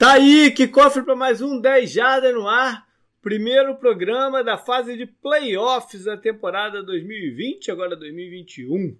[0.00, 2.88] Tá aí, que cofre para mais um 10 Jardas no ar.
[3.20, 8.96] Primeiro programa da fase de playoffs da temporada 2020, agora 2021.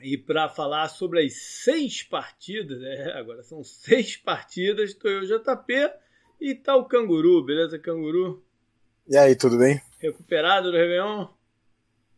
[0.00, 5.92] E para falar sobre as seis partidas, é, agora são seis partidas, estou eu, JP,
[6.40, 8.42] e tá o Canguru, beleza, Canguru?
[9.06, 9.82] E aí, tudo bem?
[9.98, 11.26] Recuperado do Réveillon?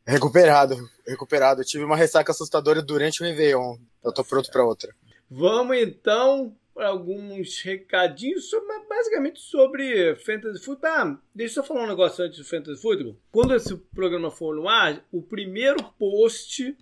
[0.07, 1.63] Recuperado, recuperado.
[1.63, 3.77] Eu tive uma ressaca assustadora durante o Réveillon.
[4.05, 4.95] Eu tô pronto para outra.
[5.29, 10.91] Vamos então alguns recadinhos, sobre, basicamente sobre Fantasy Football.
[10.91, 13.17] Ah, deixa eu falar um negócio antes do Fantasy Football.
[13.31, 16.77] Quando esse programa for no ar, o primeiro post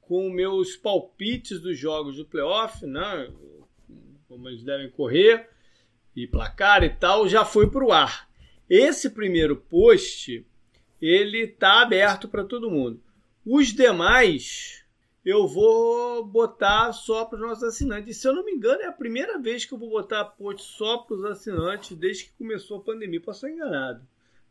[0.00, 3.30] com meus palpites dos jogos do playoff, né?
[4.26, 5.48] Como eles devem correr
[6.16, 8.28] e placar e tal, já foi para o ar.
[8.68, 10.44] Esse primeiro post,
[11.00, 13.02] ele tá aberto para todo mundo.
[13.44, 14.84] Os demais
[15.28, 18.16] eu vou botar só para os nossos assinantes.
[18.16, 20.66] E, se eu não me engano, é a primeira vez que eu vou botar post
[20.72, 23.20] só para os assinantes desde que começou a pandemia.
[23.20, 24.00] Posso estar enganado,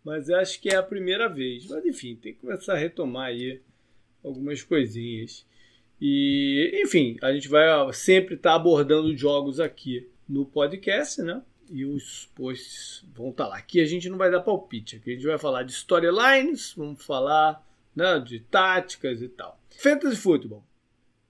[0.04, 1.68] mas acho que é a primeira vez.
[1.68, 3.60] Mas enfim, tem que começar a retomar aí
[4.24, 5.48] algumas coisinhas.
[6.00, 11.42] E, enfim, a gente vai sempre estar tá abordando jogos aqui no podcast, né?
[11.72, 13.58] E os posts vão estar tá lá.
[13.58, 17.04] Aqui a gente não vai dar palpite, aqui a gente vai falar de storylines, vamos
[17.04, 19.57] falar né, de táticas e tal.
[19.70, 20.64] Fantasy Football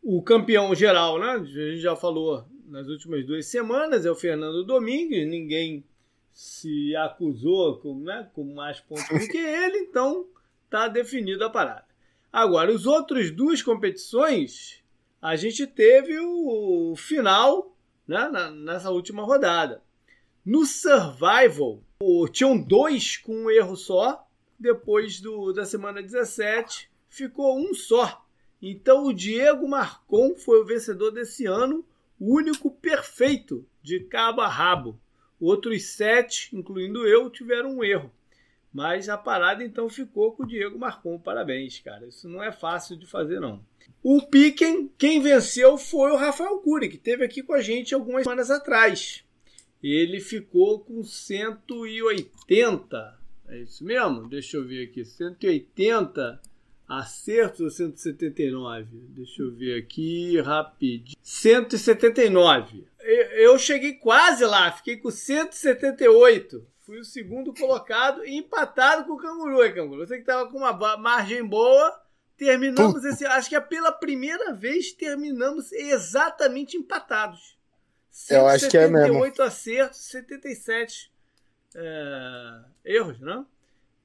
[0.10, 1.32] o campeão geral, né?
[1.32, 5.28] A gente já falou nas últimas duas semanas, é o Fernando Domingues.
[5.28, 5.84] Ninguém
[6.32, 10.26] se acusou com, né, com mais pontos do que ele, então
[10.70, 11.84] tá definida a parada.
[12.32, 14.82] Agora, os outros duas competições,
[15.22, 17.76] a gente teve o final
[18.08, 19.82] né, nessa última rodada.
[20.46, 21.82] No Survival,
[22.32, 24.26] tinham dois com um erro só.
[24.58, 28.26] Depois do, da semana 17, ficou um só.
[28.62, 31.86] Então o Diego Marcon foi o vencedor desse ano,
[32.20, 35.00] o único perfeito de cabo a rabo.
[35.40, 38.12] Outros sete, incluindo eu, tiveram um erro.
[38.74, 41.18] Mas a parada então ficou com o Diego Marcon.
[41.20, 42.08] Parabéns, cara.
[42.08, 43.64] Isso não é fácil de fazer, não.
[44.04, 48.24] O Piquen, quem venceu foi o Rafael Cury, que esteve aqui com a gente algumas
[48.24, 49.24] semanas atrás.
[49.82, 53.20] Ele ficou com 180.
[53.48, 54.28] É isso mesmo?
[54.28, 55.06] Deixa eu ver aqui.
[55.06, 56.42] 180
[56.88, 58.88] Acertos ou 179?
[59.10, 61.18] Deixa eu ver aqui rapidinho.
[61.22, 62.88] 179.
[63.34, 66.66] Eu cheguei quase lá, fiquei com 178.
[66.86, 70.08] Fui o segundo colocado e empatado com o Canguru, hein, Canguru?
[70.08, 72.02] Você que estava com uma margem boa.
[72.38, 73.26] Terminamos esse.
[73.26, 77.58] Acho que é pela primeira vez terminamos exatamente empatados.
[78.30, 79.26] Eu acho que é mesmo.
[79.26, 81.12] 78 acertos, 77
[81.76, 83.46] é, erros, não?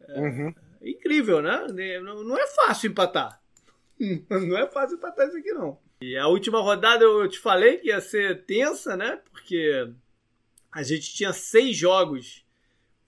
[0.00, 0.54] É, uhum
[0.84, 1.66] incrível, né?
[2.00, 3.40] Não é fácil empatar.
[4.28, 5.78] Não é fácil empatar isso aqui, não.
[6.00, 9.20] E a última rodada eu te falei que ia ser tensa, né?
[9.30, 9.88] Porque
[10.72, 12.44] a gente tinha seis jogos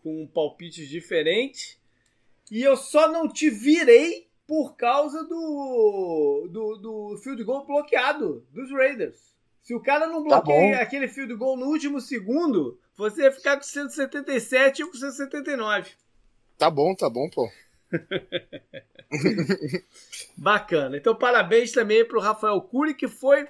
[0.03, 1.77] com palpites diferentes.
[2.51, 8.71] E eu só não te virei por causa do, do, do field goal bloqueado dos
[8.71, 9.35] Raiders.
[9.62, 13.33] Se o cara não tá bloqueia tá aquele field goal no último segundo, você ia
[13.33, 15.91] ficar com 177 e com 179.
[16.59, 17.51] Tá bom, tá bom, pô.
[20.37, 20.97] Bacana.
[20.97, 23.47] Então, parabéns também para o Rafael Cury, que foi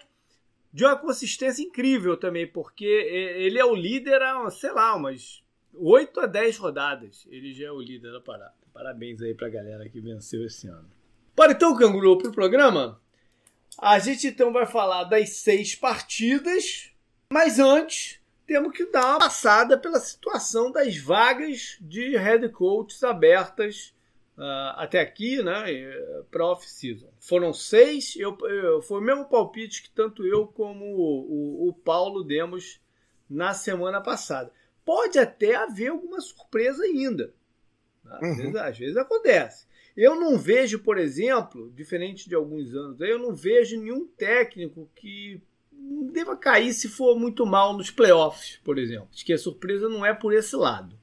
[0.73, 5.43] de uma consistência incrível também, porque ele é o líder há, sei lá, umas
[5.73, 7.27] 8 a 10 rodadas.
[7.31, 8.55] Ele já é o líder da parada.
[8.73, 10.91] Parabéns aí para a galera que venceu esse ano.
[11.37, 13.01] Bora então, Canguru, para o programa.
[13.79, 16.91] A gente então vai falar das seis partidas,
[17.33, 23.94] mas antes temos que dar uma passada pela situação das vagas de head coaches abertas
[24.39, 25.65] uh, até aqui, né,
[26.31, 27.09] para off-season.
[27.19, 31.73] Foram seis, eu, eu, foi o mesmo palpite que tanto eu como o, o, o
[31.73, 32.81] Paulo demos
[33.29, 34.53] na semana passada.
[34.85, 37.33] Pode até haver alguma surpresa ainda.
[38.05, 38.37] Às, uhum.
[38.37, 39.67] vezes, às vezes acontece.
[39.97, 45.41] Eu não vejo, por exemplo, diferente de alguns anos, eu não vejo nenhum técnico que
[46.13, 49.09] deva cair se for muito mal nos playoffs, por exemplo.
[49.13, 50.99] Acho que a surpresa não é por esse lado.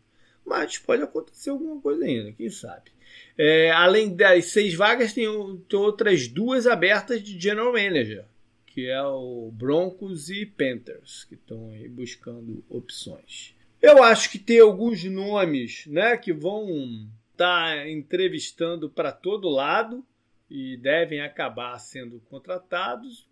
[0.45, 2.91] Mas pode acontecer alguma coisa ainda, quem sabe.
[3.37, 5.25] É, além das seis vagas, tem,
[5.67, 8.25] tem, outras duas abertas de General Manager,
[8.65, 13.55] que é o Broncos e Panthers, que estão aí buscando opções.
[13.81, 20.05] Eu acho que tem alguns nomes né, que vão estar tá entrevistando para todo lado
[20.49, 23.27] e devem acabar sendo contratados.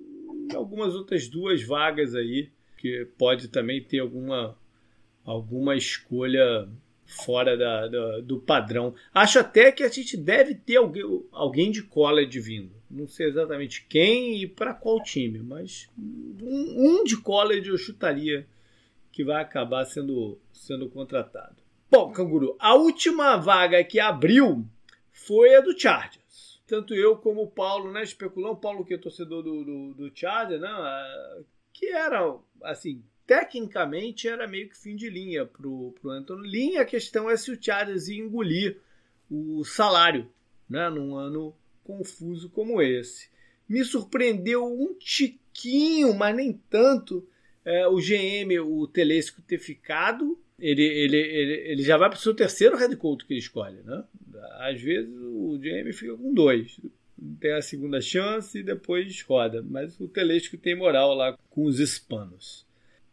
[0.55, 4.57] Algumas outras duas vagas aí, que pode também ter alguma,
[5.23, 6.67] alguma escolha
[7.09, 8.93] fora da, da, do padrão.
[9.11, 12.71] Acho até que a gente deve ter alguém, alguém de college vindo.
[12.89, 18.47] Não sei exatamente quem e para qual time, mas um, um, de college eu chutaria
[19.11, 21.55] que vai acabar sendo, sendo contratado.
[21.89, 24.63] Bom, Canguru, a última vaga que abriu
[25.11, 26.61] foi a do Chargers.
[26.67, 30.61] Tanto eu como o Paulo, né, especulamos, Paulo que é torcedor do, do, do Chargers,
[30.61, 30.69] né,
[31.73, 36.77] que era, assim, tecnicamente era meio que fim de linha pro, pro Anthony Lynn.
[36.79, 38.79] A questão é se o Chargers ia engolir
[39.29, 40.27] o salário,
[40.67, 43.29] né, num ano confuso como esse.
[43.67, 47.23] Me surpreendeu um tiquinho, mas nem tanto,
[47.63, 50.35] é, o GM, o Telesco, ter ficado.
[50.57, 53.83] Ele, ele, ele, ele já vai para o seu terceiro head coach que ele escolhe,
[53.83, 54.03] né?
[54.57, 56.79] Às vezes o GM fica com dois.
[57.39, 59.61] Tem a segunda chance e depois roda.
[59.61, 62.67] Mas o Telesco tem moral lá com os hispanos.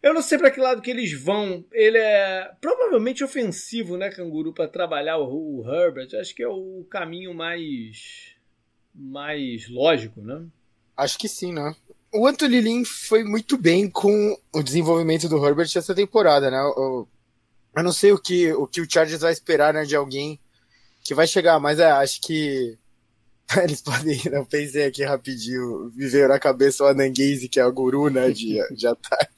[0.06, 1.64] Eu não sei para que lado que eles vão.
[1.72, 6.08] Ele é provavelmente ofensivo, né, Canguru, para trabalhar o, o Herbert.
[6.20, 8.36] Acho que é o caminho mais
[8.94, 10.46] mais lógico, né?
[10.96, 11.74] Acho que sim, né?
[12.14, 16.56] O Anthony Lynn foi muito bem com o desenvolvimento do Herbert essa temporada, né?
[16.56, 17.08] Eu,
[17.76, 20.40] eu não sei o que, o que o Chargers vai esperar né, de alguém
[21.04, 22.78] que vai chegar, mas é, acho que
[23.62, 27.72] eles podem, eu pensei aqui rapidinho, me veio na cabeça o Ananguese, que é o
[27.72, 29.34] guru, né, de, de ataque,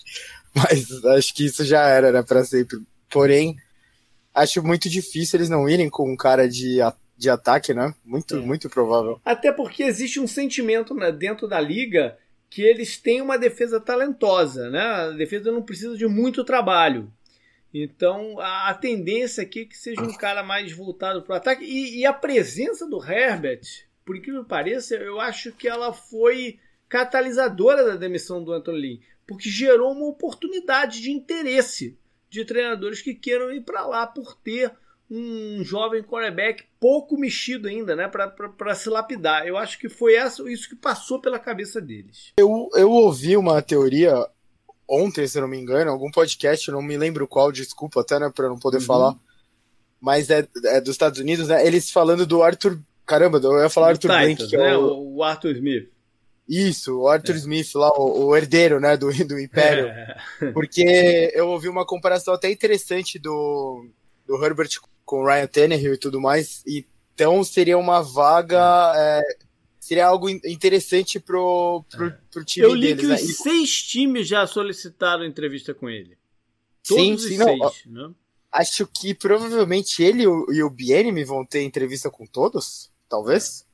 [0.55, 2.79] mas acho que isso já era, né, para sempre.
[3.11, 3.57] Porém,
[4.35, 7.93] acho muito difícil eles não irem com um cara de ataque de ataque, né?
[8.05, 8.39] Muito, é.
[8.39, 9.21] muito provável.
[9.25, 12.17] Até porque existe um sentimento né, dentro da liga
[12.49, 14.81] que eles têm uma defesa talentosa, né?
[14.81, 17.13] A defesa não precisa de muito trabalho.
[17.75, 21.65] Então a, a tendência aqui é que seja um cara mais voltado para o ataque.
[21.65, 23.63] E, e, a presença do Herbert,
[24.07, 26.59] por incrível que pareça, eu acho que ela foi
[26.89, 31.99] catalisadora da demissão do Anthony Lee, porque gerou uma oportunidade de interesse
[32.31, 34.73] de treinadores que queiram ir para lá por ter
[35.11, 39.47] um jovem quarterback pouco mexido ainda, né, para se lapidar.
[39.47, 42.33] Eu acho que foi essa, isso que passou pela cabeça deles.
[42.39, 44.15] Eu, eu ouvi uma teoria
[44.89, 48.49] ontem, se não me engano, algum podcast, não me lembro qual, desculpa até, né, para
[48.49, 48.85] não poder uhum.
[48.85, 49.17] falar,
[50.01, 53.89] mas é, é, dos Estados Unidos, né, eles falando do Arthur, caramba, eu ia falar
[53.89, 55.17] Arthur Blank, que é né, o...
[55.17, 55.98] o Arthur Smith.
[56.49, 57.39] Isso, o Arthur é.
[57.39, 59.87] Smith lá, o, o, herdeiro, né, do, do Império.
[59.89, 60.17] É.
[60.53, 63.87] Porque eu ouvi uma comparação até interessante do,
[64.27, 64.71] do Herbert
[65.05, 66.63] com o Ryan Tannehill e tudo mais.
[66.67, 68.93] Então seria uma vaga.
[68.97, 69.23] É,
[69.79, 72.19] seria algo interessante pro, pro, é.
[72.31, 73.15] pro time Eu li deles, que né?
[73.15, 76.17] os seis times já solicitaram entrevista com ele.
[76.87, 78.15] Todos sim, sim, seis, não, né?
[78.51, 83.68] Acho que provavelmente ele e o Bienemy vão ter entrevista com todos, talvez.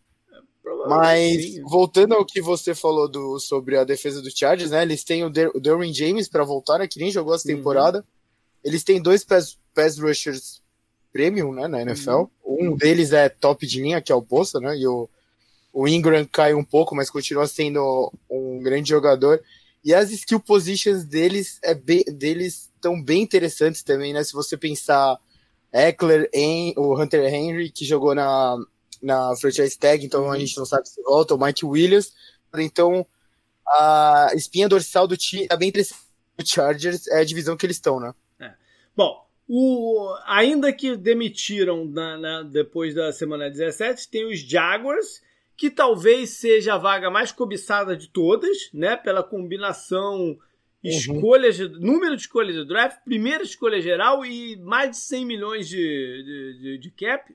[0.89, 1.63] Mas sim.
[1.63, 4.83] voltando ao que você falou do, sobre a defesa do Chargers, né?
[4.83, 6.89] Eles têm o, Derwin James para voltar, né?
[6.89, 7.57] Que nem jogou essa uhum.
[7.57, 7.99] temporada.
[7.99, 8.05] Uhum.
[8.65, 10.63] Eles têm dois pass, pass rushers
[11.13, 12.25] premium, né, na NFL.
[12.45, 12.73] Uhum.
[12.73, 15.09] Um deles é top de linha, que é o Poça, né, e o,
[15.73, 19.41] o Ingram cai um pouco, mas continua sendo um grande jogador.
[19.85, 24.25] E as skill positions deles é bem, deles estão bem interessantes também, né?
[24.25, 25.19] Se você pensar
[25.73, 28.57] Eckler, em, o Hunter Henry, que jogou na,
[29.05, 32.13] na franchise tag, então a gente não sabe se volta, o Mike Williams.
[32.57, 33.07] Então,
[33.67, 36.03] a espinha dorsal do time é bem interessante.
[36.39, 38.13] O Chargers é a divisão que eles estão, né?
[38.41, 38.53] É.
[38.97, 45.23] Bom, o, ainda que demitiram na, na, depois da semana 17, tem os Jaguars,
[45.57, 48.97] que talvez seja a vaga mais cobiçada de todas, né?
[48.97, 50.39] Pela combinação uhum.
[50.83, 55.69] escolhas, de, número de escolhas de draft, primeira escolha geral e mais de 100 milhões
[55.69, 57.33] de, de, de, de cap.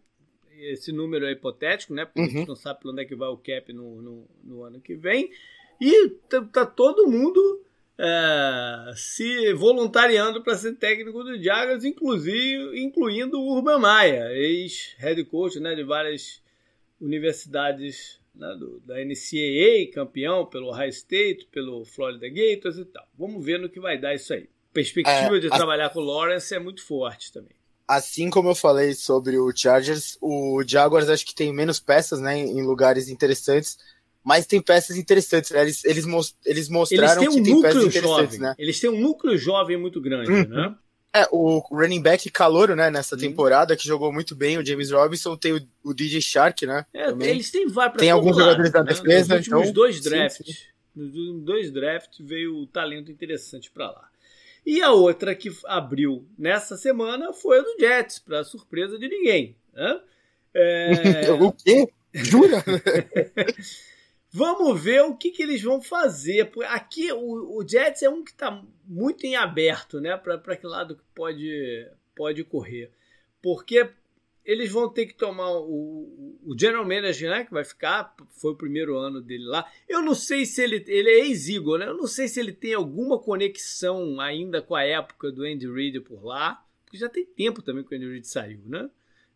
[0.66, 2.06] Esse número é hipotético, né?
[2.06, 2.26] Porque uhum.
[2.26, 2.48] a gente uhum.
[2.48, 5.32] não sabe para onde é que vai o cap no, no, no ano que vem.
[5.80, 7.62] E tá, tá todo mundo
[7.98, 15.60] é, se voluntariando para ser técnico do Jaguars, inclusive incluindo o Urban Maia, ex-head coach
[15.60, 16.42] né, de várias
[17.00, 23.06] universidades né, do, da NCAA, campeão pelo High State, pelo Florida Gators e tal.
[23.18, 24.50] Vamos ver no que vai dar isso aí.
[24.72, 25.52] Perspectiva é, de a...
[25.52, 27.59] trabalhar com o Lawrence é muito forte também.
[27.90, 32.38] Assim como eu falei sobre o Chargers, o Jaguars acho que tem menos peças né,
[32.38, 33.78] em lugares interessantes
[34.24, 35.62] mas tem peças interessantes, né?
[35.62, 36.06] Eles, eles,
[36.46, 38.40] eles mostraram eles têm um que tem peças interessantes, jovem.
[38.40, 38.56] né?
[38.60, 40.48] Eles têm um núcleo jovem muito grande, uhum.
[40.48, 40.76] né?
[41.12, 43.22] É, o running back calouro, né, nessa uhum.
[43.22, 46.86] temporada, que jogou muito bem, o James Robinson, tem o, o DJ Shark, né?
[46.94, 48.90] É, eles têm vai Tem alguns jogadores da né?
[48.90, 50.60] defesa, Nos últimos então, dois drafts, sim, sim.
[50.96, 54.08] nos dois drafts veio o talento interessante para lá.
[54.66, 59.56] E a outra que abriu nessa semana foi a do Jets, para surpresa de ninguém.
[59.74, 60.02] Né?
[60.54, 61.32] É...
[61.40, 61.88] o quê?
[62.14, 62.64] Jura?
[64.32, 66.52] Vamos ver o que, que eles vão fazer.
[66.68, 70.16] Aqui o, o Jets é um que está muito em aberto, né?
[70.18, 72.92] Para que lado que pode, pode correr.
[73.42, 73.90] Porque
[74.50, 78.56] eles vão ter que tomar o, o general manager, né, que vai ficar, foi o
[78.56, 79.72] primeiro ano dele lá.
[79.88, 81.88] Eu não sei se ele, ele é ex-Eagle, né?
[81.88, 86.02] Eu não sei se ele tem alguma conexão ainda com a época do Andy Reid
[86.02, 88.90] por lá, porque já tem tempo também que o Andy Reid saiu, né?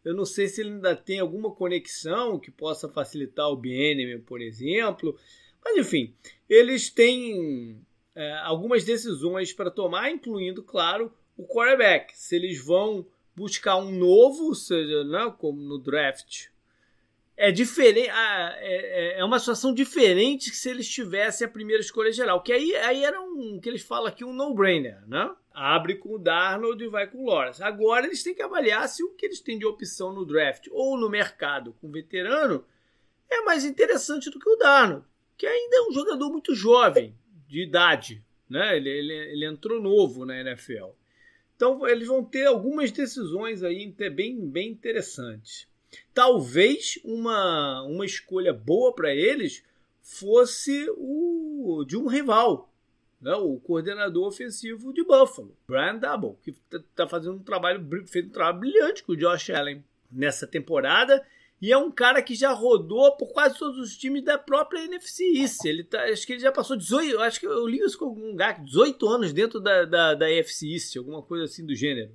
[0.03, 4.41] Eu não sei se ele ainda tem alguma conexão que possa facilitar o BNM, por
[4.41, 5.15] exemplo.
[5.63, 6.11] Mas enfim,
[6.49, 7.79] eles têm
[8.15, 12.17] é, algumas decisões para tomar, incluindo, claro, o quarterback.
[12.17, 13.05] Se eles vão
[13.35, 16.47] buscar um novo, seja, né, como no draft,
[17.35, 18.09] é diferente.
[18.09, 22.41] É, é, é uma situação diferente que se eles tivessem a primeira escolha geral.
[22.41, 25.33] Que aí, aí era um que eles falam aqui um no-brainer, né?
[25.53, 27.61] Abre com o Darnold e vai com o Lawrence.
[27.61, 30.97] Agora eles têm que avaliar se o que eles têm de opção no draft ou
[30.97, 32.65] no mercado com veterano
[33.29, 35.05] é mais interessante do que o Darnold,
[35.37, 37.15] que ainda é um jogador muito jovem,
[37.47, 38.75] de idade, né?
[38.75, 40.89] Ele, ele, ele entrou novo na NFL.
[41.63, 45.65] Então eles vão ter algumas decisões aí bem, bem interessantes.
[46.13, 49.63] Talvez uma, uma escolha boa para eles
[50.01, 52.69] fosse o de um rival,
[53.21, 53.33] né?
[53.35, 58.29] o coordenador ofensivo de Buffalo, Brian Double, que está tá fazendo um trabalho, fez um
[58.29, 61.25] trabalho brilhante com o Josh Allen nessa temporada
[61.63, 65.23] e é um cara que já rodou por quase todos os times da própria NFC
[65.37, 65.63] East.
[65.63, 68.31] Ele tá, acho que ele já passou 18, acho que eu li isso com algum
[68.31, 72.11] lugar, 18 anos dentro da, da, da NFC East, alguma coisa assim do gênero.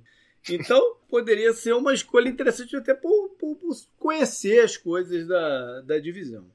[0.47, 5.97] Então, poderia ser uma escolha interessante até por, por, por, conhecer as coisas da, da
[5.97, 6.45] divisão.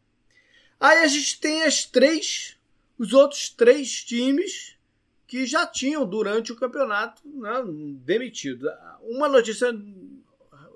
[0.79, 2.57] Aí a gente tem as três,
[2.97, 4.77] os outros três times
[5.27, 7.61] que já tinham durante o campeonato né,
[8.05, 8.71] demitido.
[9.03, 9.73] Uma notícia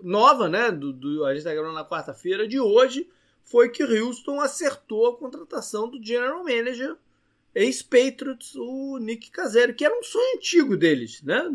[0.03, 0.71] nova, né?
[0.71, 3.09] Do, do, a gente está gravando na quarta-feira de hoje,
[3.45, 6.97] foi que Houston acertou a contratação do general manager
[7.55, 11.49] ex-Patriots, o Nick Caseiro, que era um sonho antigo deles, né?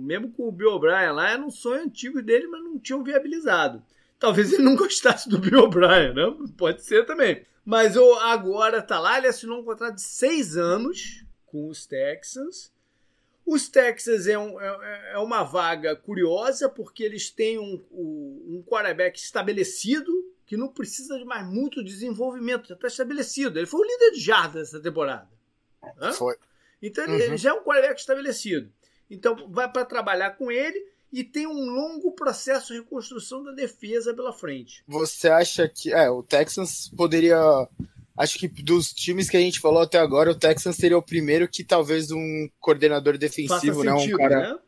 [0.00, 3.82] Mesmo com o Bill O'Brien lá, era um sonho antigo dele, mas não tinham viabilizado.
[4.18, 6.36] Talvez ele não gostasse do Bill O'Brien, né?
[6.56, 7.42] Pode ser também.
[7.64, 12.70] Mas agora tá lá, ele assinou um contrato de seis anos com os Texans
[13.48, 19.18] os Texas é, um, é, é, uma vaga curiosa porque eles têm um, um, quarterback
[19.18, 20.12] estabelecido
[20.44, 23.58] que não precisa de mais muito desenvolvimento, já está estabelecido.
[23.58, 25.28] Ele foi o líder de jardas essa temporada.
[25.98, 26.12] Hã?
[26.12, 26.36] Foi.
[26.82, 27.20] Então ele, uhum.
[27.20, 28.70] ele já é um quarterback estabelecido.
[29.10, 34.12] Então vai para trabalhar com ele e tem um longo processo de reconstrução da defesa
[34.12, 34.84] pela frente.
[34.86, 37.66] Você acha que é, o Texans poderia
[38.18, 41.48] acho que dos times que a gente falou até agora, o Texans seria o primeiro
[41.48, 43.92] que talvez um coordenador defensivo, né?
[43.94, 44.52] Um cara.
[44.54, 44.58] Né?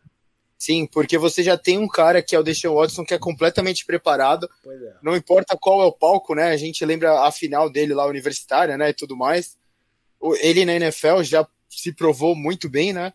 [0.56, 3.84] Sim, porque você já tem um cara que é o Deshaun Watson que é completamente
[3.84, 4.48] preparado.
[4.66, 4.94] É.
[5.02, 6.50] Não importa qual é o palco, né?
[6.50, 8.90] A gente lembra a final dele lá universitária, né?
[8.90, 9.56] E tudo mais.
[10.42, 13.12] Ele na NFL já se provou muito bem, né?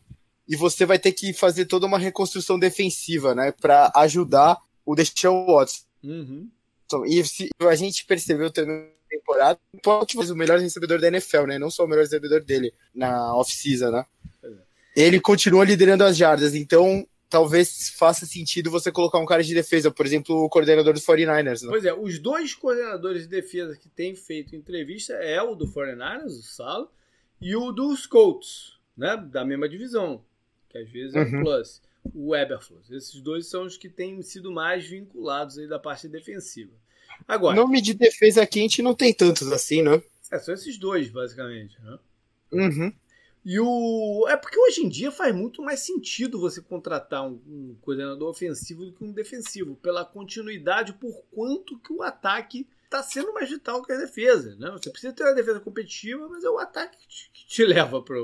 [0.47, 3.51] E você vai ter que fazer toda uma reconstrução defensiva, né?
[3.51, 5.83] Para ajudar o Deshaun Watson.
[6.03, 6.49] Uhum.
[6.85, 11.43] Então, e se, a gente percebeu também temporada, pode ser o melhor recebedor da NFL,
[11.43, 11.59] né?
[11.59, 14.05] Não só o melhor recebedor dele na off-season, né?
[14.43, 14.49] É.
[14.95, 19.91] Ele continua liderando as jardas, então talvez faça sentido você colocar um cara de defesa,
[19.91, 21.63] por exemplo, o coordenador dos 49ers.
[21.63, 21.67] Né?
[21.69, 26.27] Pois é, os dois coordenadores de defesa que têm feito entrevista é o do 49ers,
[26.27, 26.89] o Salo,
[27.41, 29.17] e o dos Colts, né?
[29.17, 30.23] Da mesma divisão,
[30.69, 31.43] que às vezes é o uhum.
[31.43, 31.81] Plus,
[32.13, 32.89] o Eberflus.
[32.91, 36.71] Esses dois são os que têm sido mais vinculados aí da parte defensiva.
[37.27, 37.55] Agora.
[37.55, 40.01] Nome de defesa gente não tem tantos assim, né?
[40.31, 41.77] É, são esses dois, basicamente.
[41.81, 41.99] Né?
[42.51, 42.93] Uhum.
[43.45, 44.25] E o.
[44.27, 48.85] É porque hoje em dia faz muito mais sentido você contratar um, um coordenador ofensivo
[48.85, 53.83] do que um defensivo, pela continuidade, por quanto que o ataque está sendo mais vital
[53.83, 54.55] que a defesa.
[54.55, 54.71] Né?
[54.71, 58.01] Você precisa ter uma defesa competitiva, mas é o ataque que te, que te leva
[58.01, 58.17] para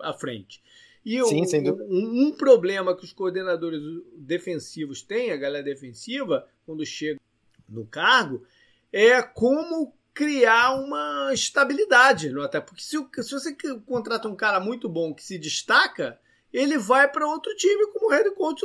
[0.00, 0.62] a frente.
[1.04, 3.80] E Sim, um, um, um, problema que os coordenadores
[4.16, 7.20] defensivos têm, a galera defensiva, quando chega
[7.68, 8.44] no cargo
[8.92, 12.68] é como criar uma estabilidade no ataque.
[12.68, 13.56] Porque se, se você
[13.86, 16.18] contrata um cara muito bom que se destaca,
[16.52, 18.64] ele vai para outro time como head coach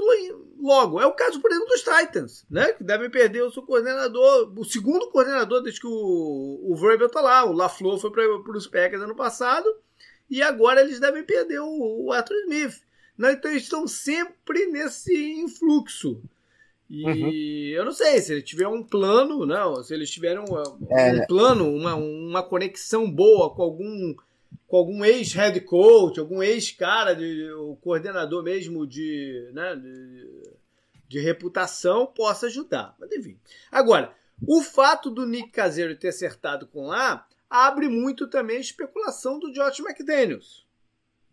[0.58, 1.02] logo.
[1.02, 2.72] É o caso, por exemplo, dos Titans, né?
[2.72, 7.20] Que devem perder o seu coordenador, o segundo coordenador desde que o, o Verbal tá
[7.20, 7.44] lá.
[7.44, 9.68] O LaFleur foi para os Packers ano passado
[10.30, 12.82] e agora eles devem perder o, o Arthur Smith.
[13.18, 13.34] Né?
[13.34, 16.22] Então eles estão sempre nesse influxo.
[16.94, 17.78] E uhum.
[17.78, 20.58] eu não sei se ele tiver um plano, não, se eles tiverem um,
[20.90, 21.14] é.
[21.14, 24.14] um plano, uma, uma conexão boa com algum
[24.68, 27.18] com algum ex-head coach, algum ex-cara,
[27.60, 30.28] o coordenador mesmo de, né, de,
[31.08, 32.94] de, reputação, possa ajudar.
[33.00, 33.38] Mas enfim.
[33.72, 34.14] Agora,
[34.46, 39.52] o fato do Nick Caseiro ter acertado com lá abre muito também a especulação do
[39.52, 40.66] Josh McDaniels.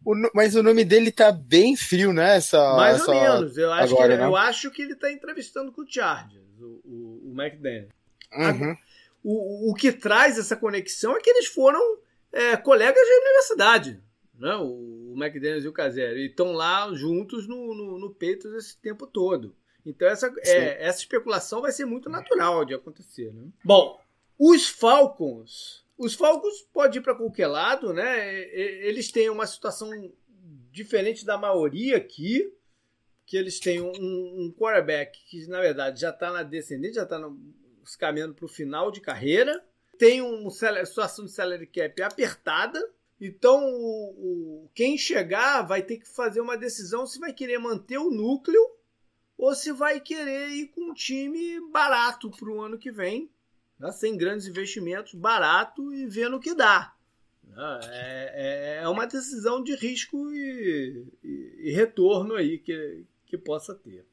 [0.09, 2.37] O, mas o nome dele tá bem frio, né?
[2.37, 3.13] Essa, Mais essa...
[3.13, 3.59] ou menos.
[3.59, 4.27] Eu acho, Agora, que, né?
[4.27, 7.89] eu acho que ele tá entrevistando com o Chargers, o, McDaniel.
[8.33, 8.75] Uhum.
[9.23, 11.99] O, o que traz essa conexão é que eles foram
[12.33, 14.03] é, colegas de universidade,
[14.39, 14.57] né?
[14.57, 18.79] o, o McDaniels e o Casero, e estão lá juntos no, no, no peito esse
[18.79, 19.55] tempo todo.
[19.85, 23.31] Então essa, é, essa especulação vai ser muito natural de acontecer.
[23.35, 23.49] Né?
[23.63, 24.01] Bom,
[24.39, 25.87] os Falcons.
[25.99, 28.41] Os Falcons podem ir para qualquer lado, né?
[28.53, 29.91] Eles têm uma situação
[30.71, 32.55] diferente da maioria aqui,
[33.27, 37.21] que eles têm um, um quarterback que, na verdade, já está na descendente, já está
[37.99, 39.63] caminhando para o final de carreira.
[39.99, 42.81] Tem uma situação de salary cap apertada.
[43.21, 47.99] Então, o, o, quem chegar vai ter que fazer uma decisão se vai querer manter
[47.99, 48.63] o núcleo
[49.37, 53.31] ou se vai querer ir com um time barato para o ano que vem,
[53.79, 53.93] né?
[53.93, 56.93] sem grandes investimentos, barato e vendo o que dá.
[57.45, 57.81] Né?
[57.85, 58.33] É,
[58.81, 64.05] é, é uma decisão de risco e, e, e retorno aí que, que possa ter.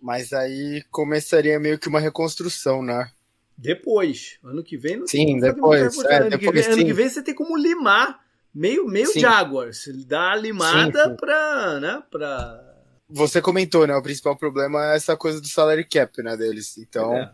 [0.00, 3.10] Mas aí começaria meio que uma reconstrução, né?
[3.56, 4.38] Depois.
[4.42, 5.96] Ano que vem não Sim, depois.
[6.04, 6.70] É, ano, depois que vem, sim.
[6.72, 8.20] ano que vem você tem como limar
[8.52, 9.20] meio, meio Sim.
[9.20, 9.84] Jaguars.
[10.06, 11.80] Dá a limada pra.
[11.80, 12.74] Né, pra
[13.08, 13.94] Você comentou, né?
[13.94, 16.76] O principal problema é essa coisa do salary cap, né, deles.
[16.78, 17.32] Então, é.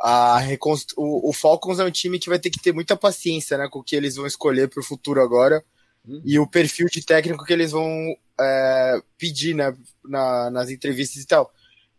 [0.00, 0.94] A reconstru...
[0.98, 3.80] o, o Falcons é um time que vai ter que ter muita paciência, né, com
[3.80, 5.64] o que eles vão escolher para o futuro agora
[6.06, 6.22] Uhum.
[6.24, 11.26] e o perfil de técnico que eles vão é, pedir, né, na, nas entrevistas e
[11.26, 11.52] tal.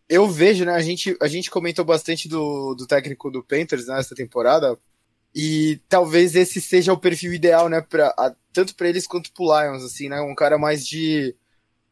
[0.08, 4.16] Eu vejo, né, a gente, a gente comentou bastante do, do técnico do Panthers nessa
[4.16, 4.80] temporada
[5.36, 9.44] e talvez esse seja o perfil ideal, né, pra, a- tanto para eles quanto pro
[9.46, 11.36] Lions, assim, né, um cara mais de,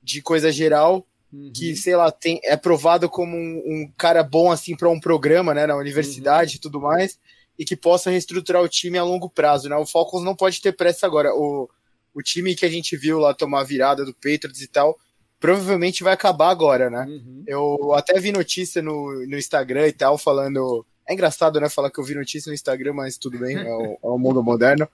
[0.01, 1.51] de coisa geral Uhum.
[1.53, 5.53] que, sei lá, tem, é provado como um, um cara bom, assim, para um programa,
[5.53, 7.19] né, na universidade e tudo mais,
[7.59, 9.75] e que possa reestruturar o time a longo prazo, né?
[9.75, 11.33] O Falcons não pode ter pressa agora.
[11.33, 11.69] O,
[12.13, 14.97] o time que a gente viu lá tomar a virada do Patriots e tal,
[15.39, 17.05] provavelmente vai acabar agora, né?
[17.07, 17.43] Uhum.
[17.47, 20.85] Eu até vi notícia no, no Instagram e tal, falando.
[21.07, 21.69] É engraçado, né?
[21.69, 24.43] Falar que eu vi notícia no Instagram, mas tudo bem, é o, é o mundo
[24.43, 24.87] moderno.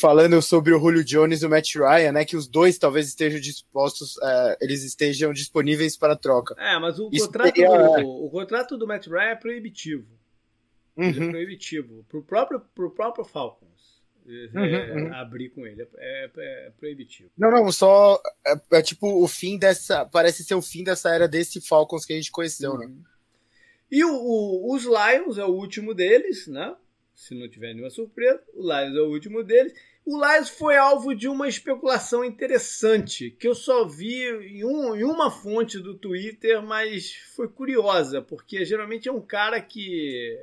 [0.00, 2.24] Falando sobre o Julio Jones e o Matt Ryan, né?
[2.24, 6.54] Que os dois talvez estejam dispostos, é, eles estejam disponíveis para troca.
[6.58, 7.68] É, mas o Isso contrato, seria-
[8.02, 10.06] do, o contrato do Matt Ryan é proibitivo.
[10.96, 11.30] Ele é Uhum.
[11.30, 12.04] proibitivo.
[12.08, 13.68] Pro próprio, pro próprio Falcons
[14.26, 15.14] é, Uhum, uhum.
[15.14, 15.82] abrir com ele.
[15.82, 17.30] É, é- é proibitivo.
[17.38, 18.20] Não, não, só.
[18.46, 20.04] É, é tipo o fim dessa.
[20.04, 22.86] Parece ser o fim dessa era desse Falcons que a gente conheceu, né?
[22.86, 23.02] Uhum.
[23.90, 26.74] E o, o- os Lions é o último deles, né?
[27.18, 29.74] Se não tiver nenhuma surpresa, o Lions é o último deles.
[30.06, 35.02] O Lions foi alvo de uma especulação interessante, que eu só vi em, um- em
[35.02, 40.38] uma fonte do Twitter, mas foi curiosa, porque geralmente é um cara que,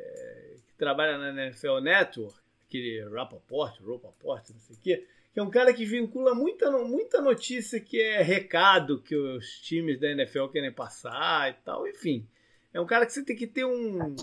[0.67, 5.49] que trabalha na NFL Network, aquele Rappaport, Rappaport, não sei o quê, que é um
[5.49, 10.73] cara que vincula muita, muita notícia que é recado que os times da NFL querem
[10.73, 12.27] passar e tal, enfim.
[12.75, 14.13] É um cara que você tem que ter um,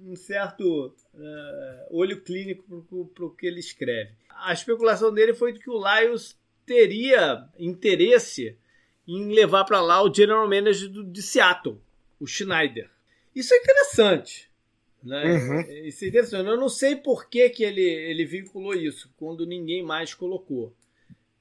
[0.00, 4.12] um certo eh, olho clínico para o que ele escreve.
[4.30, 8.56] A especulação dele foi de que o Lions teria interesse
[9.08, 11.80] em levar para lá o general manager do, de Seattle,
[12.20, 12.88] o Schneider.
[13.34, 14.48] Isso é interessante.
[15.02, 15.24] Né?
[15.24, 15.60] Uhum.
[15.88, 16.48] Isso é interessante.
[16.48, 20.72] Eu não sei por que, que ele, ele vinculou isso, quando ninguém mais colocou.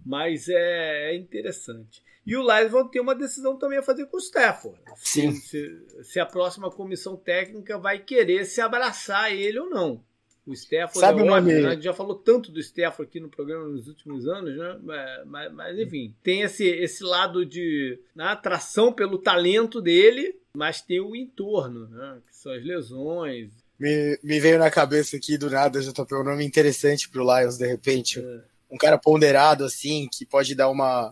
[0.04, 2.02] Mas é, é interessante.
[2.26, 4.78] E o Lions vão ter uma decisão também a fazer com o Stafford.
[4.98, 5.32] Sim.
[5.34, 10.04] Se, se a próxima comissão técnica vai querer se abraçar a ele ou não.
[10.48, 11.68] O Stafford Sabe é o nome- né?
[11.70, 14.80] A gente já falou tanto do Stafford aqui no programa nos últimos anos, né?
[14.84, 20.82] Mas, mas- mas, enfim, tem esse, esse lado de né, atração pelo talento dele, mas
[20.82, 22.20] tem o entorno, né?
[22.28, 23.52] Que são as lesões.
[23.80, 27.66] Me, me veio na cabeça aqui do nada, JP, um nome interessante pro Lions, de
[27.68, 28.20] repente.
[28.20, 28.42] É.
[28.72, 31.12] Um cara ponderado, assim, que pode dar uma.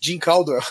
[0.00, 0.60] Jim Caldwell.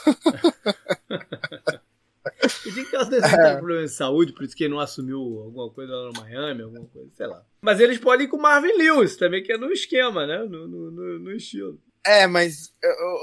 [2.92, 3.44] Caso desse É.
[3.50, 6.62] tem problema de saúde, por isso que ele não assumiu alguma coisa lá no Miami,
[6.64, 7.44] alguma coisa, sei lá.
[7.62, 10.40] Mas eles podem ir com o Marvin Lewis também, que é no esquema, né?
[10.40, 11.80] No, no, no- no estilo.
[12.06, 12.74] É, mas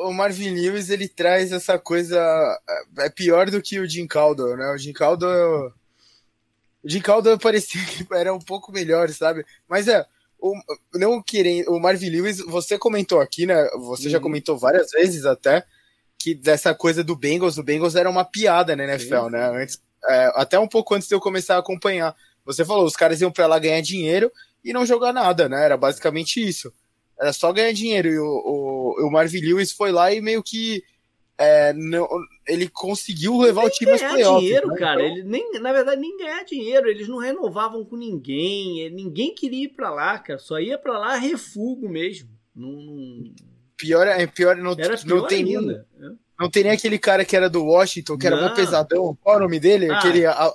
[0.07, 2.19] o- Marvin Lewis, ele traz essa coisa.
[2.99, 4.71] É pior do que o Jim Caldwell, né?
[4.73, 5.73] O Jim Caldwell.
[6.83, 9.45] O Jim Caldwell parecia que era um pouco melhor, sabe?
[9.69, 10.05] Mas é.
[10.39, 10.53] O,
[10.95, 13.67] não querendo, o Marvin Lewis, você comentou aqui, né?
[13.79, 14.25] Você já Uhum.
[14.25, 15.65] comentou várias vezes até,
[16.25, 19.63] que dessa coisa do Bengals, o Bengals era uma piada na NFL, Sim, né?
[19.63, 22.17] Antes, é, até um pouco antes de eu começar a acompanhar.
[22.47, 24.33] Você falou, os caras iam pra lá ganhar dinheiro
[24.65, 25.63] e não jogar nada, né?
[25.63, 26.73] Era basicamente isso.
[27.21, 28.09] Era só ganhar dinheiro.
[28.09, 30.83] E o, o, o Marvin Lewis foi lá e meio que
[31.37, 32.09] é, não,
[32.49, 34.41] ele conseguiu levar o time ganhar playoffs.
[34.41, 34.79] dinheiro, né?
[34.79, 35.03] cara.
[35.05, 36.89] Então, Ele nem, na verdade, nem ganhar dinheiro.
[36.89, 38.89] Eles não renovavam com ninguém.
[38.89, 40.39] Ninguém queria ir pra lá, cara.
[40.39, 42.31] Só ia pra lá refugo mesmo.
[42.57, 45.87] Não, não- pior, é pior, não, Era pior não, tem, nem- ainda.
[45.97, 46.15] né?
[46.39, 48.49] não tem nem aquele cara que era do Washington, que era Não.
[48.49, 49.17] mó pesadão.
[49.21, 49.91] Qual é o nome dele?
[49.91, 49.99] Ah.
[49.99, 50.53] Aquele, a-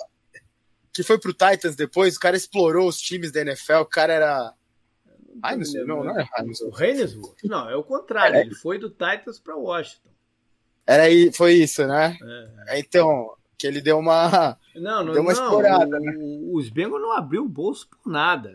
[0.94, 4.54] que foi pro Titans depois, o cara explorou os times da NFL, o cara era.
[5.42, 6.28] Ai, não, sei, não, não é
[6.64, 7.44] O Reinesworth?
[7.46, 8.42] Não, é o contrário, é.
[8.42, 10.10] ele foi do Titans para Washington.
[10.86, 12.18] Era aí, foi isso, né?
[12.68, 12.80] É.
[12.80, 14.58] Então, que ele deu uma.
[14.76, 15.98] Não, não, deu uma não, explorada.
[15.98, 16.14] O, né?
[16.54, 18.50] Os Bengals não abriu o bolso por nada.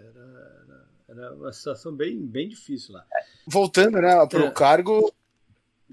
[1.16, 3.04] Era, uma situação bem, bem difícil lá.
[3.46, 4.50] Voltando, né, pro é.
[4.50, 5.12] cargo,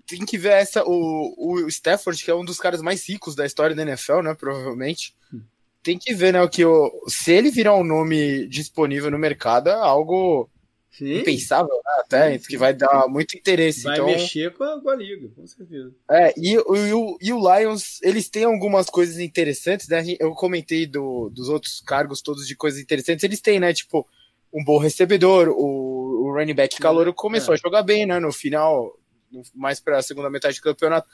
[0.08, 0.84] tem que ver essa.
[0.86, 4.34] O, o Stafford, que é um dos caras mais ricos da história da NFL, né?
[4.34, 5.16] Provavelmente.
[5.34, 5.42] Hum.
[5.84, 6.42] Tem que ver, né?
[6.42, 10.50] O que o, se ele virar um nome disponível no mercado, é algo
[10.92, 11.20] Sim.
[11.20, 11.92] impensável, né?
[12.00, 12.48] Até, sim, sim.
[12.50, 13.84] que vai dar muito interesse.
[13.84, 14.06] Vai então...
[14.06, 15.92] mexer com a, com a, liga, com certeza.
[16.10, 20.04] É, e, e, o, e o Lions, eles têm algumas coisas interessantes, né?
[20.20, 23.74] Eu comentei do, dos outros cargos todos de coisas interessantes, eles têm, né?
[23.74, 24.08] Tipo,
[24.54, 27.58] um bom recebedor, o, o running back calor começou é.
[27.58, 28.20] a jogar bem, né?
[28.20, 28.98] No final,
[29.54, 31.08] mais para a segunda metade do campeonato.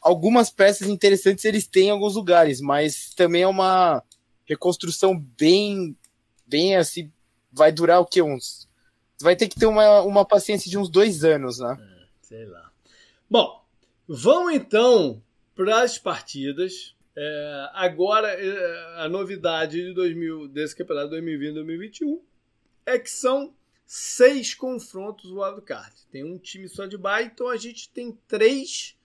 [0.00, 4.02] Algumas peças interessantes eles têm em alguns lugares, mas também é uma
[4.44, 5.96] reconstrução bem,
[6.46, 7.10] bem assim,
[7.52, 8.20] vai durar o que?
[8.20, 8.68] Uns.
[9.20, 11.78] Vai ter que ter uma, uma paciência de uns dois anos, né?
[11.80, 12.70] É, sei lá.
[13.30, 13.64] Bom,
[14.08, 15.22] vamos então
[15.54, 16.94] para as partidas.
[17.16, 22.18] É, agora, é, a novidade de 2000, desse campeonato 2020-2021
[22.84, 23.54] é que são
[23.86, 25.94] seis confrontos wildcard.
[26.10, 28.96] Tem um time só de bye, então a gente tem três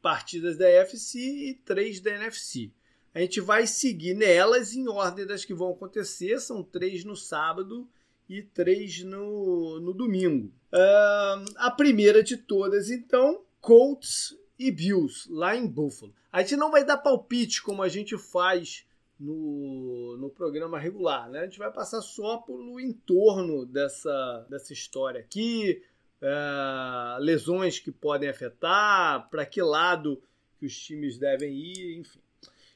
[0.00, 2.70] partidas da FC e três da NFC.
[3.14, 6.40] A gente vai seguir nelas em ordem das que vão acontecer.
[6.40, 7.88] São três no sábado
[8.28, 10.52] e três no, no domingo.
[10.72, 16.14] Uh, a primeira de todas, então, Colts e Bills, lá em Buffalo.
[16.32, 18.86] A gente não vai dar palpite como a gente faz
[19.20, 21.28] no, no programa regular.
[21.28, 21.40] Né?
[21.40, 25.82] A gente vai passar só pelo entorno dessa, dessa história aqui,
[26.22, 30.22] é, lesões que podem afetar, para que lado
[30.58, 32.20] que os times devem ir, enfim.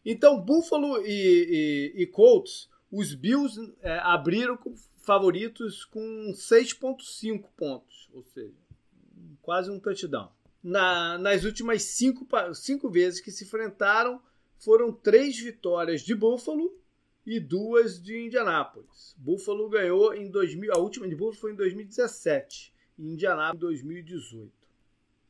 [0.05, 8.09] Então, Buffalo e, e, e Colts, os Bills é, abriram com favoritos com 6,5 pontos,
[8.13, 8.55] ou seja,
[9.41, 10.31] quase um touchdown.
[10.63, 14.21] Na, nas últimas cinco, cinco vezes que se enfrentaram,
[14.59, 16.75] foram três vitórias de Buffalo
[17.27, 19.15] e duas de Indianápolis.
[19.19, 24.53] Buffalo ganhou em 2000, a última de Buffalo foi em 2017 e Indianápolis em 2018.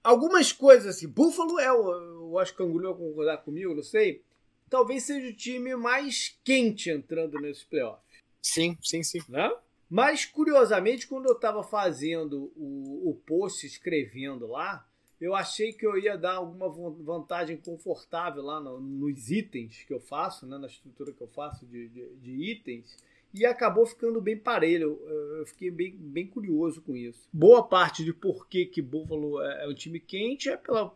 [0.03, 4.23] Algumas coisas assim, Buffalo é, eu acho que o Angulo vai concordar comigo, não sei,
[4.69, 8.03] talvez seja o time mais quente entrando nesse playoff.
[8.43, 9.21] Sim, sim, sim.
[9.29, 9.51] Né?
[9.89, 14.87] Mas, curiosamente, quando eu estava fazendo o, o post, escrevendo lá,
[15.25, 19.99] eu achei que eu ia dar alguma vantagem confortável lá no, nos itens que eu
[19.99, 22.95] faço, né, na estrutura que eu faço de, de, de itens,
[23.33, 25.01] e acabou ficando bem parelho.
[25.39, 27.27] Eu fiquei bem, bem curioso com isso.
[27.33, 30.95] Boa parte de por que, que Buffalo é, é um time quente é pela,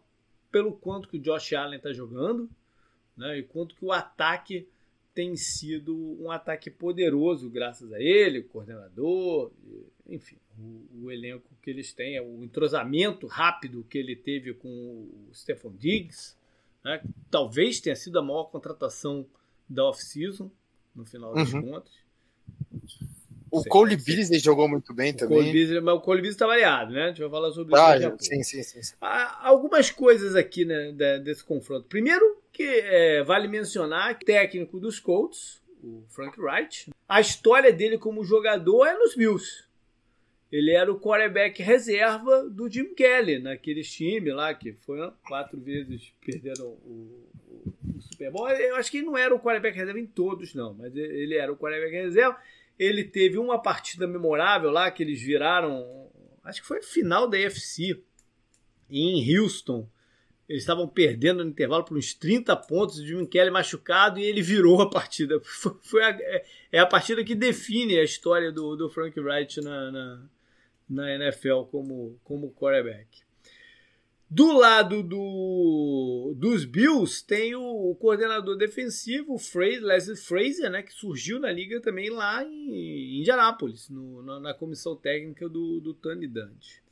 [0.52, 2.50] pelo quanto que o Josh Allen está jogando,
[3.16, 4.68] né, e quanto que o ataque
[5.14, 9.50] tem sido um ataque poderoso graças a ele, o coordenador,
[10.08, 15.30] enfim, o, o, elenco que eles têm, o entrosamento rápido que ele teve com o
[15.32, 16.34] Stephon Diggs,
[16.84, 17.02] né?
[17.30, 19.26] talvez tenha sido a maior contratação
[19.68, 20.50] da off-season,
[20.94, 21.62] no final das uhum.
[21.62, 21.92] contas.
[23.50, 25.38] O Cole Beasley jogou muito bem também.
[25.38, 27.04] Cole Beasley, mas o Cole Beasley está variado, né?
[27.04, 28.16] A gente vai falar sobre ah, isso.
[28.18, 28.94] Sim, sim, sim, sim.
[29.00, 31.86] Algumas coisas aqui né, desse confronto.
[31.86, 37.72] Primeiro, que é, vale mencionar que o técnico dos Colts, o Frank Wright, a história
[37.72, 39.67] dele como jogador é nos Bills.
[40.50, 46.12] Ele era o quarterback reserva do Jim Kelly, naqueles times lá que foi quatro vezes
[46.24, 48.48] perderam o, o, o, Super Bowl.
[48.48, 51.52] Eu acho que ele não era o quarterback reserva em todos, não, mas ele era
[51.52, 52.38] o quarterback reserva.
[52.78, 56.10] Ele teve uma partida memorável lá que eles viraram,
[56.44, 58.00] acho que foi final da UFC
[58.88, 59.86] em Houston.
[60.48, 64.40] Eles estavam perdendo no intervalo por uns 30 pontos, o Jim Kelly machucado e ele
[64.40, 65.38] virou a partida.
[65.40, 69.60] Foi, foi a, é, é, a partida que define a história do, do Frank Wright
[69.60, 70.28] na, na
[70.88, 73.06] na NFL como, como quarterback.
[74.30, 80.92] Do lado do, dos Bills tem o, o coordenador defensivo, Fraser, Leslie Fraser, né, que
[80.92, 85.94] surgiu na liga também lá em, em Indianápolis, no, na, na, comissão técnica do, do
[85.94, 86.82] Tony Dante.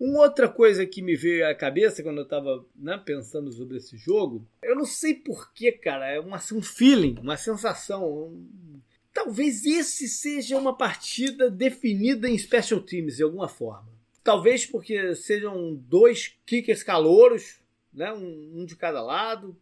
[0.00, 3.98] Uma outra coisa que me veio à cabeça quando eu estava né, pensando sobre esse
[3.98, 8.80] jogo, eu não sei porquê, cara, é uma, um feeling, uma sensação, um,
[9.12, 13.88] Talvez esse seja uma partida definida em special teams de alguma forma.
[14.22, 17.60] Talvez porque sejam dois kickers calouros,
[17.92, 18.12] né?
[18.12, 19.56] um, um de cada lado,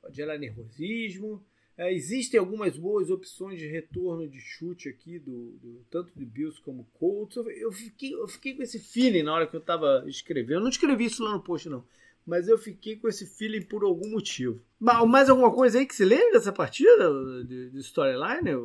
[0.00, 1.44] pode gerar nervosismo.
[1.76, 6.60] É, existem algumas boas opções de retorno de chute aqui, do, do tanto de Bills
[6.60, 7.36] como Colts.
[7.36, 10.58] Eu fiquei, eu fiquei com esse feeling na hora que eu estava escrevendo.
[10.58, 11.82] Eu não escrevi isso lá no post, não.
[12.26, 14.60] Mas eu fiquei com esse feeling por algum motivo.
[14.78, 17.10] Mais alguma coisa aí que se lembra dessa partida
[17.44, 18.56] de, de storyline?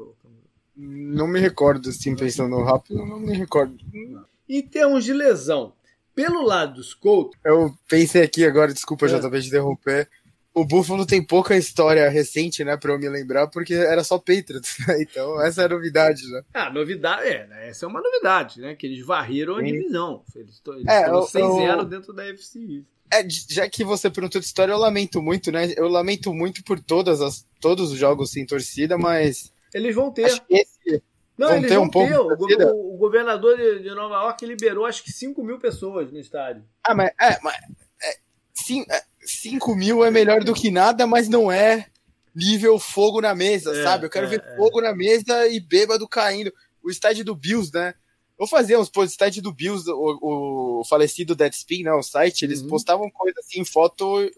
[0.75, 3.77] Não me recordo, assim, pensando rápido, não me recordo.
[4.47, 5.73] Em termos de lesão,
[6.13, 7.37] pelo lado dos Colts.
[7.43, 9.19] Eu pensei aqui agora, desculpa, é.
[9.19, 10.09] JB, de interromper.
[10.53, 14.77] O Buffalo tem pouca história recente, né, pra eu me lembrar, porque era só Patriots,
[14.87, 15.01] né?
[15.03, 16.43] Então, essa é a novidade, né?
[16.53, 17.67] Ah, novidade, é, né?
[17.67, 18.73] Essa é uma novidade, né?
[18.73, 20.23] Que eles varreram a divisão.
[20.33, 22.85] Eles, eles é, foram 6-0 dentro da FC.
[23.11, 25.73] É, já que você perguntou de história, eu lamento muito, né?
[25.77, 29.53] Eu lamento muito por todas as, todos os jogos sem torcida, mas.
[29.73, 30.25] Eles vão ter.
[30.49, 31.03] Esse
[31.37, 31.89] não, vão eles ter vão um.
[31.89, 32.67] Ter.
[32.69, 36.63] O, o, governador de, de, Nova York liberou acho que 5 mil pessoas no estádio.
[36.83, 37.11] Ah, mas.
[37.19, 37.55] É, mas
[38.01, 38.17] é,
[38.53, 41.87] sim, é, 5 mil é melhor do que nada, mas não é
[42.33, 44.05] nível fogo na mesa, é, sabe?
[44.05, 44.55] Eu quero é, ver é.
[44.55, 46.53] fogo na mesa e bêbado caindo.
[46.83, 47.93] O estádio do Bills, né?
[48.37, 51.93] Eu fazia uns posts site do Bills, o, o falecido Deadspin, né?
[51.93, 52.67] O site, eles uhum.
[52.67, 54.29] postavam coisa assim, foto.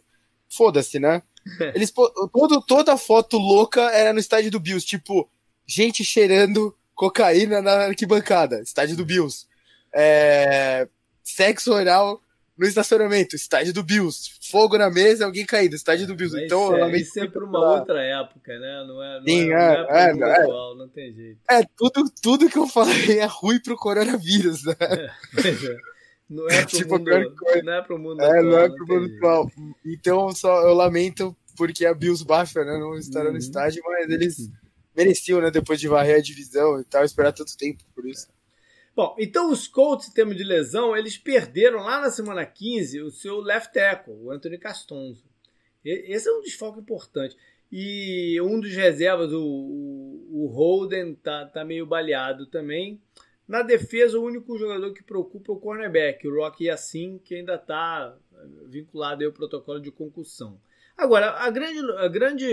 [0.49, 1.21] Foda-se, né?
[1.75, 5.29] Eles todo, toda foto louca era no estádio do Bills, tipo,
[5.65, 9.45] gente cheirando cocaína na arquibancada, estádio do Bills.
[9.93, 10.87] É,
[11.23, 12.21] sexo oral
[12.57, 14.31] no estacionamento, estádio do Bills.
[14.49, 16.35] Fogo na mesa, alguém caído, estádio do Bills.
[16.35, 18.85] Mas então, é, isso é para uma outra época, né?
[18.87, 21.39] Não é, não Sim, é, é, não é, é, é, atual, não tem jeito.
[21.49, 24.75] É, tudo, tudo que eu falei é ruim pro coronavírus, né?
[24.81, 25.77] É,
[26.29, 28.43] não é pro tipo, mundo, não é pro mundo é, atual.
[28.43, 29.51] Não é pro mundo atual.
[29.85, 32.77] Então, só, eu lamento porque a Bills baixa, né?
[32.77, 33.33] Não estará uhum.
[33.33, 34.49] no estádio, mas eles
[34.95, 35.51] mereciam, né?
[35.51, 38.27] Depois de varrer a divisão e tal, esperar tanto tempo por isso.
[38.97, 43.11] Bom, então os Colts, em termos de lesão, eles perderam lá na semana 15 o
[43.11, 45.23] seu left tackle, o Anthony Castonzo.
[45.85, 47.37] Esse é um desfalque importante.
[47.71, 52.99] E um dos reservas, o, o Holden, tá, tá meio baleado também.
[53.47, 57.53] Na defesa, o único jogador que preocupa é o cornerback, o Rocky Yassin, que ainda
[57.53, 58.17] está
[58.65, 60.59] vinculado ao protocolo de concussão.
[60.97, 62.45] Agora, a grande, a grande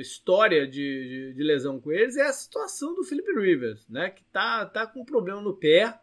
[0.00, 4.10] história de, de, de, lesão com eles é a situação do Philip Rivers, né?
[4.10, 5.96] Que tá, tá com um problema no pé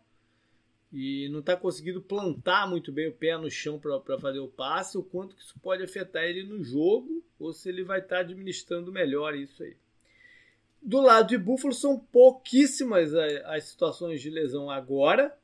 [0.94, 4.98] e não está conseguindo plantar muito bem o pé no chão para fazer o passe,
[4.98, 8.22] o quanto que isso pode afetar ele no jogo ou se ele vai estar tá
[8.22, 9.76] administrando melhor isso aí.
[10.82, 15.36] Do lado de Buffalo são pouquíssimas as situações de lesão agora,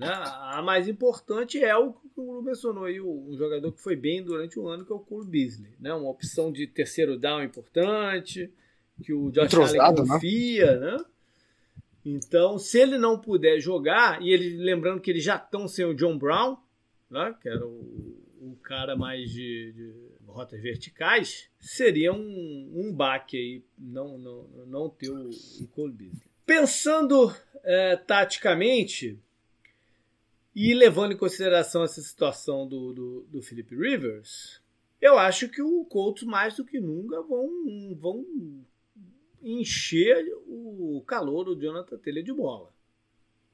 [0.00, 0.08] né?
[0.08, 4.22] A mais importante é o que o Lu mencionou aí, um jogador que foi bem
[4.22, 5.72] durante o ano, que é o Cole Beasley.
[5.78, 5.92] Né?
[5.92, 8.50] Uma opção de terceiro down importante,
[9.02, 9.94] que o Josh Allen né?
[9.94, 10.96] confia, né?
[12.02, 15.94] Então, se ele não puder jogar, e ele lembrando que eles já estão sem o
[15.94, 16.56] John Brown,
[17.10, 17.34] né?
[17.42, 19.94] que era o, o cara mais de, de,
[20.26, 26.22] rotas verticais, seria um, um baque aí não, não, não ter o, o Cole Beasley.
[26.46, 27.30] Pensando
[27.62, 29.18] é, taticamente,
[30.68, 34.60] e levando em consideração essa situação do, do, do Philip Rivers,
[35.00, 37.48] eu acho que o Colts mais do que nunca vão,
[37.98, 38.26] vão
[39.42, 42.70] encher o calor do Jonathan Taylor de bola.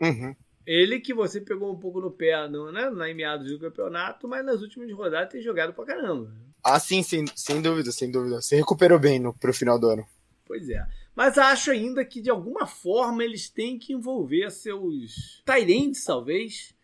[0.00, 0.34] Uhum.
[0.66, 4.44] Ele que você pegou um pouco no pé no, né, na meados do campeonato, mas
[4.44, 6.34] nas últimas rodadas tem jogado pra caramba.
[6.62, 8.42] Ah, sim, sim, sem dúvida, sem dúvida.
[8.42, 10.04] Se recuperou bem no, pro final do ano.
[10.44, 10.84] Pois é.
[11.14, 16.74] Mas acho ainda que de alguma forma eles têm que envolver seus Tyrants, talvez,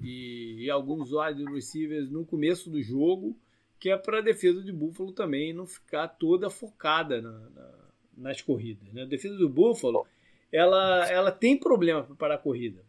[0.00, 3.36] e, e alguns wide receivers no começo do jogo,
[3.78, 8.40] que é para a defesa de Buffalo também não ficar toda focada na, na, nas
[8.40, 8.92] corridas.
[8.92, 9.02] Né?
[9.02, 10.06] A defesa do Buffalo
[10.54, 12.80] ela, ela tem problema para parar a corrida.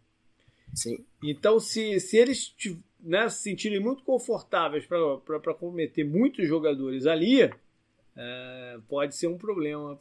[0.73, 1.03] Sim.
[1.23, 2.55] Então, se, se eles
[2.99, 7.41] né, se sentirem muito confortáveis para cometer muitos jogadores ali,
[8.15, 9.97] é, pode ser um problema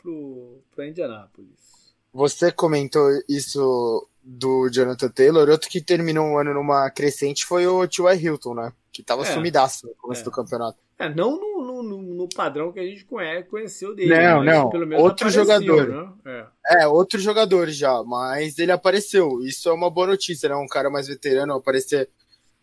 [0.74, 1.83] para Indianápolis.
[2.14, 7.86] Você comentou isso do Jonathan Taylor, outro que terminou um ano numa crescente foi o
[7.88, 8.14] T.Y.
[8.14, 8.72] Hilton, né?
[8.92, 10.24] Que tava é, sumidaço no começo é.
[10.24, 10.78] do campeonato.
[10.96, 14.16] É, não no, no, no, padrão que a gente conhece, conheceu dele.
[14.16, 14.54] Não, né?
[14.54, 14.70] não.
[14.70, 15.88] Pelo menos outro jogador.
[16.24, 16.48] Né?
[16.70, 16.84] É.
[16.84, 19.42] é, outro jogador já, mas ele apareceu.
[19.42, 20.54] Isso é uma boa notícia, né?
[20.54, 22.08] Um cara mais veterano aparecer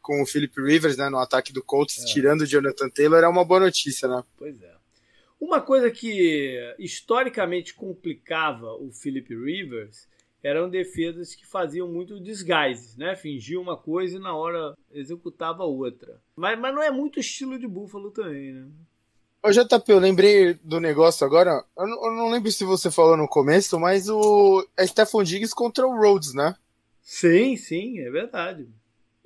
[0.02, 1.10] com o Philip Rivers, né?
[1.10, 2.06] No ataque do Colts, é.
[2.06, 4.24] tirando o Jonathan Taylor, é uma boa notícia, né?
[4.38, 4.72] Pois é.
[5.42, 10.08] Uma coisa que historicamente complicava o Philip Rivers
[10.44, 13.16] eram defesas que faziam muito desguise, né?
[13.16, 16.22] Fingia uma coisa e na hora executava outra.
[16.36, 18.68] Mas, mas não é muito estilo de Buffalo também, né?
[19.44, 21.66] Ô JP, eu lembrei do negócio agora.
[21.76, 25.56] Eu não, eu não, lembro se você falou no começo, mas o é Stephon Diggs
[25.56, 26.56] contra o Rhodes, né?
[27.02, 28.70] Sim, sim, é verdade.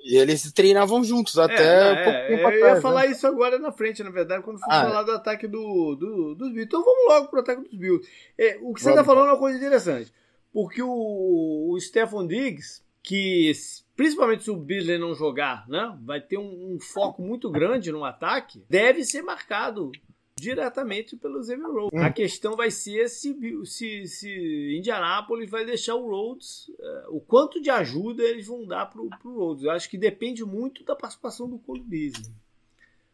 [0.06, 1.56] E eles treinavam juntos até.
[1.56, 2.82] É, é, eu ia né?
[2.82, 6.36] falar isso agora na frente, na verdade, quando for ah, falar do ataque do, do,
[6.36, 6.68] dos Bills.
[6.68, 8.08] Então vamos logo pro ataque dos Bills.
[8.38, 10.14] É, o que você está falando é uma coisa interessante.
[10.54, 13.52] Porque o, o Stephon Diggs, que
[13.96, 15.98] principalmente se o Beasley não jogar, né?
[16.04, 18.64] Vai ter um, um foco muito grande no ataque.
[18.70, 19.92] Deve ser marcado
[20.38, 22.00] diretamente pelo Xavier Rhodes.
[22.00, 22.04] Hum.
[22.04, 27.62] A questão vai ser se, se, se Indianápolis vai deixar o Rhodes, uh, o quanto
[27.62, 29.64] de ajuda eles vão dar para o Rhodes.
[29.64, 32.32] Eu acho que depende muito da participação do Cole Beasley.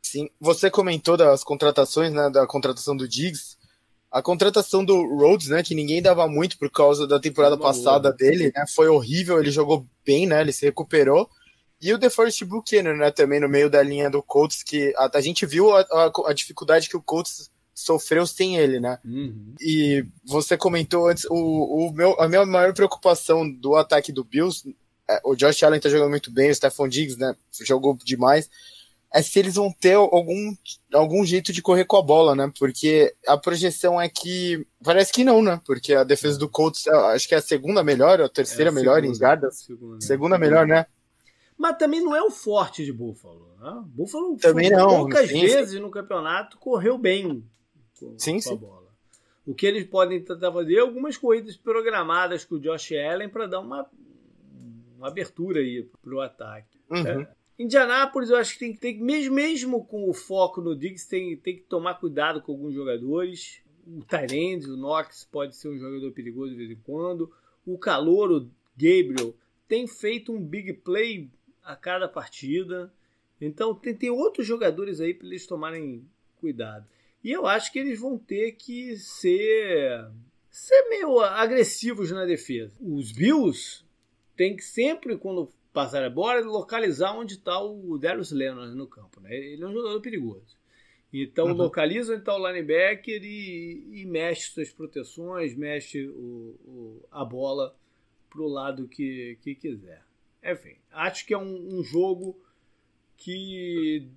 [0.02, 3.56] Sim, você comentou das contratações, né, da contratação do Diggs.
[4.12, 8.52] A contratação do Rhodes, né, que ninguém dava muito por causa da temporada passada dele,
[8.54, 11.30] né, foi horrível, ele jogou bem, né, ele se recuperou.
[11.82, 15.22] E o DeForest Buchanan, né, também no meio da linha do Colts, que a, a
[15.22, 19.00] gente viu a, a, a, dificuldade que o Colts sofreu sem ele, né?
[19.04, 19.56] Uhum.
[19.60, 24.64] E você comentou antes, o, o meu, a minha maior preocupação do ataque do Bills,
[25.10, 28.48] é, o Josh Allen tá jogando muito bem, o Stephon Diggs, né, jogou demais,
[29.14, 30.56] é se eles vão ter algum,
[30.94, 32.50] algum jeito de correr com a bola, né?
[32.58, 34.66] Porque a projeção é que.
[34.82, 35.60] Parece que não, né?
[35.66, 38.74] Porque a defesa do Colts, acho que é a segunda melhor, a terceira é a
[38.74, 39.60] melhor segunda, em jardas.
[39.60, 40.86] Segunda, segunda melhor, né?
[41.62, 43.48] Mas também não é o forte de Buffalo.
[43.60, 43.84] Né?
[43.86, 45.80] Buffalo também não, poucas sim, vezes sim.
[45.80, 47.46] no campeonato correu bem
[48.00, 48.92] com, sim, com a bola.
[49.46, 53.46] O que eles podem tentar fazer é algumas corridas programadas com o Josh Allen para
[53.46, 53.88] dar uma,
[54.98, 56.80] uma abertura aí para o ataque.
[56.90, 57.22] Uhum.
[57.22, 57.32] É.
[57.60, 61.38] Indianápolis, eu acho que tem que ter, mesmo, mesmo com o foco no Diggs, tem,
[61.38, 63.62] tem que tomar cuidado com alguns jogadores.
[63.86, 67.32] O Tyrande, o Knox, pode ser um jogador perigoso de vez em quando.
[67.64, 69.36] O calor, o Gabriel,
[69.68, 71.30] tem feito um big play
[71.64, 72.94] a cada partida.
[73.40, 76.06] Então tem, tem outros jogadores aí para eles tomarem
[76.38, 76.88] cuidado.
[77.24, 80.08] E eu acho que eles vão ter que ser,
[80.50, 82.76] ser meio agressivos na defesa.
[82.82, 83.84] Os Bills
[84.36, 89.22] tem que sempre, quando passar a bola, localizar onde está o Darius Leonard no campo.
[89.22, 89.36] Né?
[89.36, 90.60] Ele é um jogador perigoso.
[91.14, 91.54] Então uhum.
[91.54, 97.76] localiza onde está o linebacker e, e, mexe suas proteções, mexe o, o, a bola
[98.30, 100.02] para o lado que, que quiser.
[100.44, 102.40] Enfim, acho que é um, um jogo
[103.16, 104.10] que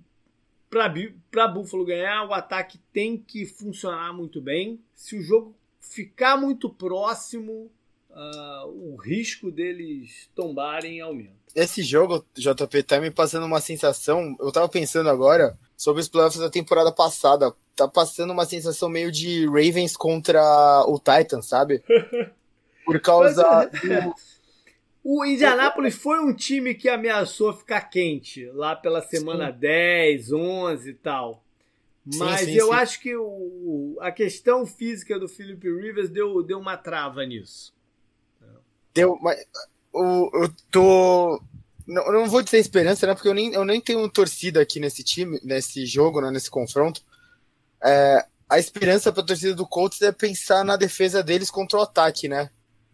[1.31, 4.79] para Buffalo ganhar, o ataque tem que funcionar muito bem.
[4.93, 7.71] Se o jogo ficar muito próximo,
[8.09, 11.45] uh, o risco deles tombarem aumenta.
[11.55, 14.35] Esse jogo, JP, tá me passando uma sensação.
[14.39, 17.53] Eu tava pensando agora sobre os playoffs da temporada passada.
[17.75, 20.41] Tá passando uma sensação meio de Ravens contra
[20.87, 21.81] o Titans, sabe?
[22.85, 24.01] Por causa é.
[24.01, 24.15] do
[25.07, 29.59] o Indianapolis foi um time que ameaçou ficar quente lá pela semana sim.
[29.59, 31.43] 10, 11 e tal.
[32.17, 36.57] Mas sim, sim, eu acho que o, a questão física do Philip Rivers deu, deu
[36.57, 37.71] uma trava nisso.
[38.95, 39.45] Deu, mas
[39.93, 41.39] eu, eu tô.
[41.85, 43.13] Não, não vou dizer esperança, né?
[43.13, 47.03] Porque eu nem, eu nem tenho torcida aqui nesse time, nesse jogo, né, nesse confronto.
[47.83, 51.83] É, a esperança para a torcida do Colts é pensar na defesa deles contra o
[51.83, 52.49] ataque, né?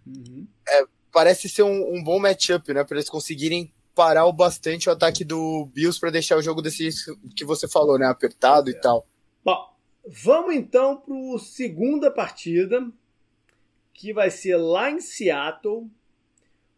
[0.05, 0.45] Uhum.
[0.67, 2.83] É, parece ser um, um bom matchup, né?
[2.83, 6.89] Para eles conseguirem parar o bastante o ataque do Bills para deixar o jogo desse
[7.35, 8.05] que você falou, né?
[8.07, 8.73] Apertado é.
[8.73, 9.05] e tal.
[9.43, 9.69] Bom,
[10.07, 12.87] vamos então para a segunda partida,
[13.93, 15.89] que vai ser lá em Seattle,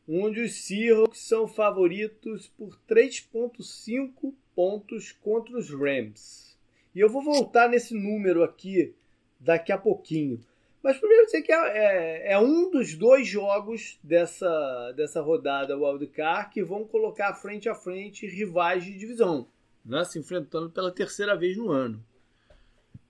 [0.08, 6.58] onde os Seahawks são favoritos por 3,5 pontos contra os Rams.
[6.93, 8.93] E eu vou voltar nesse número aqui
[9.39, 10.39] daqui a pouquinho.
[10.84, 16.50] Mas primeiro dizer que é, é, é, um dos dois jogos dessa, dessa rodada Wildcard
[16.52, 19.48] que vão colocar frente a frente rivais de divisão,
[19.86, 20.04] né?
[20.04, 22.06] se enfrentando pela terceira vez no ano.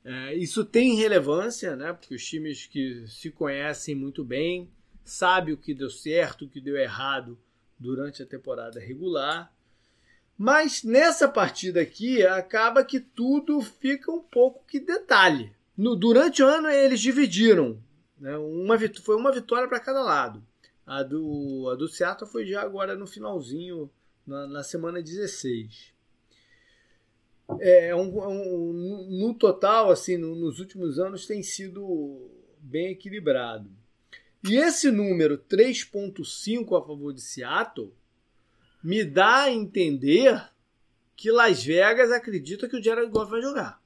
[0.06, 1.94] É, isso tem relevância, né?
[1.94, 4.70] porque os times que se conhecem muito bem,
[5.04, 7.40] sabem o que deu certo, o que deu errado
[7.80, 9.52] durante a temporada regular.
[10.38, 15.52] Mas nessa partida aqui acaba que tudo fica um pouco que detalhe.
[15.78, 17.82] No, durante o ano eles dividiram.
[18.20, 18.38] Né?
[18.38, 20.44] Uma, foi uma vitória para cada lado.
[20.86, 23.90] A do, a do Seattle foi já agora no finalzinho,
[24.26, 25.94] na, na semana 16.
[27.60, 28.74] É, é um, é um,
[29.10, 33.70] no total, assim, no, nos últimos anos tem sido bem equilibrado.
[34.44, 37.94] E esse número 3.5 a favor de Seattle
[38.84, 40.50] me dá a entender
[41.16, 43.82] que Las Vegas acredita que o Jared Goff vai jogar.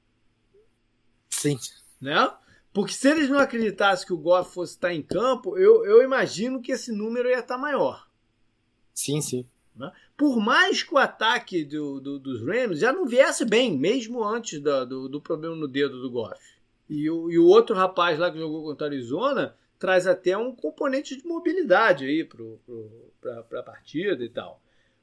[1.30, 1.56] Sim.
[2.00, 2.30] Né?
[2.72, 6.62] Porque se eles não acreditassem que o Goff fosse estar em campo, eu, eu imagino
[6.62, 8.08] que esse número ia estar maior.
[8.94, 9.46] Sim, sim.
[9.74, 9.92] Né?
[10.16, 14.60] Por mais que o ataque do, do, dos Rams já não viesse bem, mesmo antes
[14.60, 16.40] do, do, do problema no dedo do Goff.
[16.88, 20.54] E o, e o outro rapaz lá que jogou contra a Arizona traz até um
[20.54, 24.60] componente de mobilidade aí para a partida e tal.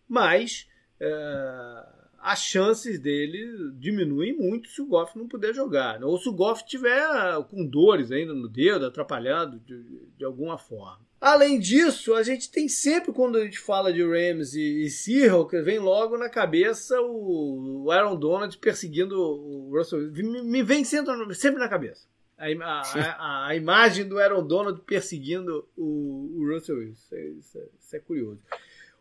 [0.07, 0.67] Mas
[0.99, 1.85] é,
[2.25, 5.99] as chances dele diminuem muito se o Goff não puder jogar.
[5.99, 6.07] Né?
[6.07, 7.07] Ou se o Goff tiver
[7.51, 9.83] com dores ainda no dedo, atrapalhando de,
[10.17, 11.05] de alguma forma.
[11.21, 15.63] Além disso, a gente tem sempre, quando a gente fala de Rams e, e Seahawks,
[15.63, 20.11] vem logo na cabeça o, o Aaron Donald perseguindo o Russell.
[20.11, 22.07] Me, me vem sempre, sempre na cabeça.
[22.37, 26.91] A, a, a, imagem do Aaron Donald perseguindo o, o Russell Wilson.
[26.91, 28.41] Isso, é, isso, é, isso é curioso.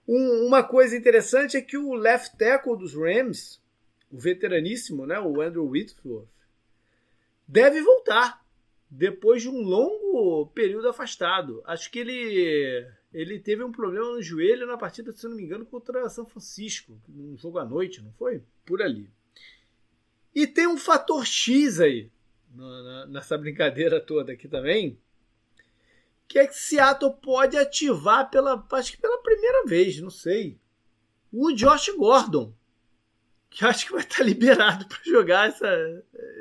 [0.06, 3.60] Um, uma coisa interessante é que o left tackle dos Rams,
[4.10, 6.28] o veteraníssimo, né, o Andrew Whitworth,
[7.46, 8.44] deve voltar
[8.90, 11.62] depois de um longo período afastado.
[11.64, 15.64] Acho que ele ele teve um problema no joelho na partida, se não me engano,
[15.64, 18.42] contra São Francisco, num jogo à noite, não foi?
[18.66, 19.08] Por ali.
[20.34, 22.10] E tem um fator X aí,
[23.08, 24.98] nessa brincadeira toda aqui também,
[26.28, 30.58] que é que Seattle pode ativar pela, acho que pela primeira vez, não sei,
[31.32, 32.54] o Josh Gordon,
[33.50, 35.68] que acho que vai estar liberado para jogar essa,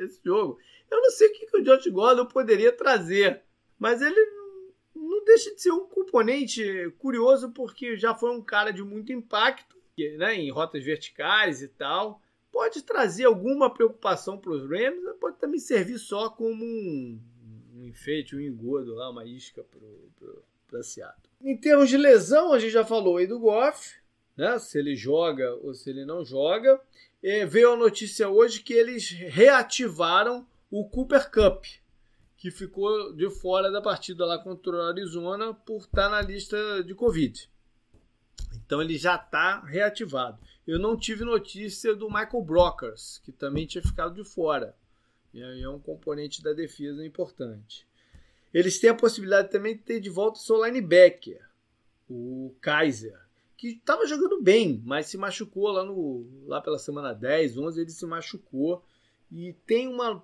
[0.01, 0.59] esse jogo.
[0.89, 3.41] Eu não sei o que, que o Josh Gordon poderia trazer,
[3.79, 4.19] mas ele
[4.95, 9.75] não deixa de ser um componente curioso porque já foi um cara de muito impacto
[10.17, 12.21] né, em rotas verticais e tal.
[12.51, 17.19] Pode trazer alguma preocupação para os Rams, pode também servir só como um,
[17.83, 19.63] um enfeite, um engodo lá, uma isca
[20.67, 21.29] para Seattle.
[21.41, 23.95] Em termos de lesão, a gente já falou aí do Goff,
[24.35, 26.79] né, se ele joga ou se ele não joga.
[27.21, 31.65] E veio a notícia hoje que eles reativaram o Cooper Cup,
[32.37, 36.93] que ficou de fora da partida lá contra o Arizona por estar na lista de
[36.95, 37.49] Covid.
[38.65, 40.39] Então ele já está reativado.
[40.65, 44.75] Eu não tive notícia do Michael Brockers, que também tinha ficado de fora.
[45.33, 47.87] E é um componente da defesa importante.
[48.53, 51.41] Eles têm a possibilidade também de ter de volta o seu linebacker,
[52.07, 53.19] o Kaiser,
[53.57, 57.89] que estava jogando bem, mas se machucou lá, no, lá pela semana 10, 11, ele
[57.89, 58.83] se machucou.
[59.31, 60.23] E tem uma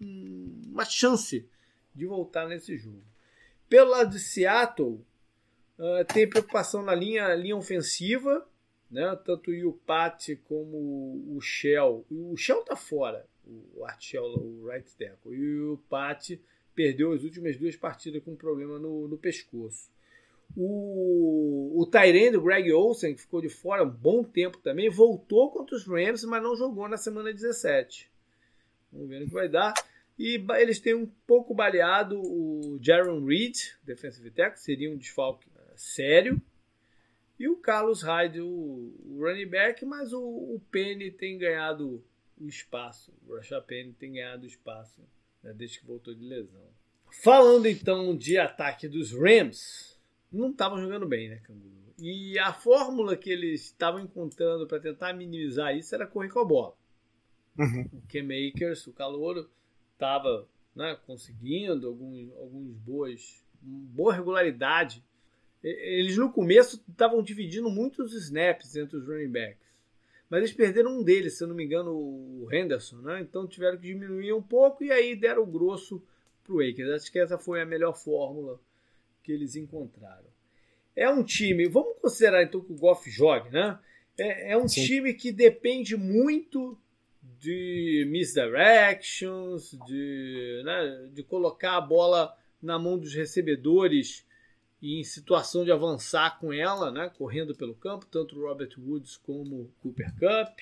[0.00, 1.48] uma chance
[1.94, 3.02] de voltar nesse jogo.
[3.68, 5.00] Pelo lado de Seattle,
[5.78, 8.46] uh, tem preocupação na linha, linha ofensiva,
[8.90, 9.16] né?
[9.24, 10.76] tanto o Pat como
[11.28, 12.04] o Shell.
[12.10, 15.34] O Shell tá fora, o Art Shell, o right tackle.
[15.34, 16.38] E o Pat
[16.74, 19.90] perdeu as últimas duas partidas com um problema no, no pescoço.
[20.56, 25.50] O, o Tyrande, o Greg Olsen, que ficou de fora um bom tempo também, voltou
[25.50, 28.10] contra os Rams, mas não jogou na semana 17.
[28.92, 29.74] Vamos ver o que vai dar.
[30.16, 35.72] E eles têm um pouco baleado o Jaron Reed, defensive tackle, seria um desfalque eh,
[35.74, 36.40] sério.
[37.38, 42.04] E o Carlos Hyde, o, running back, mas o, o Penny tem ganhado
[42.38, 43.12] o espaço.
[43.26, 43.38] O
[43.98, 45.02] tem ganhado espaço
[45.42, 46.66] né, desde que voltou de lesão.
[47.22, 49.98] Falando então de ataque dos Rams,
[50.32, 51.74] não estavam jogando bem, né, Canguru?
[51.98, 56.44] E a fórmula que eles estavam encontrando para tentar minimizar isso era correr com a
[56.44, 56.76] bola.
[57.56, 57.88] Uhum.
[57.92, 59.48] O K-Makers, o Calouro,
[59.92, 65.04] estava né, conseguindo alguns, alguns boas, boa regularidade.
[65.62, 69.63] Eles no começo estavam dividindo muitos snaps entre os running backs.
[70.34, 73.20] Mas eles perderam um deles, se eu não me engano, o Henderson, né?
[73.20, 76.02] Então tiveram que diminuir um pouco e aí deram o grosso
[76.42, 76.90] para o Akers.
[76.90, 78.60] Acho que essa foi a melhor fórmula
[79.22, 80.26] que eles encontraram.
[80.96, 83.78] É um time, vamos considerar então que o Goff jogue, né?
[84.18, 84.84] É, é um Sim.
[84.84, 86.76] time que depende muito
[87.38, 94.26] de misdirections, de, né, de colocar a bola na mão dos recebedores
[94.84, 99.72] e em situação de avançar com ela, né, correndo pelo campo, tanto Robert Woods como
[99.80, 100.58] Cooper Cup.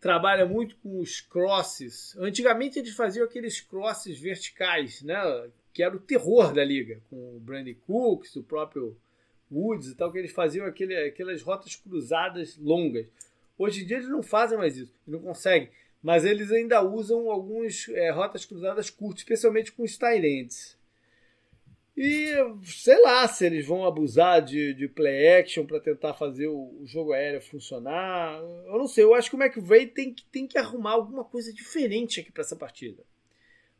[0.00, 2.16] Trabalha muito com os crosses.
[2.16, 5.20] Antigamente eles faziam aqueles crosses verticais, né,
[5.74, 8.96] que era o terror da liga, com o Brandy Cooks, o próprio
[9.50, 13.08] Woods e tal, que eles faziam aquele, aquelas rotas cruzadas longas.
[13.58, 15.70] Hoje em dia eles não fazem mais isso, não conseguem
[16.06, 20.75] mas eles ainda usam algumas é, rotas cruzadas curtas, especialmente com os Tyrants.
[21.96, 22.30] E
[22.62, 26.86] sei lá se eles vão abusar de, de play action para tentar fazer o, o,
[26.86, 28.38] jogo aéreo funcionar.
[28.66, 31.50] Eu não sei, eu acho que o McVay tem que, tem que arrumar alguma coisa
[31.52, 33.02] diferente aqui para essa partida.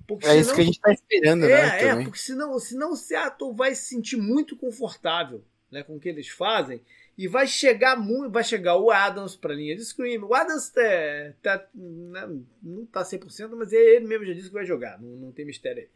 [0.07, 1.85] Porque é senão, isso que a gente está esperando, é, né?
[1.85, 6.09] É, porque senão, senão o Seattle vai se sentir muito confortável né, com o que
[6.09, 6.81] eles fazem
[7.19, 10.19] e vai chegar muito, vai chegar o Adams para a linha de screen.
[10.19, 10.83] O Adams tá,
[11.43, 15.33] tá, né, não tá 100%, mas ele mesmo já disse que vai jogar, não, não
[15.33, 15.89] tem mistério aí.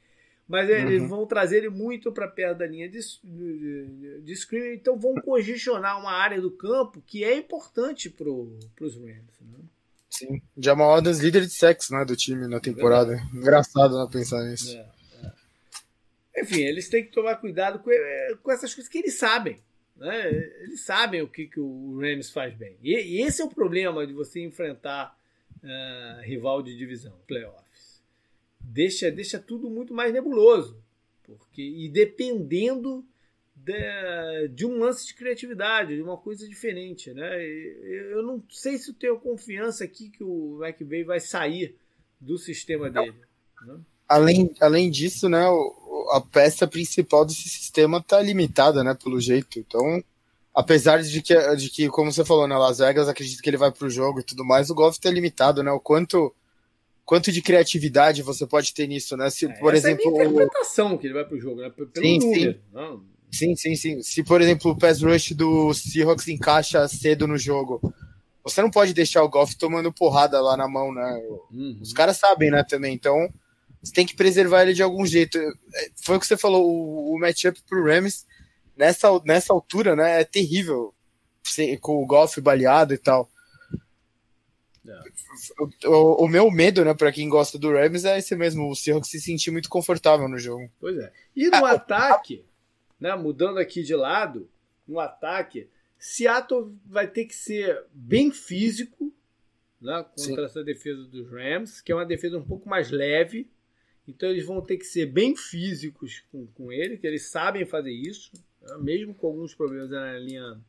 [0.50, 0.74] Mas uhum.
[0.74, 5.14] eles vão trazer ele muito para perto da linha de, de, de screen, então vão
[5.14, 9.40] congestionar uma área do campo que é importante para os Rams.
[9.40, 9.58] Né?
[10.10, 13.14] Sim, Jamal Adams líder de sexo né, do time na temporada.
[13.14, 14.76] É Engraçado não né, pensar nisso.
[14.76, 14.86] É,
[15.22, 16.42] é.
[16.42, 17.90] Enfim, eles têm que tomar cuidado com,
[18.42, 19.60] com essas coisas que eles sabem
[19.96, 20.30] Né?
[20.62, 22.76] Eles sabem o que, que o Rams faz bem.
[22.82, 25.16] E, e esse é o problema de você enfrentar
[25.62, 27.69] uh, rival de divisão, playoffs.
[28.60, 30.76] Deixa, deixa tudo muito mais nebuloso.
[31.22, 33.04] Porque, e dependendo
[33.64, 37.12] de, de, um lance de criatividade, de uma coisa diferente.
[37.12, 37.42] Né?
[38.10, 41.76] Eu não sei se eu tenho confiança aqui que o McVay vai sair
[42.20, 43.14] do sistema dele.
[43.66, 43.78] Né?
[44.08, 45.44] Além, além disso, né,
[46.10, 49.58] a peça principal desse sistema está limitada, né, pelo jeito.
[49.58, 50.02] Então,
[50.54, 53.70] apesar de que, de que, como você falou, né, Las Vegas acredita que ele vai
[53.70, 55.70] para o jogo e tudo mais, o golfe está limitado, né?
[55.70, 56.34] O quanto,
[57.04, 59.30] quanto de criatividade você pode ter nisso, né?
[59.30, 61.70] Se, é, por exemplo, é a interpretação que ele vai para o jogo, né?
[61.70, 62.60] Pelo sim, número, sim.
[62.72, 63.04] Não.
[63.30, 64.02] sim, sim, sim.
[64.02, 67.80] Se, por exemplo, o pass rush do Seahawks encaixa cedo no jogo,
[68.42, 71.22] você não pode deixar o golfe tomando porrada lá na mão, né?
[71.50, 71.78] Uhum.
[71.80, 72.94] Os caras sabem, né, também.
[72.94, 73.28] Então,
[73.82, 75.38] você tem que preservar ele de algum jeito.
[75.38, 78.26] É, foi o que você falou, o, o matchup pro Rams,
[78.76, 80.94] nessa, nessa altura, né, é terrível.
[81.80, 83.28] Com o golfe baleado e tal.
[85.84, 89.10] O, o, meu medo, né, para quem gosta do Rams é esse mesmo, o Seahawks
[89.10, 90.70] se sentir muito confortável no jogo.
[90.80, 91.12] Pois é.
[91.34, 92.44] E no ah, ataque,
[92.98, 94.48] né, mudando aqui de lado,
[94.86, 95.68] no ataque,
[95.98, 99.12] Seattle vai ter que ser bem físico
[99.80, 100.44] né, contra Sim.
[100.44, 103.48] essa defesa dos Rams, que é uma defesa um pouco mais leve.
[104.06, 107.92] Então eles vão ter que ser bem físicos com, com ele, que eles sabem fazer
[107.92, 110.60] isso, né, mesmo com alguns problemas na linha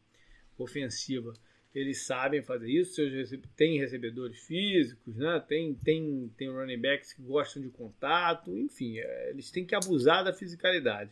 [0.58, 1.34] ofensiva.
[1.74, 5.42] Eles sabem fazer isso, seus tem recebedores físicos, né?
[5.48, 10.24] tem, tem, tem running backs que gostam de contato, enfim, é, eles têm que abusar
[10.24, 11.12] da fisicalidade.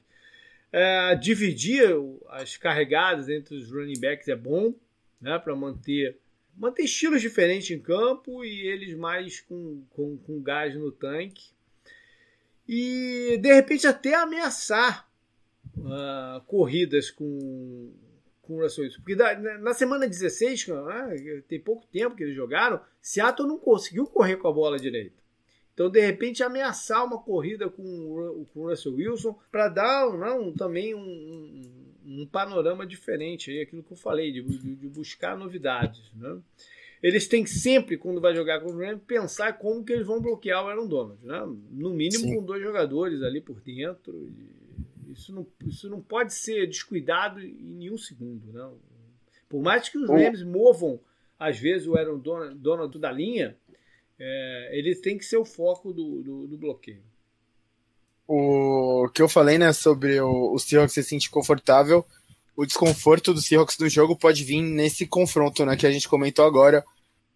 [0.71, 1.89] É, dividir
[2.27, 4.73] as carregadas entre os running backs é bom,
[5.21, 6.17] né, para manter
[6.59, 11.51] manter estilos diferentes em campo e eles mais com, com, com gás no tanque.
[12.67, 15.09] E de repente até ameaçar
[15.77, 17.91] uh, corridas com,
[18.49, 19.01] com o Russell Wilson.
[19.01, 24.37] Porque na semana 16, né, tem pouco tempo que eles jogaram, Seattle não conseguiu correr
[24.37, 25.19] com a bola direita.
[25.71, 30.95] Então, de repente, ameaçar uma corrida com, com o Russell Wilson para dar não, também
[30.95, 36.11] um, um, um, panorama diferente, aí, aquilo que eu falei, de, de, de buscar novidades.
[36.15, 36.37] Né?
[37.01, 40.65] Eles têm sempre, quando vai jogar com o Rams, pensar como que eles vão bloquear
[40.65, 41.19] o Aaron Donald.
[41.23, 41.39] Né?
[41.71, 42.35] No mínimo Sim.
[42.35, 44.29] com dois jogadores ali por dentro.
[45.11, 48.51] Isso não, isso não pode ser descuidado em nenhum segundo.
[48.53, 48.77] Não.
[49.47, 50.99] Por mais que os Rams movam,
[51.39, 52.19] às vezes, o Aaron
[52.55, 53.57] Donald da linha,
[54.19, 57.01] é, eles têm que ser o foco do, do, do, bloqueio.
[58.27, 62.05] O que eu falei, né, sobre o, o Seahawks se sentir confortável,
[62.55, 66.45] o desconforto do Seahawks do jogo pode vir nesse confronto, né, que a gente comentou
[66.45, 66.85] agora.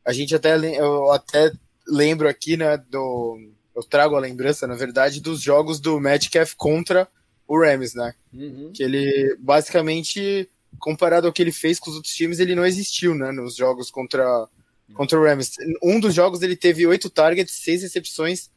[0.06, 1.52] A gente até, eu até
[1.88, 3.40] lembro aqui, né, do,
[3.76, 7.08] eu trago a lembrança, na verdade, dos jogos do Metcalf contra
[7.48, 8.72] o Rams, né, uhum.
[8.74, 13.14] que ele, basicamente, comparado ao que ele fez com os outros times, ele não existiu,
[13.16, 14.48] né, nos jogos contra
[14.94, 15.56] contra o Rams.
[15.82, 18.50] Um dos jogos ele teve oito targets, seis recepções,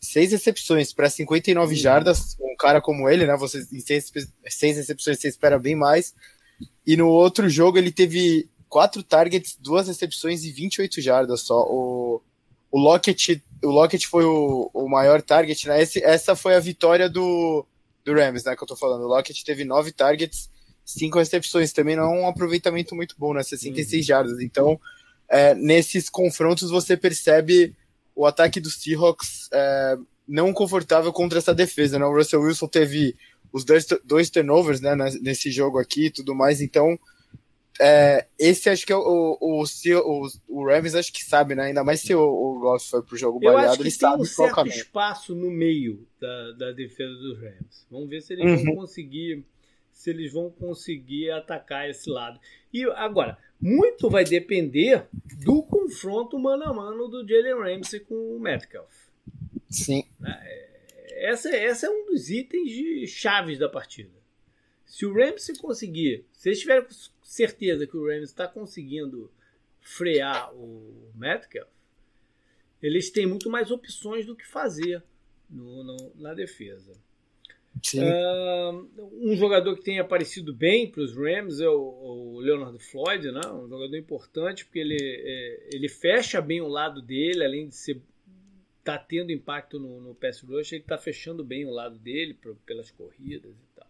[0.00, 1.80] seis recepções para 59 uhum.
[1.80, 2.36] jardas.
[2.40, 3.36] Um cara como ele, né?
[3.36, 4.12] Você em seis,
[4.48, 6.14] seis recepções você espera bem mais.
[6.86, 11.62] E no outro jogo ele teve quatro targets, duas recepções e 28 jardas só.
[11.68, 12.22] O,
[12.70, 15.82] o Lockett, o Lockett foi o, o maior target, né?
[15.82, 17.66] Esse, essa foi a vitória do,
[18.06, 18.56] do Rams, né?
[18.56, 19.02] Que eu tô falando.
[19.02, 20.48] O Lockett teve nove targets,
[20.84, 21.72] cinco recepções.
[21.72, 23.42] Também não é um aproveitamento muito bom, né?
[23.42, 24.06] 66 uhum.
[24.06, 24.40] jardas.
[24.40, 24.80] Então,
[25.28, 27.74] é, nesses confrontos você percebe
[28.14, 31.98] o ataque dos Seahawks é, não confortável contra essa defesa.
[31.98, 32.06] Né?
[32.06, 33.16] O Russell Wilson teve
[33.52, 36.98] os dois, dois turnovers né, nesse jogo aqui e tudo mais, então
[37.80, 41.64] é, esse acho que é o, o, o, o, Rams acho que sabe, né?
[41.64, 44.68] Ainda mais se o, o Goff foi pro jogo baleado, ele tem sabe um certo
[44.68, 47.86] espaço no meio da, da defesa dos Rams.
[47.90, 48.64] Vamos ver se eles uhum.
[48.64, 49.44] vão conseguir
[49.92, 52.38] se eles vão conseguir atacar esse lado.
[52.72, 55.06] E agora, muito vai depender
[55.42, 58.92] do confronto mano a mano do Jalen Ramsey com o Metcalf.
[59.70, 60.04] Sim.
[60.22, 64.10] É, essa, essa é um dos itens de chaves da partida.
[64.84, 66.86] Se o Ramsey conseguir, se eles tiverem
[67.26, 69.30] certeza que o Ramsey está conseguindo
[69.80, 71.68] frear o Metcalf,
[72.80, 75.02] eles têm muito mais opções do que fazer
[75.50, 76.92] no, no, na defesa.
[77.94, 83.30] Uh, um jogador que tem aparecido bem para os Rams é o, o, Leonard Floyd,
[83.30, 83.40] né?
[83.52, 88.00] um jogador importante porque ele, é, ele fecha bem o lado dele, além de ser
[88.82, 92.54] tá tendo impacto no, no pass rush, ele está fechando bem o lado dele por,
[92.64, 93.88] pelas corridas e tal.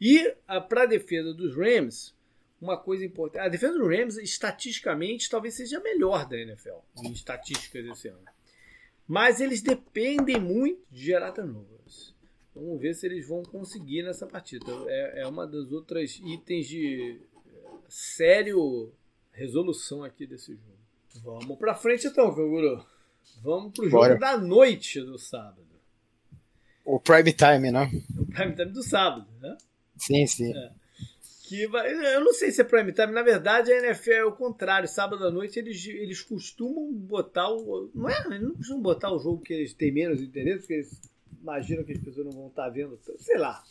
[0.00, 0.34] E
[0.68, 2.16] para a defesa dos Rams,
[2.60, 7.12] uma coisa importante, a defesa dos Rams estatisticamente talvez seja a melhor da NFL em
[7.12, 8.24] estatísticas esse ano,
[9.06, 11.78] mas eles dependem muito de gerar turnover.
[12.60, 14.66] Vamos ver se eles vão conseguir nessa partida.
[14.88, 18.92] É, é uma das outras itens de é, sério
[19.32, 21.40] resolução aqui desse jogo.
[21.40, 22.84] Vamos pra frente então, Kanguru.
[23.42, 24.18] Vamos pro jogo Bora.
[24.18, 25.66] da noite do sábado.
[26.84, 27.90] O prime time, né?
[28.18, 29.56] O prime time do sábado, né?
[29.96, 30.56] Sim, sim.
[30.56, 30.72] É.
[31.48, 34.32] Que vai, eu não sei se é prime time, na verdade a NFL é o
[34.32, 34.86] contrário.
[34.86, 37.90] Sábado à noite eles, eles costumam botar o.
[37.94, 38.22] Não é?
[38.26, 41.00] Eles não costumam botar o jogo que eles têm menos interesse, porque eles
[41.40, 42.98] imaginam que as pessoas não vão estar vendo.
[43.16, 43.62] Sei lá.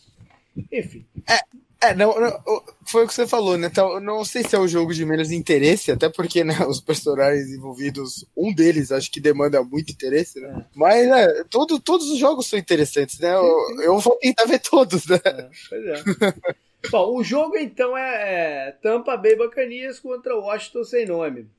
[0.71, 1.05] Enfim.
[1.30, 3.67] É, é não, não, foi o que você falou, né?
[3.67, 7.51] Então, não sei se é o jogo de menos interesse, até porque né, os personagens
[7.51, 10.49] envolvidos, um deles acho que demanda muito interesse, né?
[10.61, 10.65] É.
[10.73, 13.36] Mas é, todo, todos os jogos são interessantes, né?
[13.36, 15.21] Eu, eu vou tentar ver todos, né?
[15.23, 16.57] É, pois é.
[16.91, 21.49] Bom, o jogo então é, é Tampa Bay Buccaneers contra Washington sem nome.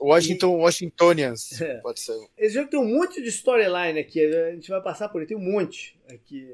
[0.00, 0.62] Washington, e...
[0.62, 1.76] Washingtonians, é.
[1.80, 2.18] pode ser.
[2.36, 5.36] Esse jogo tem um monte de storyline aqui, a gente vai passar por ele, tem
[5.36, 6.48] um monte aqui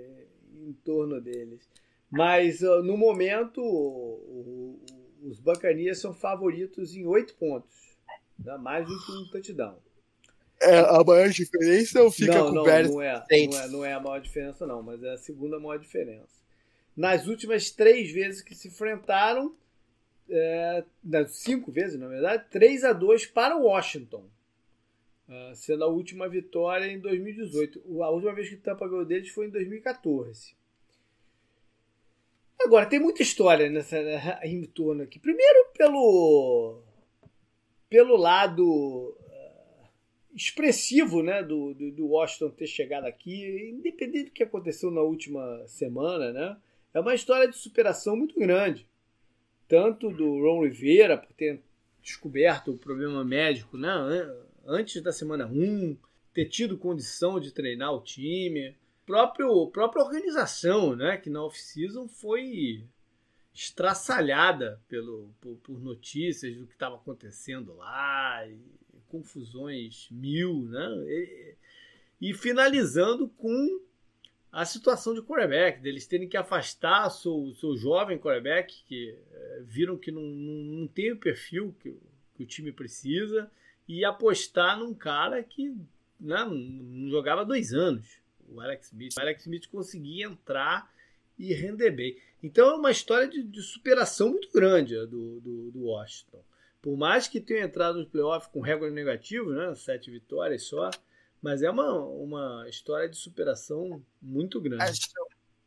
[0.52, 1.68] em torno deles.
[2.10, 4.78] Mas no momento, o,
[5.22, 7.96] o, os Buccaneers são favoritos em oito pontos,
[8.38, 8.56] né?
[8.56, 9.78] mais do que um touchdown.
[10.60, 12.90] É a maior diferença ou fica não, com não, o Bears?
[12.90, 15.78] Não é, não é, não é a maior diferença, não, mas é a segunda maior
[15.78, 16.45] diferença.
[16.96, 19.54] Nas últimas três vezes que se enfrentaram,
[20.28, 20.84] é,
[21.28, 24.24] cinco vezes, na verdade, 3 a 2 para Washington.
[25.28, 28.02] Uh, sendo a última vitória em 2018.
[28.02, 30.54] A última vez que Tampa ganhou deles foi em 2014.
[32.60, 33.98] Agora, tem muita história nessa
[34.44, 35.18] em torno aqui.
[35.18, 36.80] Primeiro, pelo,
[37.88, 39.88] pelo lado uh,
[40.32, 45.66] expressivo né, do, do, do, Washington ter chegado aqui, independente do que aconteceu na última
[45.66, 46.56] semana, né,
[46.96, 48.88] é uma história de superação muito grande.
[49.68, 51.60] Tanto do Ron Rivera, por ter
[52.02, 53.90] descoberto o problema médico né,
[54.64, 55.94] antes da semana 1,
[56.32, 58.74] ter tido condição de treinar o time,
[59.04, 62.82] próprio própria organização, né, que na off-season foi
[63.54, 68.58] estraçalhada pelo, por, por notícias do que estava acontecendo lá, e,
[69.08, 71.54] confusões mil, né, e,
[72.22, 73.80] e, finalizando com
[74.56, 79.98] a situação de quarterback, deles terem que afastar seu, seu jovem quarterback, que é, viram
[79.98, 81.94] que não, não, não tem o perfil que,
[82.34, 83.50] que o time precisa,
[83.86, 85.76] e apostar num cara que
[86.18, 88.06] né, não jogava dois anos,
[88.48, 89.14] o Alex Smith.
[89.18, 90.90] O Alex Smith conseguia entrar
[91.38, 92.16] e render bem.
[92.42, 96.42] Então é uma história de, de superação muito grande do, do, do, Washington.
[96.80, 100.88] Por mais que tenha entrado no playoff com recorde negativo, né, sete vitórias só,
[101.42, 104.82] mas é uma, uma história de superação muito grande.
[104.82, 105.08] Acho,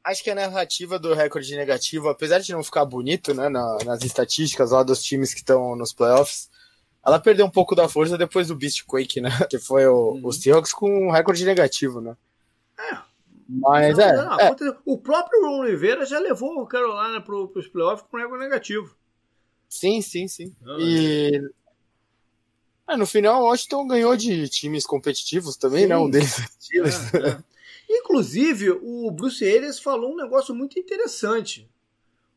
[0.04, 4.04] acho que a narrativa do recorde negativo, apesar de não ficar bonito né, na, nas
[4.04, 6.50] estatísticas lá dos times que estão nos playoffs,
[7.06, 9.30] ela perdeu um pouco da força depois do Beast Quake, né?
[9.50, 10.22] Que foi o, uhum.
[10.26, 12.16] o Seahawks com um recorde negativo, né?
[12.78, 12.98] É.
[13.48, 14.56] Mas não, é, não, é.
[14.86, 18.96] O próprio Ron Rivera já levou o Carolina para os playoffs com recorde negativo.
[19.68, 20.56] Sim, sim, sim.
[20.62, 21.42] Não, e
[22.94, 22.98] é.
[22.98, 25.90] no final, o Washington ganhou de times competitivos também, sim.
[25.90, 25.98] né?
[25.98, 27.44] Um deles é, é.
[27.90, 31.70] Inclusive, o Bruce Arians falou um negócio muito interessante.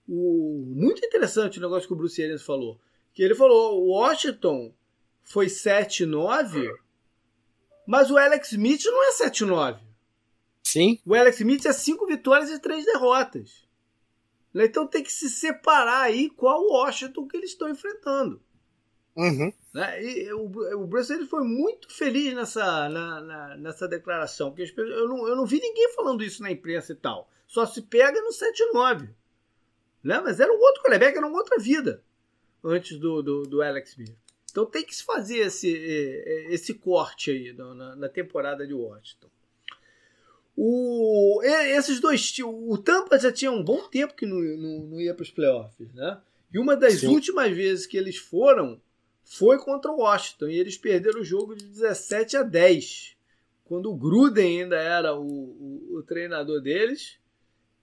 [0.08, 2.80] O, muito interessante o negócio que o Bruce Arians falou.
[3.12, 4.72] Que ele falou: Washington
[5.22, 6.70] foi 7-9,
[7.86, 9.80] mas o Alex Smith não é 7-9.
[10.64, 10.98] Sim.
[11.04, 13.68] O Alex Smith é 5 vitórias e 3 derrotas.
[14.54, 18.40] Então tem que se separar aí qual Washington que eles estão enfrentando.
[19.14, 19.52] Uhum.
[19.74, 20.02] Né?
[20.02, 24.50] E o, o Bruce ele foi muito feliz nessa, na, na, nessa declaração.
[24.50, 27.28] Porque eu não, eu não vi ninguém falando isso na imprensa e tal.
[27.46, 29.08] Só se pega no 7-9.
[30.02, 30.20] Né?
[30.20, 32.02] Mas era um outro quarterback, era uma outra vida
[32.64, 34.16] antes do, do, do Alex Smith.
[34.50, 35.68] Então tem que se fazer esse,
[36.50, 39.28] esse corte aí na, na temporada de Washington.
[40.54, 45.14] O, esses dois, o Tampa já tinha um bom tempo que não, não, não ia
[45.14, 46.20] para os playoffs, né?
[46.52, 47.06] E uma das Sim.
[47.08, 48.78] últimas vezes que eles foram
[49.24, 53.16] foi contra o Washington e eles perderam o jogo de 17 a 10,
[53.64, 57.18] quando o Gruden ainda era o, o, o treinador deles.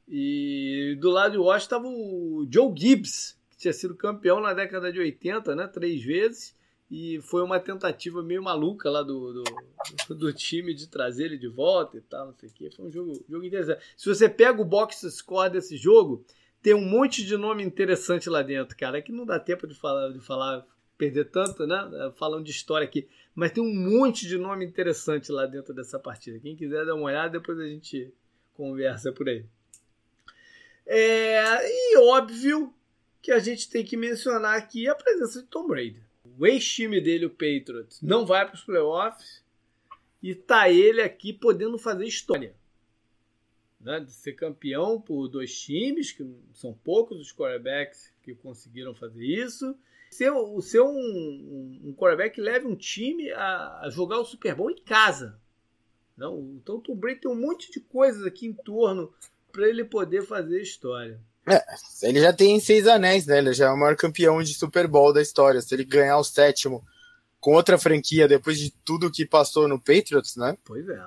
[0.08, 4.92] E do lado de Washington estava o Joe Gibbs, que tinha sido campeão na década
[4.92, 5.68] de 80, né?
[5.68, 6.58] Três vezes
[6.90, 11.48] e foi uma tentativa meio maluca lá do, do, do, time de trazer ele de
[11.48, 12.72] volta e tal, não sei o que.
[12.72, 13.82] Foi um jogo, jogo interessante.
[13.96, 16.26] Se você pega o box score desse jogo,
[16.64, 19.02] tem um monte de nome interessante lá dentro, cara.
[19.04, 20.66] Que não dá tempo de falar, de falar,
[21.00, 22.14] perder tanto, né?
[22.18, 23.08] Falando de história aqui.
[23.34, 26.40] Mas tem um monte de nome interessante lá dentro dessa partida.
[26.40, 28.14] Quem quiser dar uma olhada, depois a gente
[28.54, 29.44] conversa por aí.
[30.86, 32.72] É, e óbvio
[33.22, 37.26] que a gente tem que mencionar aqui a presença de Tom Brady o ex-time dele,
[37.26, 39.44] o Patriots, não vai para os playoffs
[40.24, 42.56] e tá ele aqui podendo fazer história.
[43.80, 49.26] né, de ser campeão por dois times, que são poucos os quarterbacks que conseguiram fazer
[49.26, 49.74] isso.
[50.10, 50.32] Ser,
[50.62, 54.72] ser um, um, um quarterback que leve um time a, a, jogar o Super Bowl
[54.72, 55.40] em casa.
[56.18, 56.40] Não?
[56.62, 59.14] Então o Tom Brady tem um monte de coisas aqui em torno
[59.52, 61.20] para ele poder fazer história.
[61.48, 61.64] É,
[62.04, 63.38] ele já tem seis anéis, né?
[63.38, 65.62] Ele já é o maior campeão de Super Bowl da história.
[65.62, 66.84] Se ele ganhar o sétimo
[67.40, 70.58] com outra franquia depois de tudo que passou no Patriots, né?
[70.64, 71.02] Pois é.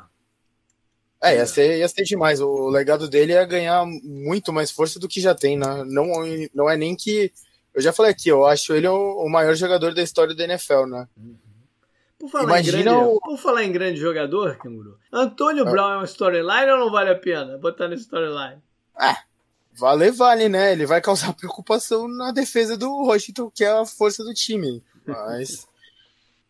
[1.23, 2.41] É, ia ser, ia ser demais.
[2.41, 5.85] O legado dele é ganhar muito mais força do que já tem, né?
[5.87, 6.09] Não,
[6.53, 7.33] não é nem que.
[7.75, 11.09] Eu já falei aqui, eu acho ele o, maior jogador da história da NFL, né?
[11.17, 11.37] Uhum.
[12.19, 13.21] Por falar, Imagina em grande, o...
[13.21, 15.71] por falar em grande jogador, Kanguru, Antônio ah.
[15.71, 18.63] Brown é uma storyline ou não vale a pena botar na storyline?
[19.01, 19.17] É,
[19.77, 20.73] vale, vale, né?
[20.73, 24.83] Ele vai causar preocupação na defesa do Washington, que é a força do time.
[25.07, 25.67] Mas.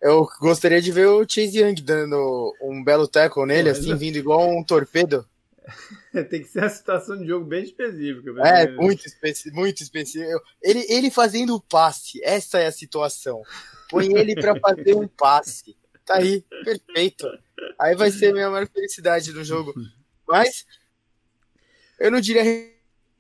[0.02, 4.50] Eu gostaria de ver o Chase Young dando um belo tackle nele, assim, vindo igual
[4.50, 5.24] um torpedo.
[6.30, 8.30] Tem que ser uma situação de jogo bem específica.
[8.46, 10.40] É, muito, especi muito específico.
[10.62, 13.42] Ele, ele fazendo o passe, essa é a situação.
[13.88, 15.76] Põe ele para fazer um passe.
[16.04, 17.26] Tá aí, perfeito.
[17.78, 19.72] Aí vai ser a minha maior felicidade no jogo.
[20.26, 20.66] Mas
[21.98, 22.42] eu não diria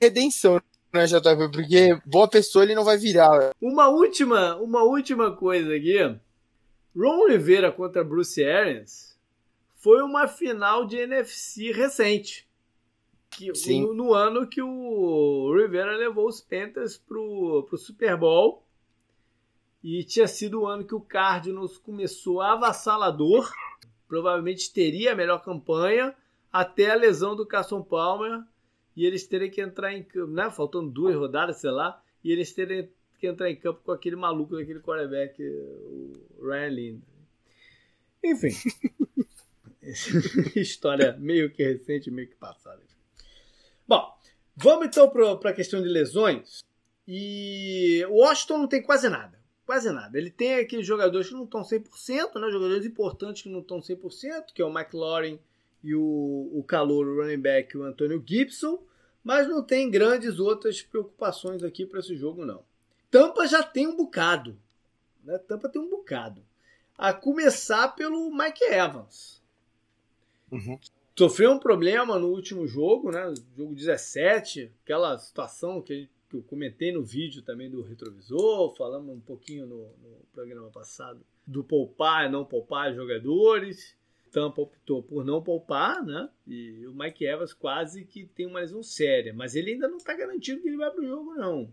[0.00, 0.60] redenção,
[0.92, 1.50] né, JP?
[1.52, 3.52] Porque boa pessoa ele não vai virar.
[3.60, 5.98] Uma última, uma última coisa aqui
[6.94, 9.11] Ron Rivera contra Bruce Arians
[9.82, 12.48] foi uma final de NFC recente.
[13.30, 18.64] Que, no, no, ano que o Rivera levou os Panthers pro, pro Super Bowl.
[19.82, 23.50] E tinha sido o ano que o Cardinals começou avassalador.
[24.06, 26.14] Provavelmente teria a melhor campanha
[26.52, 28.40] até a lesão do Carson Palmer.
[28.94, 30.48] E eles terem que entrar em campo, né?
[30.48, 32.00] Faltando duas rodadas, sei lá.
[32.22, 37.00] E eles terem que entrar em campo com aquele maluco daquele quarterback, o Ryan Lind.
[38.22, 38.50] Enfim.
[40.54, 42.80] História meio que recente, meio que passada.
[43.86, 44.14] Bom,
[44.56, 46.60] vamos então para a questão de lesões.
[47.06, 49.40] E o Washington não tem quase nada.
[49.66, 50.16] Quase nada.
[50.16, 52.50] Ele tem aqueles jogadores que não estão 100%, né?
[52.50, 55.38] jogadores importantes que não estão 100%, que é o McLaurin
[55.82, 58.82] e o, o calor, o running back, o Antônio Gibson.
[59.22, 62.62] Mas não tem grandes outras preocupações aqui para esse jogo, não.
[63.10, 64.58] Tampa já tem um bocado.
[65.24, 65.38] Né?
[65.38, 66.42] Tampa tem um bocado.
[66.96, 69.41] A começar pelo Mike Evans.
[70.52, 70.78] Uhum.
[71.16, 73.34] Sofreu um problema no último jogo, né?
[73.56, 79.20] Jogo 17, aquela situação que, que eu comentei no vídeo também do retrovisor, falamos um
[79.20, 83.96] pouquinho no, no programa passado do poupar e não poupar jogadores.
[84.30, 86.30] Tampa optou por não poupar, né?
[86.46, 90.14] E o Mike Evans quase que tem uma lesão séria, mas ele ainda não está
[90.14, 91.70] garantido que ele vai para o jogo, não.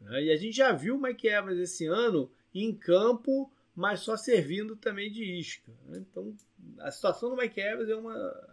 [0.00, 0.24] Né?
[0.24, 4.76] E a gente já viu o Mike Evans esse ano em campo, mas só servindo
[4.76, 5.72] também de isca.
[5.88, 6.04] Né?
[6.08, 6.32] Então,
[6.80, 8.50] a situação do Mike Evans é uma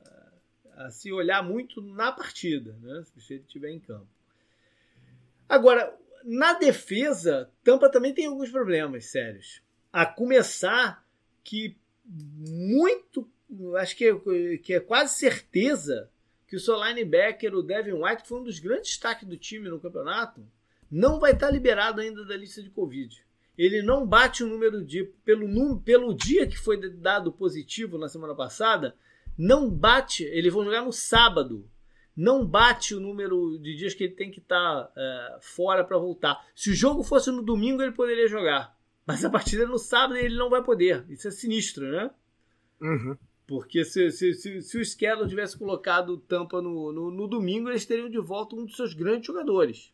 [0.77, 3.03] a se olhar muito na partida, né?
[3.17, 4.07] se ele estiver em campo.
[5.49, 9.61] Agora, na defesa, Tampa também tem alguns problemas sérios.
[9.91, 11.03] A começar
[11.43, 13.27] que muito,
[13.77, 16.11] acho que é, que é quase certeza
[16.47, 19.67] que o seu linebacker, o Devin White, que foi um dos grandes destaques do time
[19.67, 20.45] no campeonato,
[20.89, 23.25] não vai estar liberado ainda da lista de Covid.
[23.57, 25.03] Ele não bate o número de.
[25.25, 28.95] Pelo, pelo dia que foi dado positivo na semana passada,
[29.37, 30.23] não bate.
[30.25, 31.67] Eles vão jogar no sábado.
[32.15, 36.43] Não bate o número de dias que ele tem que estar é, fora para voltar.
[36.55, 38.75] Se o jogo fosse no domingo, ele poderia jogar.
[39.05, 41.05] Mas a partida é no sábado ele não vai poder.
[41.09, 42.11] Isso é sinistro, né?
[42.81, 43.15] Uhum.
[43.47, 47.85] Porque se, se, se, se o Schedule tivesse colocado tampa no, no, no, domingo, eles
[47.85, 49.93] teriam de volta um dos seus grandes jogadores.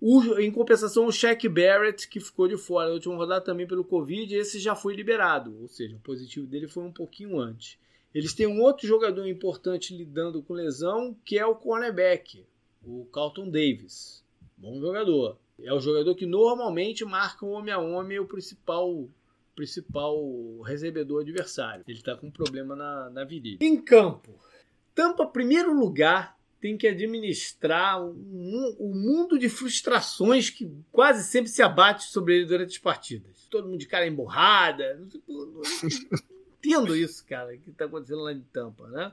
[0.00, 3.84] O, em compensação, o Shaq Barrett, que ficou de fora na última rodada também pelo
[3.84, 7.78] Covid, esse já foi liberado, ou seja, o positivo dele foi um pouquinho antes.
[8.14, 12.44] Eles têm um outro jogador importante lidando com lesão, que é o cornerback,
[12.84, 14.24] o Carlton Davis.
[14.56, 15.38] Bom jogador.
[15.58, 19.08] É o jogador que normalmente marca o homem a homem o principal
[19.54, 20.20] principal
[20.60, 21.82] recebedor adversário.
[21.88, 23.58] Ele está com um problema na, na virilha.
[23.60, 24.34] Em campo,
[24.94, 31.62] Tampa, primeiro lugar tem que administrar um, um mundo de frustrações que quase sempre se
[31.62, 33.46] abate sobre ele durante as partidas.
[33.50, 34.96] Todo mundo de cara emborrada.
[34.96, 35.06] Não,
[35.46, 35.62] não, não
[36.58, 39.12] entendo isso, cara, que está acontecendo lá em Tampa, né?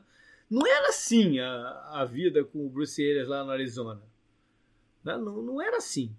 [0.49, 4.01] Não era assim a, a vida com o Bruce Arians lá no Arizona.
[5.03, 5.17] Né?
[5.17, 6.15] Não, não era assim.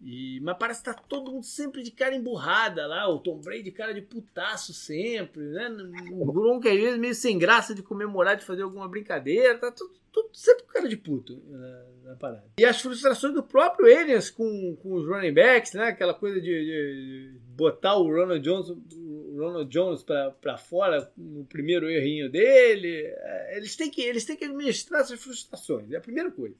[0.00, 3.64] E, mas parece que tá todo mundo sempre de cara emburrada lá, o Tom Brady
[3.64, 5.68] de cara de putaço sempre, né?
[6.12, 9.92] O Gronk às vezes meio sem graça de comemorar, de fazer alguma brincadeira, tá tudo,
[10.22, 12.44] tudo sempre com cara de puto na, na, parada.
[12.58, 15.84] E as frustrações do próprio Aliens com, com os running backs, né?
[15.84, 22.30] Aquela coisa de, de botar o Ronald o Ronald Jones para fora no primeiro errinho
[22.30, 23.04] dele.
[23.06, 26.56] É, eles têm que, eles têm que administrar essas frustrações, é a primeira coisa.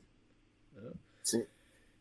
[1.23, 1.45] Sim.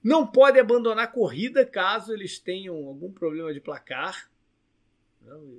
[0.03, 4.29] Não pode abandonar a corrida caso eles tenham algum problema de placar.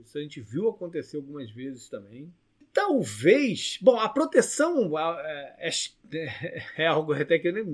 [0.02, 2.32] Isso a gente viu acontecer algumas vezes também.
[2.72, 3.78] Talvez.
[3.80, 7.64] Bom, a proteção é, é, é algo até que eu nem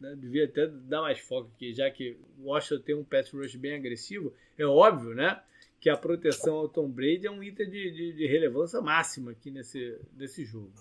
[0.00, 3.56] né, devia até dar mais foco aqui, já que o Washington tem um pass rush
[3.56, 4.32] bem agressivo.
[4.56, 5.40] É óbvio, né?
[5.80, 9.50] Que a proteção ao Tom Brady é um item de, de, de relevância máxima aqui
[9.50, 10.72] nesse, nesse jogo.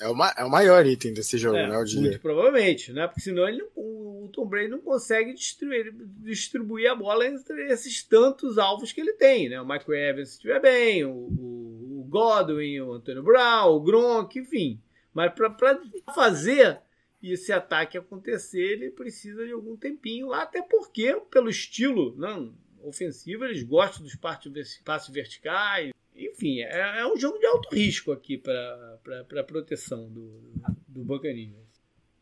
[0.00, 1.84] É o, é o maior item desse jogo, é, né?
[1.94, 3.06] Muito provavelmente, né?
[3.06, 8.02] Porque senão ele, o, o Tom Brady não consegue distribuir, distribuir a bola entre esses
[8.02, 9.60] tantos alvos que ele tem, né?
[9.60, 11.73] O Michael Evans se estiver bem, o, o, o
[12.14, 14.80] Godwin, o Antônio Brown, o Gronk, enfim.
[15.12, 15.80] Mas para
[16.14, 16.78] fazer
[17.20, 23.44] esse ataque acontecer, ele precisa de algum tempinho lá, até porque, pelo estilo não, ofensivo,
[23.44, 25.92] eles gostam dos passos verticais.
[26.14, 29.00] Enfim, é, é, um jogo de alto risco aqui para
[29.40, 30.40] a proteção do,
[30.86, 31.52] do Buccaneers.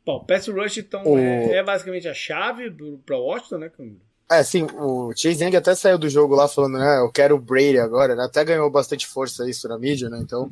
[0.05, 1.19] Bom, o pass rush, então, o...
[1.19, 2.71] é, é, basicamente a chave
[3.05, 4.01] para o Washington, né, Camilo?
[4.31, 7.41] É, sim, o Chase Young até saiu do jogo lá falando, né, eu quero o
[7.41, 10.51] Brady agora, né, até ganhou bastante força isso na mídia, né, então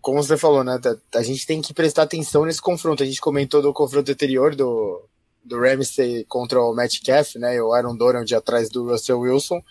[0.00, 0.80] como você falou, né?
[1.14, 3.02] A gente tem que prestar atenção nesse confronto.
[3.02, 5.02] A gente comentou do confronto anterior do,
[5.44, 7.56] do Ramsey contra o Metcalf, né?
[7.56, 9.62] E o Aaron Donald atrás do Russell Wilson.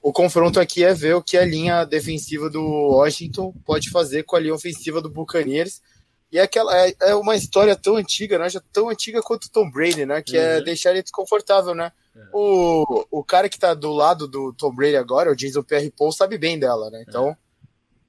[0.00, 4.36] O confronto aqui é ver o que a linha defensiva do Washington pode fazer com
[4.36, 5.82] a linha ofensiva do Buccaneers.
[6.30, 8.48] E é, aquela, é, é uma história tão antiga, né?
[8.50, 10.20] Já tão antiga quanto o Tom Brady, né?
[10.22, 10.58] Que é uhum.
[10.58, 11.90] é deixar ele desconfortável, né?
[12.14, 12.20] É.
[12.32, 16.12] O, o cara que tá do lado do Tom Brady agora, o Jason Pierre Paul,
[16.12, 17.02] sabe bem dela, né?
[17.06, 17.36] Então,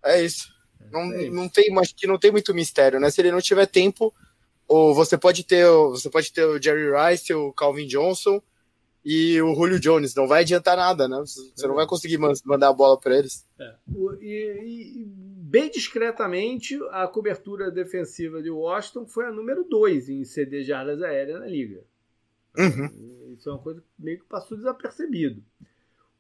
[0.03, 0.49] é, é isso.
[0.91, 3.09] Não, é não tem, acho que não tem muito mistério, né?
[3.09, 4.13] Se ele não tiver tempo,
[4.67, 8.41] ou você pode ter, você pode ter o Jerry Rice, o Calvin Johnson
[9.03, 10.13] e o Julio Jones.
[10.13, 11.17] Não vai adiantar nada, né?
[11.19, 13.45] Você não vai conseguir mandar a bola para eles.
[13.59, 13.75] É.
[14.21, 20.63] E, e, bem discretamente, a cobertura defensiva de Washington foi a número 2 em CD
[20.63, 21.83] jardas aéreas na liga.
[22.55, 23.33] Uhum.
[23.33, 25.43] Isso é uma coisa que meio que passou desapercebido.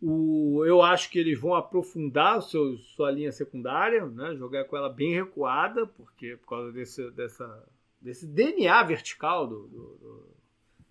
[0.01, 4.35] O, eu acho que eles vão aprofundar o seu, sua linha secundária, né?
[4.35, 7.67] jogar com ela bem recuada, porque por causa desse, dessa,
[8.01, 10.27] desse DNA vertical do, do, do,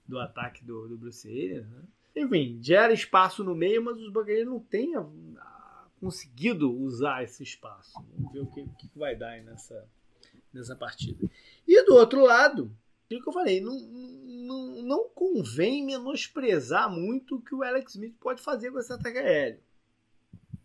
[0.06, 1.66] do ataque do, do Bruce Arians.
[1.66, 1.82] Né?
[2.14, 5.57] Enfim, gera espaço no meio, mas os Buccaneers não têm a, a,
[6.00, 7.92] conseguido usar esse espaço.
[8.16, 9.86] Vamos ver o que, o que vai dar nessa,
[10.52, 11.28] nessa partida.
[11.66, 12.74] E do outro lado,
[13.04, 18.16] aquilo que eu falei, não, não, não convém menosprezar muito o que o Alex Smith
[18.20, 19.60] pode fazer com esse ataque aéreo.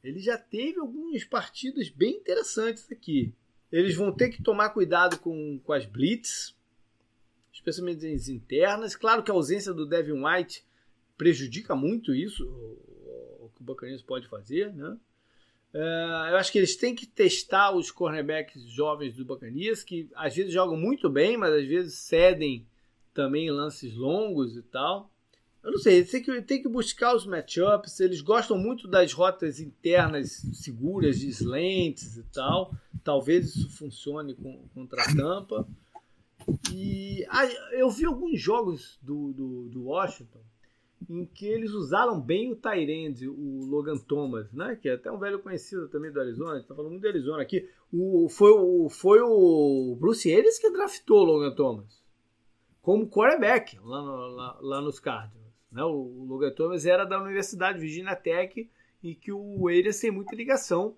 [0.03, 3.34] Ele já teve algumas partidas bem interessantes aqui.
[3.71, 6.55] Eles vão ter que tomar cuidado com, com as blitz,
[7.51, 8.95] especialmente as internas.
[8.95, 10.65] Claro que a ausência do Devin White
[11.17, 14.97] prejudica muito isso, o, que o Buccaneers pode fazer, né?
[15.74, 20.36] Uh, eu acho que eles têm que testar os cornerbacks jovens do Bacanias, que às
[20.36, 22.65] vezes jogam muito bem, mas às vezes cedem
[23.13, 25.09] também lances longos e tal.
[25.63, 27.99] Eu não sei, tem que, tem que buscar os matchups.
[28.01, 32.76] Eles gostam muito das rotas internas seguras, de slants e tal.
[33.03, 35.67] Talvez isso funcione com, contra a tampa.
[36.71, 40.41] E ah, eu vi alguns jogos do, do, do Washington
[41.09, 44.77] em que eles usaram bem o Tyrande, o Logan Thomas, né?
[44.81, 47.41] Que é até um velho conhecido também do Arizona, a tá falando muito do Arizona
[47.41, 47.67] aqui.
[47.91, 52.03] O, foi, o, foi o Bruce Ellis que draftou o Logan Thomas
[52.83, 55.53] como quarterback lá, no, lá, lá nos Cardinals.
[55.71, 55.83] Né?
[55.83, 58.69] O, o Logan Thomas era da Universidade Virginia Tech
[59.01, 60.95] e que o Arias tem muita ligação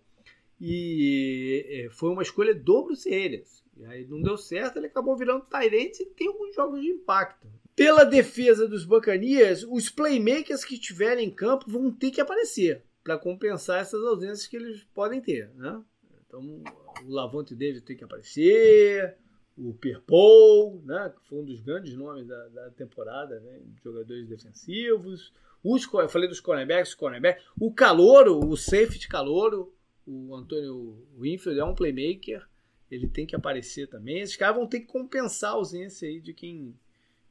[0.60, 3.64] e é, foi uma escolha do Bruce Arias.
[3.78, 7.48] E aí não deu certo, ele acabou virando Tyrant e tem alguns jogos de impacto.
[7.76, 13.18] Pela defesa dos Bacanias, os playmakers que estiverem em campo vão ter que aparecer para
[13.18, 15.50] compensar essas ausências que eles podem ter.
[15.56, 15.84] Né?
[16.26, 16.64] Então,
[17.06, 19.18] o Lavonte David tem que aparecer,
[19.58, 25.34] o Pierpol, né, que foi um dos grandes nomes da, da temporada, né, jogadores defensivos.
[25.64, 27.42] Os, eu falei dos cornerbacks, cornerback.
[27.60, 29.74] O Calouro, o safety Calouro,
[30.06, 32.48] o Antônio Winfield é um playmaker,
[32.90, 34.20] ele tem que aparecer também.
[34.20, 36.76] Esses caras vão ter que compensar a ausência aí de quem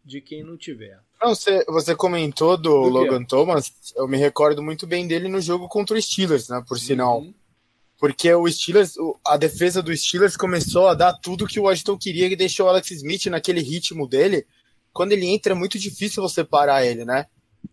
[0.05, 0.99] de quem não tiver.
[1.23, 5.41] Não, você, você comentou do, do Logan Thomas, eu me recordo muito bem dele no
[5.41, 6.63] jogo contra o Steelers, né?
[6.67, 7.21] Por sinal.
[7.21, 7.35] Uhum.
[7.99, 8.95] Porque o Steelers,
[9.27, 12.69] a defesa do Steelers começou a dar tudo que o Washington queria e deixou o
[12.69, 14.47] Alex Smith naquele ritmo dele.
[14.93, 17.27] Quando ele entra, é muito difícil você parar ele, né?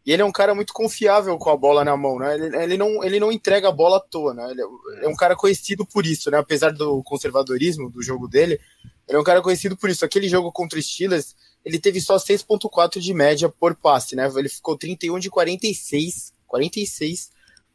[0.05, 2.33] E ele é um cara muito confiável com a bola na mão, né?
[2.33, 4.49] Ele, ele, não, ele não entrega a bola à toa, né?
[4.51, 4.61] Ele
[5.01, 6.37] é um cara conhecido por isso, né?
[6.37, 8.59] Apesar do conservadorismo do jogo dele,
[9.07, 10.05] ele é um cara conhecido por isso.
[10.05, 14.29] Aquele jogo contra o Steelers, ele teve só 6.4 de média por passe, né?
[14.35, 17.31] Ele ficou 31 de 46, 46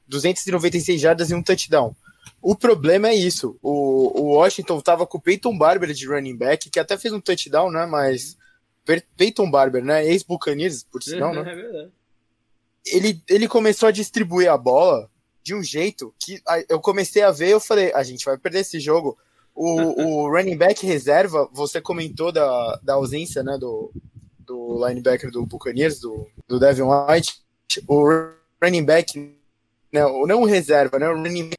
[0.08, 1.94] 296 jardas e um touchdown.
[2.40, 3.58] O problema é isso.
[3.62, 7.20] O, o Washington tava com o Peyton Barber de running back, que até fez um
[7.20, 7.86] touchdown, né?
[7.86, 8.36] Mas.
[9.16, 10.06] Peyton Barber, né?
[10.06, 11.40] Ex-Buccaneers, por sinal, né?
[11.40, 11.90] É verdade.
[12.86, 15.10] Ele, ele começou a distribuir a bola
[15.42, 18.78] de um jeito que eu comecei a ver eu falei, a gente vai perder esse
[18.78, 19.18] jogo.
[19.56, 23.90] O, o running back reserva, você comentou da, da ausência né, do,
[24.38, 27.40] do linebacker do Buccaneers, do, do Devin White.
[27.88, 28.06] O
[28.62, 29.18] running back,
[29.90, 31.56] né, não o reserva, né, o running back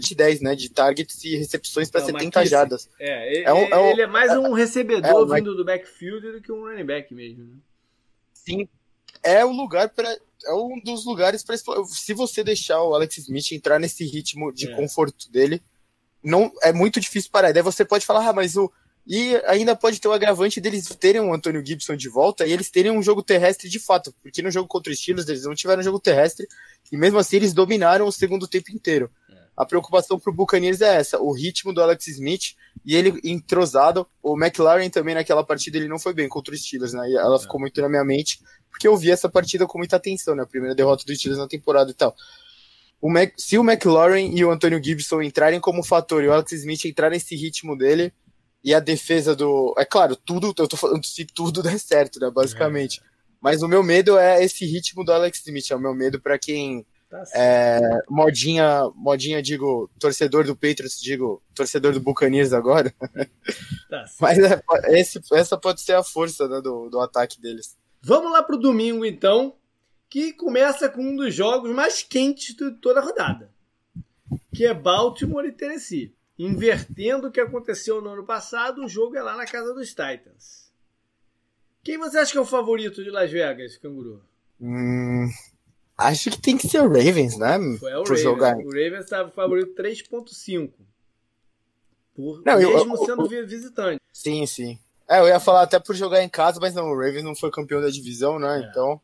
[0.00, 2.88] de 10, né, de targets e recepções para 70 jardas.
[2.98, 6.40] É, é, um, é um, ele é mais um recebedor é, vindo do backfield do
[6.40, 7.44] que um running back mesmo.
[7.44, 7.56] Né?
[8.32, 8.68] Sim,
[9.22, 10.16] é o lugar para
[10.46, 14.70] é um dos lugares para se você deixar o Alex Smith entrar nesse ritmo de
[14.70, 14.74] é.
[14.76, 15.62] conforto dele,
[16.24, 17.52] não é muito difícil parar.
[17.52, 18.72] Daí você pode falar, ah, mas o
[19.06, 22.70] e ainda pode ter o agravante deles terem o Antônio Gibson de volta e eles
[22.70, 25.82] terem um jogo terrestre de fato, porque no jogo contra os Steelers eles não tiveram
[25.82, 26.48] jogo terrestre
[26.90, 29.10] e mesmo assim eles dominaram o segundo tempo inteiro.
[29.30, 29.34] É.
[29.54, 32.54] A preocupação pro Buccaneers é essa, o ritmo do Alex Smith
[32.84, 34.06] e ele entrosado.
[34.22, 37.06] O McLaren também naquela partida ele não foi bem contra os Steelers, né?
[37.10, 37.38] E ela é.
[37.38, 40.44] ficou muito na minha mente, porque eu vi essa partida com muita atenção, né?
[40.44, 42.16] A primeira derrota dos Steelers na temporada e tal.
[43.04, 46.52] O Mac, se o McLaurin e o Antônio Gibson entrarem como fator e o Alex
[46.52, 48.10] Smith entrar nesse ritmo dele,
[48.64, 49.74] e a defesa do.
[49.76, 52.30] É claro, tudo, eu tô falando se tudo der certo, né?
[52.30, 53.00] Basicamente.
[53.00, 53.04] É.
[53.42, 56.38] Mas o meu medo é esse ritmo do Alex Smith, é o meu medo para
[56.38, 56.86] quem.
[57.10, 57.78] Tá é,
[58.08, 62.92] modinha, modinha, digo, torcedor do Patriots, digo, torcedor do Buccaneers agora.
[63.90, 64.62] Tá Mas é,
[64.98, 67.76] esse, essa pode ser a força né, do, do ataque deles.
[68.02, 69.54] Vamos lá pro domingo, então,
[70.14, 73.50] que começa com um dos jogos mais quentes de toda a rodada,
[74.54, 76.14] que é Baltimore e Tennessee.
[76.38, 80.70] Invertendo o que aconteceu no ano passado, o jogo é lá na casa dos Titans.
[81.82, 84.22] Quem você acha que é o favorito de Las Vegas, Canguru?
[84.60, 85.28] Hum,
[85.98, 87.58] acho que tem que ser o Ravens, né?
[87.80, 88.20] Foi é o Ravens.
[88.20, 88.56] Jogar.
[88.56, 90.70] O Ravens estava favorito 3.5.
[92.14, 94.00] Por não, mesmo eu, sendo eu, visitante.
[94.12, 94.78] Sim, sim.
[95.08, 97.50] É, eu ia falar até por jogar em casa, mas não, o Ravens não foi
[97.50, 98.60] campeão da divisão, né?
[98.60, 98.70] É.
[98.70, 99.00] Então.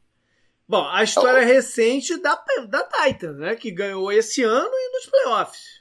[0.71, 3.57] Bom, a história recente da, da Titans, né?
[3.57, 5.81] Que ganhou esse ano e nos playoffs.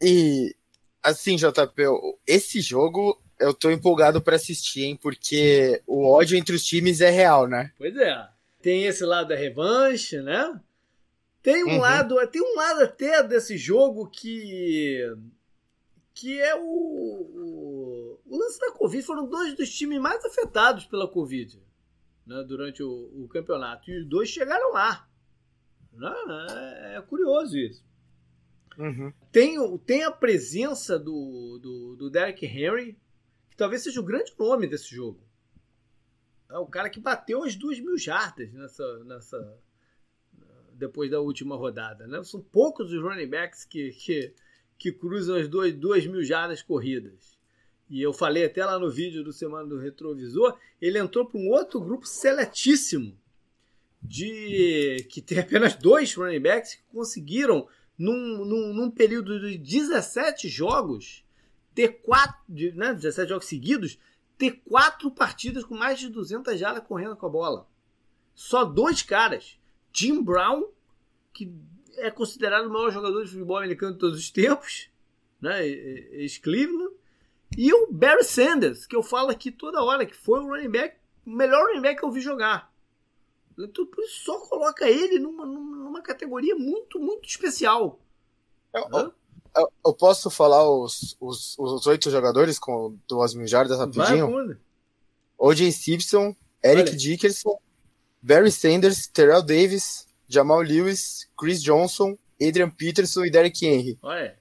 [0.00, 0.56] E
[1.02, 1.82] assim, JP,
[2.26, 4.96] esse jogo eu tô empolgado para assistir, hein?
[4.96, 7.70] Porque o ódio entre os times é real, né?
[7.76, 8.26] Pois é.
[8.62, 10.58] Tem esse lado da revanche, né?
[11.42, 11.80] Tem um uhum.
[11.80, 15.02] lado, tem um lado até desse jogo que
[16.14, 19.02] que é o, o, o, lance da Covid.
[19.02, 21.65] Foram dois dos times mais afetados pela Covid
[22.26, 23.90] né, durante o, o campeonato.
[23.90, 25.08] E os dois chegaram lá.
[25.92, 26.14] Né?
[26.50, 27.84] É, é curioso isso.
[28.76, 29.12] Uhum.
[29.32, 32.98] Tem, tem a presença do, do, do Derek Henry,
[33.48, 35.24] que talvez seja o grande nome desse jogo.
[36.50, 39.58] É o cara que bateu as duas mil jardas nessa, nessa,
[40.74, 42.06] depois da última rodada.
[42.06, 42.22] Né?
[42.22, 44.34] São poucos os running backs que, que,
[44.78, 47.35] que cruzam as duas, duas mil jardas corridas.
[47.88, 51.48] E eu falei até lá no vídeo do Semana do Retrovisor, ele entrou para um
[51.48, 53.16] outro grupo seletíssimo
[54.02, 57.68] de que tem apenas dois running backs que conseguiram
[57.98, 61.24] num, num, num período de 17 jogos,
[61.74, 62.36] ter quatro,
[62.74, 63.98] né, 17 jogos seguidos,
[64.36, 67.68] ter quatro partidas com mais de 200 jardas correndo com a bola.
[68.34, 69.58] Só dois caras.
[69.92, 70.64] Jim Brown,
[71.32, 71.54] que
[71.96, 74.90] é considerado o maior jogador de futebol americano de todos os tempos,
[75.40, 76.95] né, ex-Cleveland,
[77.56, 80.96] e o Barry Sanders, que eu falo aqui toda hora, que foi o running back,
[81.26, 82.70] o melhor running back que eu vi jogar.
[83.58, 87.98] Então, por isso só coloca ele numa, numa categoria muito, muito especial.
[88.74, 89.14] Eu,
[89.56, 94.58] eu, eu posso falar os, os, os oito jogadores com duas mil jardas rapidinho?
[95.38, 95.72] O.J.
[95.72, 96.98] Simpson, Eric Olha.
[96.98, 97.58] Dickerson,
[98.20, 103.98] Barry Sanders, Terrell Davis, Jamal Lewis, Chris Johnson, Adrian Peterson e Derek Henry.
[104.02, 104.38] Olha.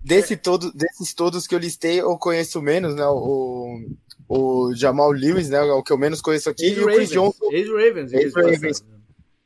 [0.00, 3.06] Desse todo, desses todos que eu listei, eu conheço menos, né?
[3.06, 3.80] O,
[4.28, 5.60] o Jamal Lewis, né?
[5.60, 6.68] O que eu menos conheço aqui.
[6.68, 7.50] e o Chris Johnson.
[7.50, 8.12] Ex-Ravens.
[8.12, 8.84] Ex-Ravens.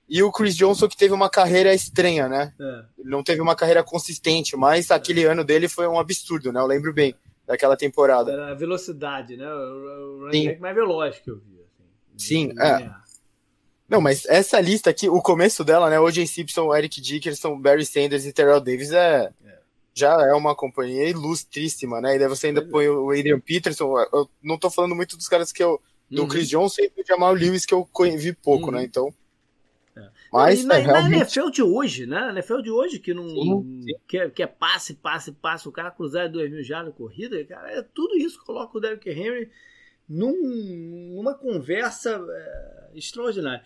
[0.09, 2.53] E o Chris Johnson que teve uma carreira estranha, né?
[2.61, 2.85] É.
[2.99, 5.27] Não teve uma carreira consistente, mas aquele é.
[5.27, 6.61] ano dele foi um absurdo, né?
[6.61, 7.15] Eu lembro bem
[7.47, 8.31] daquela temporada.
[8.31, 9.51] Era a velocidade, né?
[9.51, 11.61] O running back mais veloz que eu vi.
[12.15, 12.91] Assim, Sim, é.
[13.89, 15.99] Não, mas essa lista aqui, o começo dela, né?
[15.99, 16.27] O.J.
[16.27, 19.59] Simpson, Eric Dickerson, Barry Sanders e Terrell Davis é, é
[19.95, 22.17] já é uma companhia ilustríssima, né?
[22.17, 22.65] E daí você ainda é.
[22.65, 23.95] põe o Adrian Peterson.
[24.13, 25.81] Eu não tô falando muito dos caras que eu.
[26.11, 26.29] Do uhum.
[26.29, 27.89] Chris Johnson e do Jamal Lewis, que eu
[28.19, 28.79] vi pouco, né?
[28.79, 28.83] uhum.
[28.83, 28.85] né?
[28.85, 29.15] Então.
[29.97, 30.11] É.
[30.31, 31.11] Mas e na, é, realmente...
[31.11, 32.21] na NFL de hoje, né?
[32.21, 33.95] Na NFL de hoje, que não sim, sim.
[34.07, 37.43] Que, é, que é passe, passe, passe, o cara cruzar dois mil já na corrida,
[37.45, 39.51] cara, é tudo isso coloca o Derrick Henry
[40.09, 43.65] num, numa conversa é, extraordinária.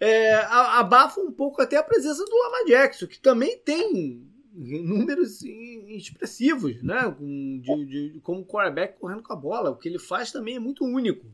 [0.00, 6.82] é, abafa um pouco até a presença do Lamar Jackson, que também tem números expressivos,
[6.82, 7.14] né?
[7.18, 9.70] De, de, como quarterback correndo com a bola.
[9.70, 11.26] O que ele faz também é muito único.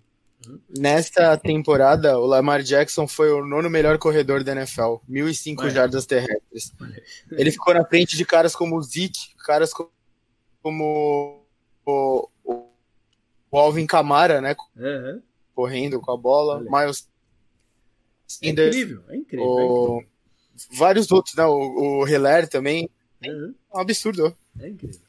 [0.79, 6.73] Nesta temporada, o Lamar Jackson foi o nono melhor corredor da NFL, 1.005 jardas terrestres.
[7.31, 9.71] Ele ficou na frente de caras como o Zeke, caras
[10.63, 11.45] como
[11.85, 12.69] o, o,
[13.51, 14.57] o Alvin Kamara, né?
[14.75, 15.23] Uhum.
[15.55, 16.57] Correndo com a bola.
[16.57, 16.71] Olha.
[16.71, 17.07] Miles
[18.43, 19.59] é incrível, é incrível, o...
[19.59, 20.11] é incrível.
[20.73, 21.45] Vários outros, né?
[21.45, 22.89] O, o Hilaire também.
[23.27, 23.55] Uhum.
[23.73, 24.37] É um absurdo.
[24.59, 25.01] É incrível.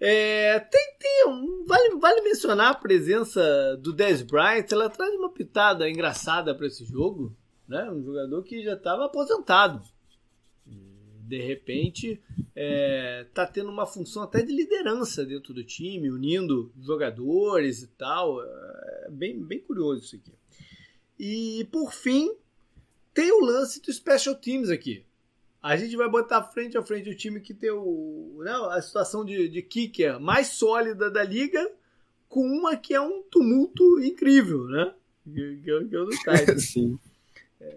[0.00, 4.66] É, tem, tem um, vale, vale mencionar a presença do Dez Bryant.
[4.70, 7.36] Ela traz uma pitada engraçada para esse jogo.
[7.68, 7.88] Né?
[7.90, 9.82] Um jogador que já estava aposentado.
[10.66, 12.20] De repente,
[12.56, 18.42] é, tá tendo uma função até de liderança dentro do time, unindo jogadores e tal.
[18.42, 20.32] É bem, bem curioso isso aqui.
[21.16, 22.34] E por fim,
[23.14, 25.04] tem o lance do Special Teams aqui.
[25.62, 29.24] A gente vai botar frente a frente o time que tem o, né, a situação
[29.24, 31.70] de, de kicker mais sólida da liga
[32.28, 34.94] com uma que é um tumulto incrível, né?
[35.24, 36.64] Que, que, é, que é o do Titans.
[36.64, 36.98] sim.
[37.60, 37.76] É...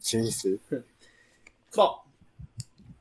[0.00, 0.58] Sim, sim.
[1.74, 2.02] Bom,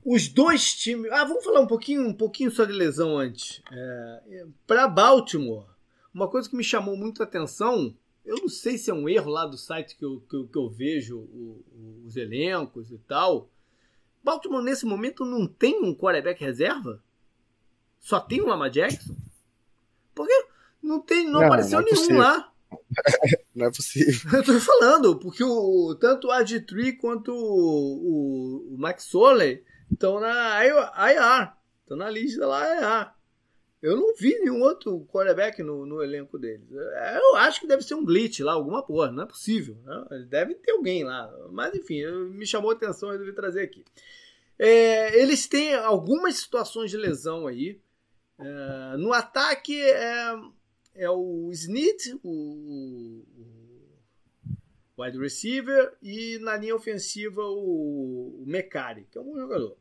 [0.03, 1.11] os dois times.
[1.11, 3.61] Ah, vamos falar um pouquinho, um pouquinho só de lesão antes.
[3.71, 5.65] É, Para Baltimore,
[6.13, 7.93] uma coisa que me chamou muito a atenção,
[8.25, 10.57] eu não sei se é um erro lá do site que eu, que eu, que
[10.57, 11.63] eu vejo o,
[12.05, 13.49] os elencos e tal,
[14.27, 17.01] Baltimore, nesse momento, não tem um quarterback reserva?
[17.97, 19.15] Só tem o Lamar Jackson?
[20.13, 20.33] Porque
[20.83, 22.51] não, tem, não, não apareceu não é nenhum lá.
[23.55, 24.29] Não é possível.
[24.37, 30.19] Eu tô falando, porque o, tanto o RG3 quanto o, o, o Max Soler estão
[30.19, 31.53] na IR.
[31.81, 33.11] Estão na lista lá IR.
[33.81, 36.67] Eu não vi nenhum outro quarterback no, no elenco deles.
[36.71, 39.11] É, eu acho que deve ser um glitch lá, alguma porra.
[39.11, 39.77] Não é possível.
[39.83, 40.25] Né?
[40.27, 41.31] Deve ter alguém lá.
[41.51, 43.85] Mas enfim, me chamou a atenção e resolvi trazer aqui.
[44.57, 47.79] É, eles têm algumas situações de lesão aí.
[48.39, 50.35] É, no ataque é,
[50.95, 59.17] é o Snit, o, o, wide receiver, e na linha ofensiva o, o Mecari, que
[59.17, 59.77] é um bom jogador.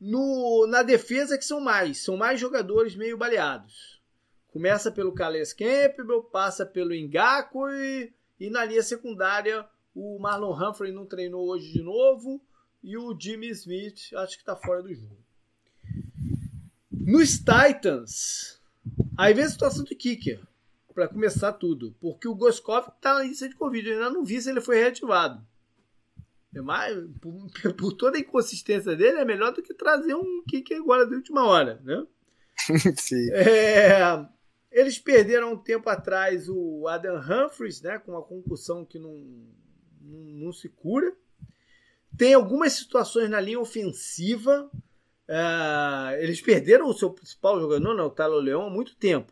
[0.00, 4.00] No, na defesa que são mais, são mais jogadores meio baleados.
[4.48, 10.92] Começa pelo Calais Campbell, passa pelo Ngaku e, e na linha secundária o Marlon Humphrey
[10.92, 12.40] não treinou hoje de novo
[12.82, 15.16] e o Jimmy Smith acho que está fora do jogo.
[16.90, 18.60] Nos Titans,
[19.16, 20.40] aí vem a situação de kicker,
[20.94, 24.40] para começar tudo, porque o Goskov está na lista de Covid, eu ainda não vi
[24.40, 25.46] se ele foi reativado.
[26.56, 27.34] É mais, por,
[27.76, 31.46] por, toda a inconsistência dele, é melhor do que trazer um kicker agora de última
[31.46, 32.06] hora, né?
[32.96, 33.30] Sim.
[33.32, 34.26] É,
[34.72, 39.12] eles perderam um tempo atrás o Adam Humphries, né, com uma concussão que não,
[40.00, 41.12] não, não se cura.
[42.16, 44.70] Tem algumas situações na linha ofensiva.
[45.28, 49.30] É, eles perderam o seu principal jogador, né, o Tyler Leão, há muito tempo.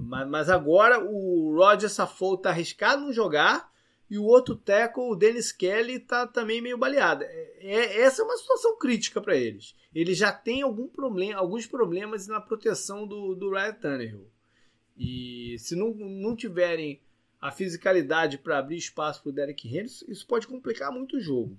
[0.00, 3.70] Mas, mas agora o Roger Saffold está arriscado em jogar
[4.12, 7.24] e o outro tackle, o Dennis Kelly, tá também meio baleado.
[7.24, 9.74] É, é essa é uma situação crítica para eles.
[9.94, 14.26] Eles já têm algum problema, alguns problemas na proteção do, do Ryan Tannehill.
[14.98, 17.00] E se não, não tiverem
[17.40, 21.56] a fisicalidade para abrir espaço para o Derek Henry, isso pode complicar muito o jogo.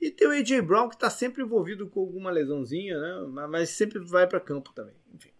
[0.00, 3.46] E tem o AJ Brown que está sempre envolvido com alguma lesãozinha, né?
[3.48, 4.94] mas sempre vai para campo também.
[5.12, 5.30] Enfim.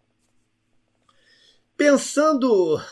[1.76, 2.82] Pensando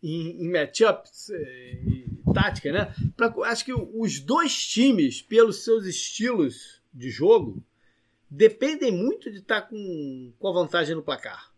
[0.00, 2.94] em, em matchups eh, tática, né?
[3.16, 7.62] Pra, acho que os dois times, pelos seus estilos de jogo,
[8.28, 11.52] dependem muito de estar tá com, com a vantagem no placar,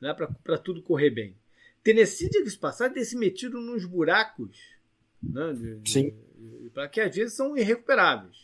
[0.00, 0.14] né?
[0.14, 1.36] Para tudo correr bem.
[1.82, 4.58] Tennessee, diga-se passar, tem se metido nos buracos,
[5.22, 5.52] né?
[5.52, 6.14] De, Sim.
[6.74, 8.36] Para que às vezes são irrecuperáveis.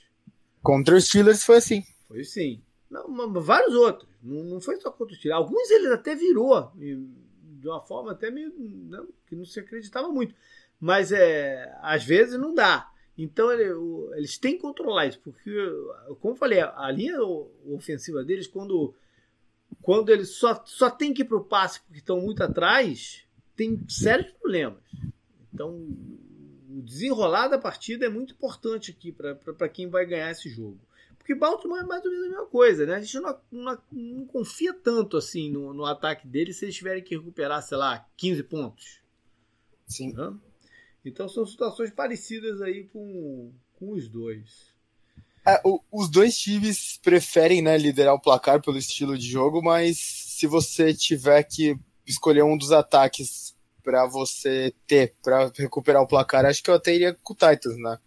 [0.63, 1.85] Contra os Steelers foi assim.
[2.07, 2.63] Foi sim.
[2.89, 4.09] Não, vários outros.
[4.23, 5.43] Não, não foi só contra os Steelers.
[5.43, 10.09] Alguns ele até virou de uma forma até meio não, né, que não se acreditava
[10.09, 10.35] muito.
[10.83, 12.91] Mas é, às vezes não dá.
[13.17, 15.55] Então ele, o, eles têm que controlar isso, porque,
[16.21, 17.23] como eu falei, a linha
[17.69, 18.93] ofensiva deles, quando,
[19.81, 23.25] quando eles só, só tem que ir para o passe porque estão muito atrás,
[23.55, 24.83] tem sérios problemas.
[25.55, 30.81] Então, o desenrolar da partida é muito importante aqui para quem vai ganhar esse jogo.
[31.17, 32.97] Porque Baltimore é mais ou menos a mesma coisa, né?
[32.97, 37.05] A gente não, não, não confia tanto assim no, no, ataque deles se eles tiverem
[37.05, 39.01] que recuperar, sei lá, 15 pontos.
[39.87, 40.13] Sim.
[41.05, 44.73] Então são situações parecidas aí com, com os dois.
[45.47, 49.99] É, o, os dois times preferem né, liderar o placar pelo estilo de jogo, mas
[49.99, 51.77] se você tiver que
[52.07, 56.95] escolher um dos ataques para você ter para recuperar o placar, acho que eu até
[56.95, 57.99] iria com o Titans, né?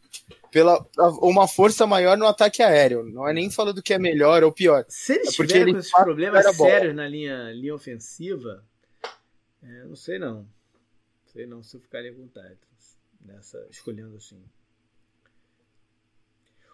[0.56, 0.86] pela
[1.22, 3.04] uma força maior no ataque aéreo.
[3.04, 4.86] Não é nem falando que é melhor ou pior.
[4.88, 8.64] Se eles é tiverem esses problemas sérios na linha, linha ofensiva,
[9.62, 10.48] é, não sei não.
[11.36, 14.42] Sei não se eu ficaria com Titans nessa escolhendo assim.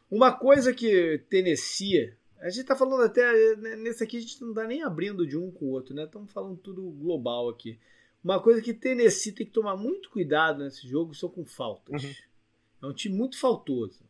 [0.08, 4.54] Uma coisa que Tennessee, a gente tá falando até né, nesse aqui a gente não
[4.54, 6.04] tá nem abrindo de um com o outro, né?
[6.04, 7.80] Estamos falando tudo global aqui.
[8.24, 12.04] Uma coisa que Tennessee tem que tomar muito cuidado nesse jogo são com faltas.
[12.04, 12.14] Uhum.
[12.84, 14.08] É um time muito faltoso.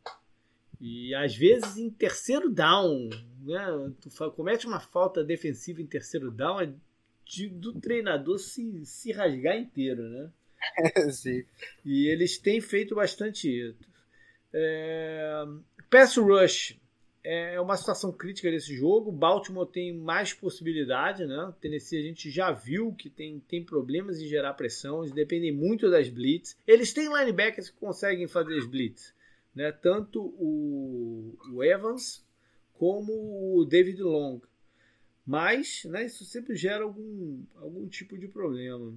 [0.82, 3.10] E às vezes em terceiro down,
[3.40, 6.73] né, tu comete uma falta defensiva em terceiro down, é
[7.23, 10.30] de, do treinador se, se rasgar inteiro, né?
[11.12, 11.44] Sim.
[11.86, 13.78] E eles têm feito bastante isso.
[14.54, 15.44] É,
[15.90, 16.78] pass rush
[17.24, 19.12] é uma situação crítica desse jogo.
[19.12, 21.54] Baltimore tem mais possibilidade, né?
[21.62, 25.90] Tennessee a gente já viu que tem, tem problemas em gerar pressão, eles dependem muito
[25.90, 26.58] das blitz.
[26.68, 29.14] Eles têm linebackers que conseguem fazer as blitz,
[29.56, 29.72] né?
[29.72, 32.26] Tanto o, o Evans
[32.74, 34.42] como o David Long.
[35.24, 38.92] Mas, né, isso sempre gera algum, algum tipo de problema.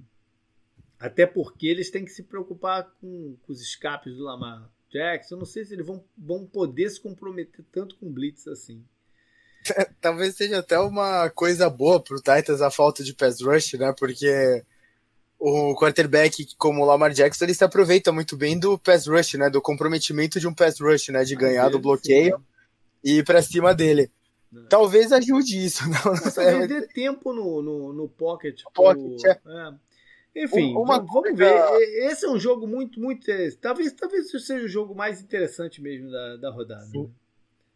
[1.05, 4.69] Até porque eles têm que se preocupar com, com os escapes do Lamar.
[4.95, 5.35] Jackson.
[5.35, 8.83] Eu não sei se eles vão, vão poder se comprometer tanto com Blitz assim.
[9.99, 13.93] Talvez seja até uma coisa boa pro Titans a falta de pass rush, né?
[13.97, 14.63] Porque
[15.37, 19.49] o quarterback, como o Lamar Jackson, ele se aproveita muito bem do pass rush, né?
[19.49, 21.23] Do comprometimento de um pass rush, né?
[21.23, 22.43] De ganhar do bloqueio sim.
[23.03, 24.11] e ir pra cima dele.
[24.51, 24.67] Não.
[24.67, 25.83] Talvez ajude isso.
[25.89, 28.61] Não, não perder tempo no, no, no pocket.
[28.73, 29.29] pocket pro...
[29.29, 29.67] é.
[29.67, 29.84] É.
[30.35, 31.55] Enfim, uma vamos ver.
[32.11, 33.25] Esse é um jogo muito, muito.
[33.61, 36.89] Talvez, talvez seja o jogo mais interessante mesmo da, da rodada.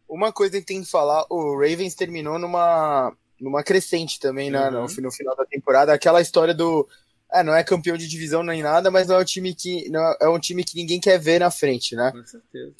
[0.06, 4.86] Uma coisa que tem que falar: o Ravens terminou numa, numa crescente também né, uhum.
[4.86, 5.94] no, no final da temporada.
[5.94, 6.86] Aquela história do.
[7.32, 10.16] É, não é campeão de divisão nem nada, mas não é um time que não
[10.20, 12.12] é um time que ninguém quer ver na frente, né?
[12.12, 12.74] Com certeza.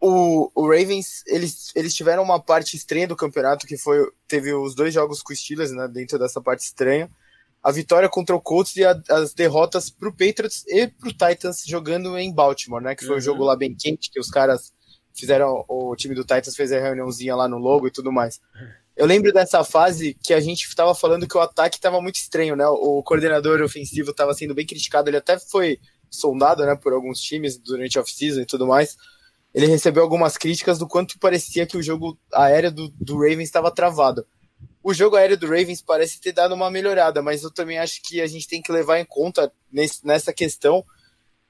[0.00, 4.10] O, o Ravens, eles, eles tiveram uma parte estranha do campeonato, que foi.
[4.26, 5.86] Teve os dois jogos com os Steelers, né?
[5.86, 7.08] Dentro dessa parte estranha
[7.64, 11.12] a vitória contra o Colts e a, as derrotas para o Patriots e para o
[11.12, 12.94] Titans jogando em Baltimore, né?
[12.94, 13.18] Que foi uhum.
[13.18, 14.70] um jogo lá bem quente, que os caras
[15.14, 18.38] fizeram, o time do Titans fez a reuniãozinha lá no logo e tudo mais.
[18.94, 22.54] Eu lembro dessa fase que a gente estava falando que o ataque estava muito estranho,
[22.54, 22.66] né?
[22.66, 25.80] O coordenador ofensivo estava sendo bem criticado, ele até foi
[26.10, 28.94] sondado, né, por alguns times durante a off-season e tudo mais.
[29.54, 33.70] Ele recebeu algumas críticas do quanto parecia que o jogo aéreo do, do Ravens estava
[33.70, 34.24] travado
[34.84, 38.20] o jogo aéreo do Ravens parece ter dado uma melhorada, mas eu também acho que
[38.20, 40.84] a gente tem que levar em conta nesse, nessa questão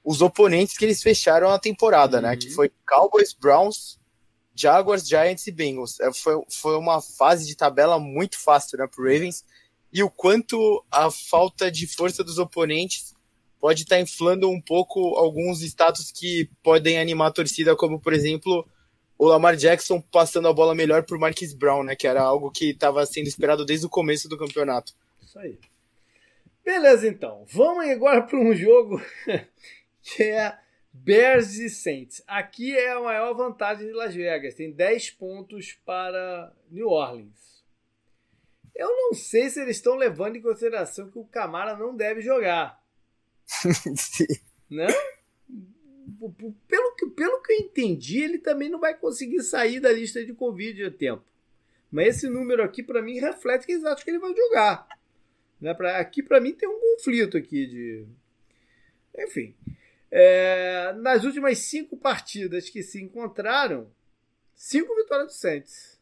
[0.01, 2.23] os oponentes que eles fecharam a temporada, uhum.
[2.23, 2.37] né?
[2.37, 2.53] Que uhum.
[2.53, 3.99] foi Cowboys, Browns,
[4.55, 5.99] Jaguars, Giants e Bengals.
[5.99, 9.43] É, foi, foi uma fase de tabela muito fácil né, para o Ravens.
[9.91, 13.13] E o quanto a falta de força dos oponentes
[13.59, 18.13] pode estar tá inflando um pouco alguns status que podem animar a torcida, como por
[18.13, 18.65] exemplo
[19.17, 21.95] o Lamar Jackson passando a bola melhor por Marquis Brown, né?
[21.95, 24.93] Que era algo que estava sendo esperado desde o começo do campeonato.
[25.21, 25.57] Isso aí.
[26.63, 27.45] Beleza, então.
[27.47, 29.01] Vamos agora para um jogo
[30.01, 30.57] que é
[30.91, 32.23] Bears e Saints.
[32.27, 34.55] Aqui é a maior vantagem de Las Vegas.
[34.55, 37.63] Tem 10 pontos para New Orleans.
[38.75, 42.81] Eu não sei se eles estão levando em consideração que o Camara não deve jogar.
[43.45, 44.25] Sim.
[44.67, 44.87] Né?
[46.67, 50.33] Pelo que, pelo que eu entendi, ele também não vai conseguir sair da lista de
[50.33, 51.23] Covid a tempo.
[51.91, 54.87] Mas esse número aqui, para mim, reflete que eles acham que ele vai jogar.
[55.59, 55.73] Né?
[55.73, 58.05] Pra, aqui, para mim, tem um conflito aqui de.
[59.17, 59.55] Enfim.
[60.11, 63.91] É, nas últimas cinco partidas que se encontraram,
[64.53, 65.99] cinco vitórias do Saints,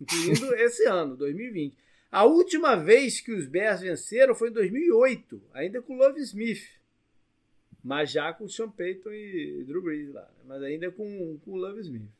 [0.00, 1.76] incluindo esse ano, 2020.
[2.10, 6.75] A última vez que os Bears venceram foi em 2008, ainda com o Love Smith
[7.86, 10.28] mas já com o Sean Payton e Drew Brees lá, né?
[10.44, 12.10] mas ainda com, com o Love Smith.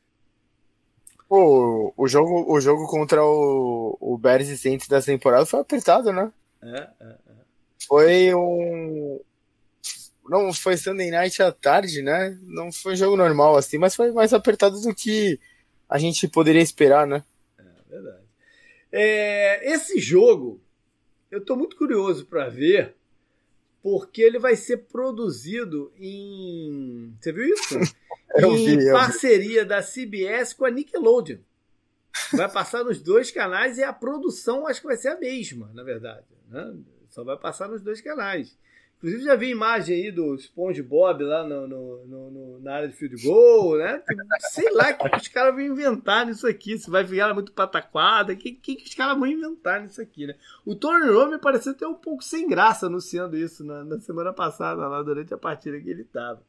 [1.29, 6.13] O, o, jogo, o jogo contra o, o Bears e Saints dessa temporada foi apertado,
[6.13, 6.31] né?
[6.63, 7.17] É, é, é.
[7.85, 9.19] Foi um.
[10.29, 12.39] Não foi Sunday night à tarde, né?
[12.43, 15.37] Não foi um jogo normal assim, mas foi mais apertado do que
[15.89, 17.25] a gente poderia esperar, né?
[17.59, 18.23] É verdade.
[18.89, 20.61] É, esse jogo,
[21.29, 22.95] eu tô muito curioso para ver
[23.89, 27.15] porque ele vai ser produzido em.
[27.21, 27.79] Você viu isso?
[28.35, 31.37] em vi, parceria da CBS com a Nickelodeon.
[32.33, 35.83] Vai passar nos dois canais e a produção acho que vai ser a mesma, na
[35.83, 36.25] verdade.
[36.49, 36.75] Né?
[37.07, 38.57] Só vai passar nos dois canais.
[38.97, 43.15] Inclusive já vi imagem aí do SpongeBob lá no, no, no, na área de field
[43.23, 44.01] goal, né?
[44.49, 46.79] Sei lá o que os caras vão inventar nisso aqui.
[46.79, 48.33] Se vai virar muito pataquada.
[48.33, 50.35] O que, que, os caras vão inventar nisso aqui, né?
[50.65, 54.87] O Tony Romo pareceu até um pouco sem graça anunciando isso na, na, semana passada,
[54.87, 56.41] lá durante a partida que ele tava.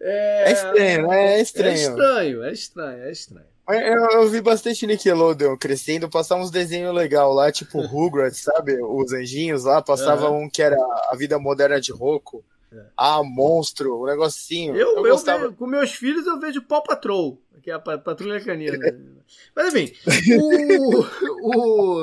[0.00, 1.34] É, é estranho, né?
[1.34, 1.68] É estranho.
[1.68, 3.53] É estranho, é estranho, é estranho.
[3.66, 8.78] Eu, eu, vi bastante Nickelodeon crescendo, passava uns desenhos legais lá, tipo Rugrats, sabe?
[8.82, 10.44] Os anjinhos lá, passava uhum.
[10.44, 10.76] um que era
[11.10, 12.44] a vida moderna de Roku.
[12.70, 12.86] É.
[12.96, 14.76] Ah, monstro, um negocinho.
[14.76, 18.44] Eu, eu, eu vejo, com meus filhos eu vejo Paw Patrol, que é a patrulha
[18.44, 18.76] canina.
[19.56, 19.94] Mas enfim,
[20.38, 22.02] o,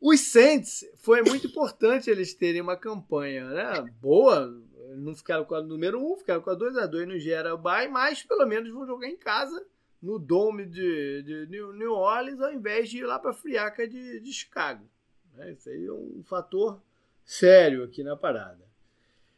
[0.00, 4.52] os Saints foi muito importante eles terem uma campanha né, boa.
[4.96, 7.56] Não ficaram com a número 1, um, ficaram com a 2 a 2 no Gera
[7.56, 9.64] Bay, mas pelo menos vão jogar em casa
[10.04, 14.20] no Dome de, de New Orleans ao invés de ir lá para a Friaca de,
[14.20, 14.86] de Chicago.
[15.34, 15.52] Né?
[15.52, 16.80] Isso aí é um fator
[17.24, 18.62] sério aqui na parada.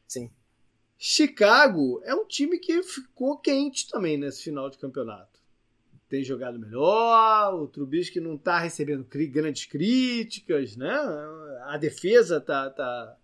[0.08, 0.30] Sim.
[0.98, 5.38] Chicago é um time que ficou quente também nesse final de campeonato.
[6.08, 10.92] Tem jogado melhor, o Trubisky não está recebendo grandes críticas, né?
[11.64, 13.16] A defesa tá, tá,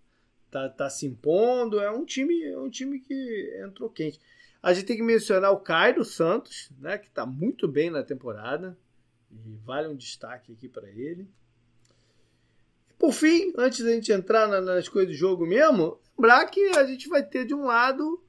[0.50, 1.80] tá, tá se impondo.
[1.80, 4.20] É um time, é um time que entrou quente.
[4.62, 8.78] A gente tem que mencionar o Cairo Santos, né, que está muito bem na temporada.
[9.30, 11.28] E vale um destaque aqui para ele.
[12.98, 17.08] Por fim, antes da gente entrar nas coisas do jogo mesmo, lembrar que a gente
[17.08, 18.22] vai ter de um lado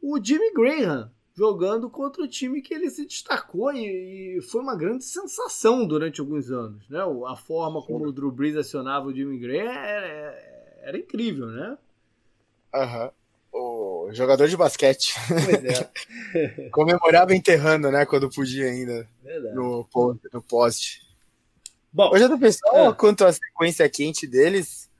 [0.00, 4.76] o Jimmy Graham jogando contra o time que ele se destacou e, e foi uma
[4.76, 6.88] grande sensação durante alguns anos.
[6.88, 7.00] Né?
[7.26, 11.76] A forma como o Drew Brees acionava o Jimmy Graham era, era incrível, né?
[12.72, 13.06] Aham.
[13.06, 13.23] Uhum
[14.06, 15.14] o jogador de basquete.
[16.34, 16.68] É.
[16.70, 18.04] Comemorava enterrando, né?
[18.06, 19.08] Quando podia ainda.
[19.22, 19.54] Verdade.
[19.54, 19.88] No,
[20.32, 21.02] no poste.
[21.92, 22.92] Bom, Hoje eu tô pensando é.
[22.92, 24.90] quanto à sequência quente deles.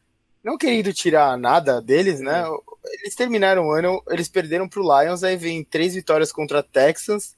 [0.43, 2.45] Não querendo tirar nada deles, né?
[2.45, 3.01] É.
[3.01, 7.35] Eles terminaram o ano, eles perderam pro Lions, aí vem três vitórias contra Texans,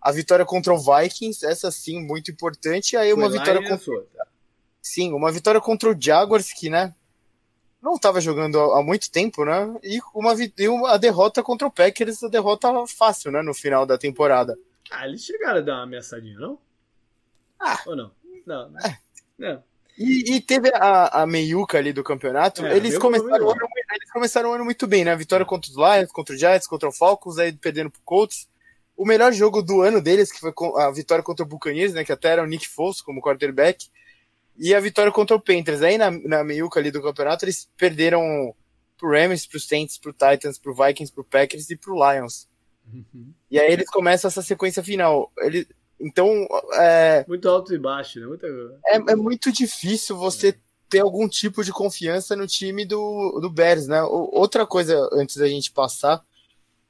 [0.00, 4.04] a vitória contra o Vikings, essa sim, muito importante, e aí Foi uma vitória contra.
[4.82, 6.94] Sim, uma vitória contra o Jaguars, que, né?
[7.84, 9.76] Não estava jogando há muito tempo, né?
[9.82, 13.42] E uma, e uma derrota contra o Packers, a derrota fácil, né?
[13.42, 14.58] No final da temporada.
[14.90, 16.58] Ah, eles chegaram a dar uma ameaçadinha, não?
[17.60, 17.78] Ah.
[17.86, 18.10] Ou não?
[18.46, 18.70] Não.
[18.70, 18.80] não.
[18.80, 18.98] É.
[19.38, 19.62] não.
[19.98, 22.64] E, e, teve a, a meiuca ali do campeonato.
[22.64, 25.14] É, eles, começaram o ano, eles começaram o ano muito bem, né?
[25.14, 28.48] Vitória contra os Lions, contra os Giants, contra o Falcons, aí perdendo pro Colts.
[28.96, 32.02] O melhor jogo do ano deles, que foi a vitória contra o Buccaneers, né?
[32.02, 33.88] Que até era o Nick Foles como quarterback
[34.56, 35.82] e a vitória contra o Panthers.
[35.82, 38.54] Aí na, na meiuca ali do campeonato, eles perderam
[38.98, 42.48] pro Rams, pro Saints, pro Titans, pro Vikings, pro Packers e pro Lions.
[42.92, 43.32] Uhum.
[43.50, 45.32] E aí eles começam essa sequência final.
[45.38, 45.66] Ele,
[46.00, 46.46] então.
[46.74, 48.26] É, muito alto e baixo, né?
[48.26, 48.46] Muita...
[48.86, 50.56] É, é muito difícil você é.
[50.88, 54.02] ter algum tipo de confiança no time do, do Bears, né?
[54.02, 56.22] Outra coisa antes da gente passar.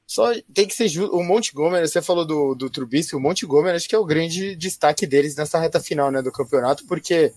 [0.07, 1.17] Só tem que ser justo.
[1.17, 5.07] O Montgomery, você falou do, do Trubisky, o Montgomery acho que é o grande destaque
[5.07, 7.33] deles nessa reta final né, do campeonato, porque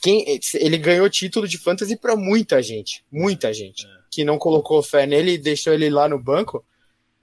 [0.00, 3.90] quem, ele ganhou título de fantasy para muita gente, muita gente, é.
[4.10, 6.64] que não colocou fé nele e deixou ele lá no banco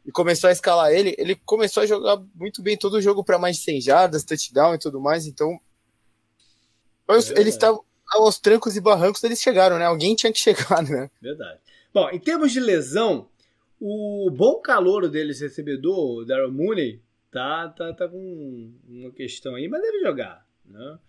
[0.05, 1.15] e começou a escalar ele.
[1.17, 4.75] Ele começou a jogar muito bem todo o jogo para mais de 100 jardas, touchdown
[4.75, 5.27] e tudo mais.
[5.27, 5.59] Então,
[7.07, 7.83] é eles estavam
[8.13, 9.85] aos trancos e barrancos, eles chegaram, né?
[9.85, 11.09] Alguém tinha que chegar, né?
[11.21, 11.59] Verdade.
[11.93, 13.27] Bom, em termos de lesão,
[13.79, 19.67] o bom calor deles recebedor, o Daryl Mooney, tá, tá, tá com uma questão aí,
[19.67, 20.99] mas deve jogar, né?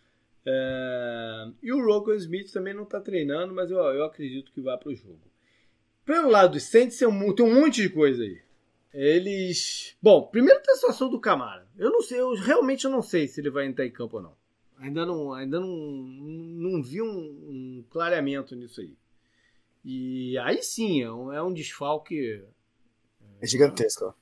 [0.46, 1.48] É...
[1.62, 4.90] E o Rogan Smith também não está treinando, mas eu, eu acredito que vai para
[4.90, 5.20] o jogo.
[6.04, 8.40] Pelo lado dos Saints, tem um, tem um monte de coisa aí.
[8.92, 9.96] Eles.
[10.02, 11.66] Bom, primeiro tem a situação do Camara.
[11.78, 14.36] Eu não sei, eu realmente não sei se ele vai entrar em campo ou não.
[14.78, 18.96] Ainda não, ainda não, não vi um, um clareamento nisso aí.
[19.84, 22.44] E aí sim, é um, é um desfalque.
[23.40, 24.14] É gigantesco.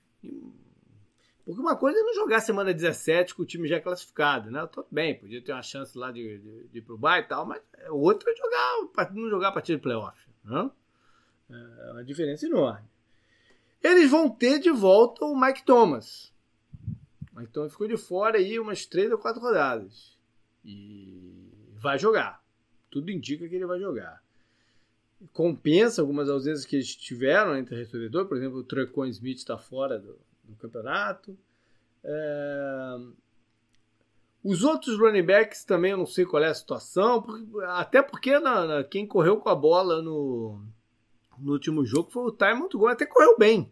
[1.51, 4.65] Porque uma coisa é não jogar semana 17 com o time já classificado, né?
[4.71, 7.45] Tudo bem, podia ter uma chance lá de, de, de ir pro bar e tal,
[7.45, 10.17] mas outra é jogar, não jogar a partida de playoff.
[10.45, 10.71] Né?
[11.51, 12.89] É uma diferença enorme.
[13.83, 16.33] Eles vão ter de volta o Mike Thomas.
[17.35, 20.17] O Mike Thomas ficou de fora aí umas três ou quatro rodadas.
[20.65, 22.41] E vai jogar.
[22.89, 24.23] Tudo indica que ele vai jogar.
[25.33, 29.99] Compensa algumas ausências que eles tiveram entre recebedor, por exemplo, o Trecon Smith está fora
[29.99, 30.17] do,
[30.51, 31.37] no campeonato.
[32.05, 32.97] É...
[34.43, 37.25] Os outros running backs também eu não sei qual é a situação,
[37.69, 40.63] até porque na, na, quem correu com a bola no,
[41.39, 43.71] no último jogo foi o Ty Montgomery, até correu bem.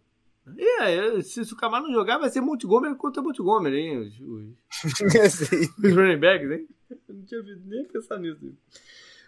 [0.56, 3.98] É, se, se o Camaro não jogar, vai ser Montgomery contra Montgomery, hein?
[3.98, 5.40] Os, os,
[5.78, 6.68] os running backs, hein?
[7.08, 8.54] Eu não tinha nem pensado nisso.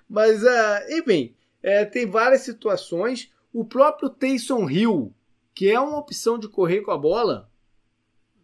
[0.08, 3.30] Mas, uh, enfim, é, tem várias situações.
[3.52, 5.12] O próprio Taysom Hill
[5.54, 7.50] que é uma opção de correr com a bola,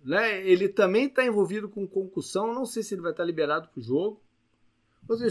[0.04, 0.46] né?
[0.46, 3.80] Ele também está envolvido com concussão, não sei se ele vai estar tá liberado para
[3.80, 4.22] o jogo.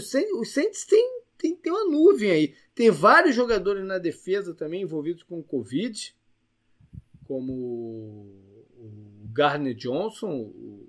[0.00, 2.54] Seja, os Saints têm tem, tem uma nuvem aí.
[2.74, 6.14] Tem vários jogadores na defesa também envolvidos com Covid.
[7.26, 10.88] como o Garner Johnson, o,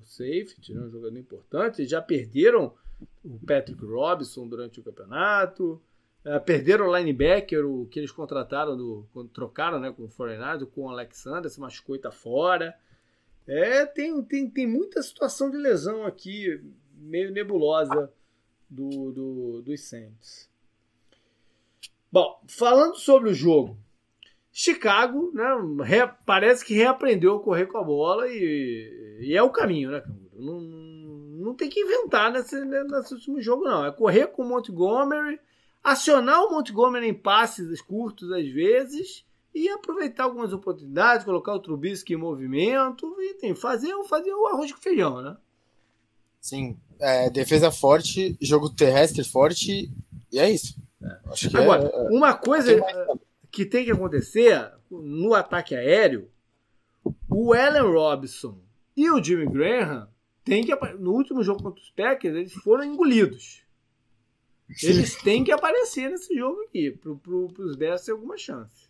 [0.00, 1.86] o safety, né, um jogador importante.
[1.86, 2.74] Já perderam
[3.24, 5.80] o Patrick Robinson durante o campeonato.
[6.26, 10.66] É, perderam o linebacker, o que eles contrataram, do, quando trocaram né, com o Foreignado,
[10.66, 12.74] com o Alexander, se machucou e tá fora.
[13.46, 16.60] É, tem, tem, tem muita situação de lesão aqui,
[16.94, 18.12] meio nebulosa
[18.68, 20.50] do, do, dos Saints.
[22.10, 23.78] Bom, falando sobre o jogo,
[24.50, 25.44] Chicago, né,
[25.84, 30.02] re, parece que reaprendeu a correr com a bola e, e é o caminho, né,
[30.32, 33.86] Não, não tem que inventar nesse, nesse último jogo, não.
[33.86, 35.38] É correr com o Montgomery,
[35.86, 42.14] acionar o Montgomery em passes curtos às vezes e aproveitar algumas oportunidades, colocar o Trubisky
[42.14, 45.36] em movimento e tem, fazer, fazer o arroz com feijão, né?
[46.40, 49.88] Sim, é, defesa forte, jogo terrestre forte
[50.32, 50.76] e é isso.
[51.00, 51.56] É.
[51.56, 52.84] Agora, é, uma coisa
[53.50, 56.28] que tem que acontecer no ataque aéreo,
[57.30, 58.58] o Allen Robinson
[58.96, 60.08] e o Jimmy Graham
[60.44, 63.65] tem que no último jogo contra os Packers eles foram engolidos.
[64.82, 68.86] Eles têm que aparecer nesse jogo aqui para pro, os Bears ter alguma chance.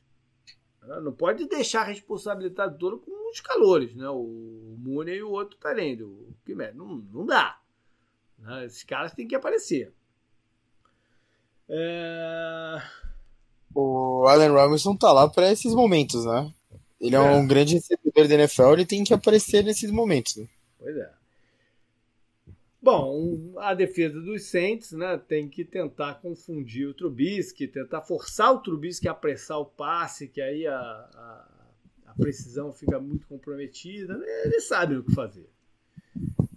[1.02, 4.08] Não pode deixar a responsabilidade toda com os calores, né?
[4.08, 6.04] O Mooney e o outro talento.
[6.04, 6.34] O
[6.74, 7.58] não, não dá.
[8.38, 8.64] Né?
[8.64, 9.92] Esses caras têm que aparecer.
[11.68, 12.82] É...
[13.74, 16.52] O Allen Robinson tá lá para esses momentos, né?
[17.00, 20.36] Ele é, é, um grande recebedor da NFL, ele tem que aparecer nesses momentos.
[20.36, 20.48] Né?
[22.86, 28.60] Bom, a defesa dos Saints né, tem que tentar confundir o Trubisky, tentar forçar o
[28.60, 31.48] Trubisky a apressar o passe, que aí a, a,
[32.06, 34.16] a precisão fica muito comprometida.
[34.16, 34.24] Né?
[34.44, 35.48] Eles sabem o que fazer.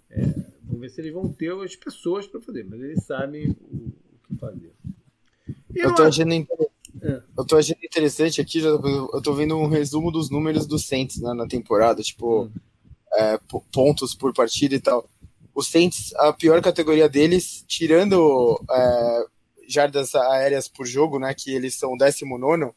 [0.08, 0.24] É,
[0.62, 3.92] vamos ver se eles vão ter as pessoas para fazer, mas eles sabem o, o
[4.28, 4.72] que fazer.
[5.74, 7.22] Eu tô, achando é.
[7.36, 11.34] eu tô achando interessante aqui, eu tô vendo um resumo dos números do Saints né,
[11.34, 12.52] na temporada, tipo, hum.
[13.14, 13.36] é,
[13.72, 15.09] pontos por partida e tal.
[15.60, 19.24] O Saints, a pior categoria deles, tirando é,
[19.68, 22.72] jardas aéreas por jogo, né, que eles são o 19,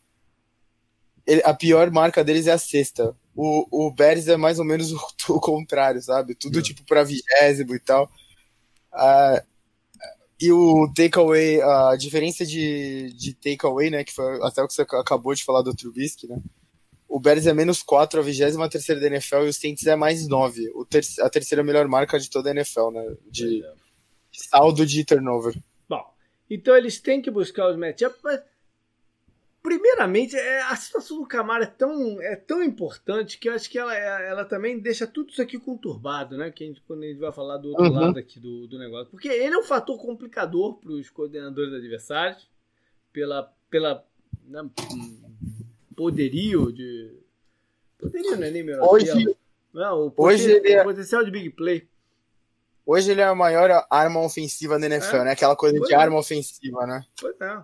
[1.26, 3.16] ele, a pior marca deles é a sexta.
[3.34, 5.00] O, o Bears é mais ou menos o,
[5.32, 6.36] o contrário, sabe?
[6.36, 8.12] Tudo tipo para vigésimo e tal.
[8.92, 9.42] Uh,
[10.42, 14.82] e o takeaway, a diferença de, de takeaway, né, que foi até o que você
[14.82, 16.38] acabou de falar do Trubisky, né?
[17.14, 20.72] O Bears é menos 4, a 23 da NFL, e o Saints é mais 9.
[20.74, 23.16] O ter a terceira melhor marca de toda a NFL, né?
[23.30, 23.74] De, é.
[24.32, 25.56] saldo de turnover.
[25.88, 26.04] Bom,
[26.50, 28.42] então eles têm que buscar os matchups, mas
[29.62, 33.78] primeiramente, é, a situação do Camaro é tão, é tão importante que eu acho que
[33.78, 36.50] ela, é, ela também deixa tudo isso aqui conturbado, né?
[36.50, 37.92] Que a gente, quando a gente vai falar do outro uhum.
[37.92, 39.12] lado aqui do, do negócio.
[39.12, 42.50] Porque ele é um fator complicador para os coordenadores adversários,
[43.12, 44.04] pela, pela
[44.48, 44.68] né,
[45.94, 47.16] poderio de.
[47.98, 48.94] Poderio não é nem melhor.
[48.94, 49.38] Hoje,
[49.74, 50.82] não, o, hoje potencial, ele é...
[50.82, 51.88] o potencial de big play.
[52.86, 55.32] Hoje ele é a maior arma ofensiva da NFL, é, né?
[55.32, 55.98] Aquela coisa de é.
[55.98, 57.06] arma ofensiva, né?
[57.20, 57.64] Pois é.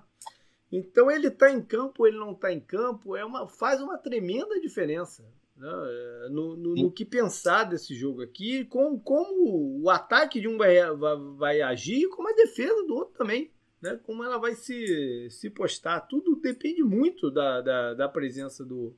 [0.71, 4.59] Então ele está em campo, ele não está em campo, é uma, faz uma tremenda
[4.61, 5.25] diferença
[5.59, 5.69] né?
[5.69, 10.57] É, no, no, no, que pensar desse jogo aqui, com, como o ataque de um
[10.57, 13.51] vai, vai, vai, agir e como a defesa do outro também.
[13.81, 13.99] Né?
[14.03, 16.01] Como ela vai se, se postar.
[16.01, 18.93] Tudo depende muito da, da, da presença do,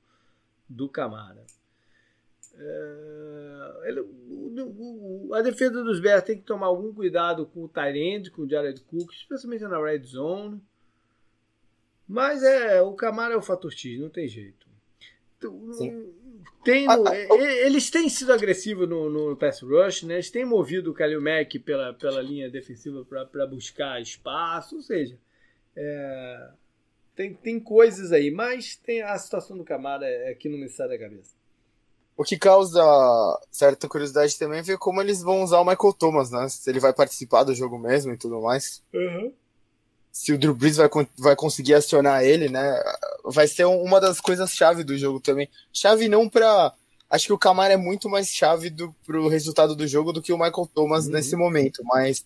[0.68, 1.46] do Camara.
[2.54, 7.70] É, ele, o, o, a defesa dos Bears tem que tomar algum cuidado com o
[7.70, 10.62] Tyrande, com o Jared Cook, especialmente na red zone.
[12.08, 14.68] Mas é, o Camaro é o fator X, não tem jeito.
[16.64, 17.36] Tem, ah, ah,
[17.66, 20.16] eles têm sido agressivos no, no pass rush, né?
[20.16, 25.18] Eles têm movido o Kalil Mack pela, pela linha defensiva para buscar espaço, ou seja,
[25.76, 26.50] é,
[27.16, 30.70] tem, tem coisas aí, mas tem a situação do Camara é, é que não me
[30.70, 31.36] sai da cabeça.
[32.16, 32.84] O que causa
[33.50, 36.48] certa curiosidade também é ver como eles vão usar o Michael Thomas, né?
[36.50, 38.84] Se ele vai participar do jogo mesmo e tudo mais.
[38.94, 39.34] Uhum
[40.12, 42.82] se o Drew Brees vai, vai conseguir acionar ele, né?
[43.26, 45.50] Vai ser uma das coisas chave do jogo também.
[45.72, 46.74] Chave não para
[47.12, 50.32] Acho que o Camara é muito mais chave do, pro resultado do jogo do que
[50.32, 51.12] o Michael Thomas uhum.
[51.12, 52.24] nesse momento, mas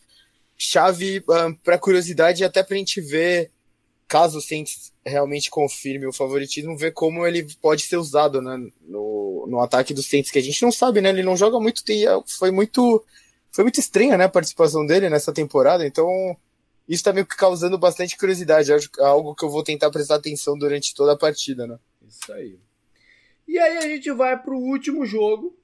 [0.56, 3.50] chave um, para curiosidade até pra gente ver,
[4.08, 8.58] caso o Saints realmente confirme o favoritismo, ver como ele pode ser usado né,
[8.88, 11.10] no, no ataque do Saints, que a gente não sabe, né?
[11.10, 11.82] Ele não joga muito,
[12.28, 13.04] foi muito
[13.52, 16.38] foi muito estranha né, a participação dele nessa temporada, então
[16.88, 18.72] isso tá meio que causando bastante curiosidade.
[18.72, 21.80] É algo que eu vou tentar prestar atenção durante toda a partida, né?
[22.08, 22.60] Isso aí.
[23.48, 25.58] E aí a gente vai pro último jogo.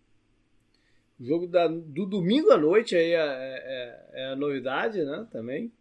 [1.20, 5.28] O jogo da, do domingo à noite aí é, é, é a novidade, né?
[5.32, 5.72] Também.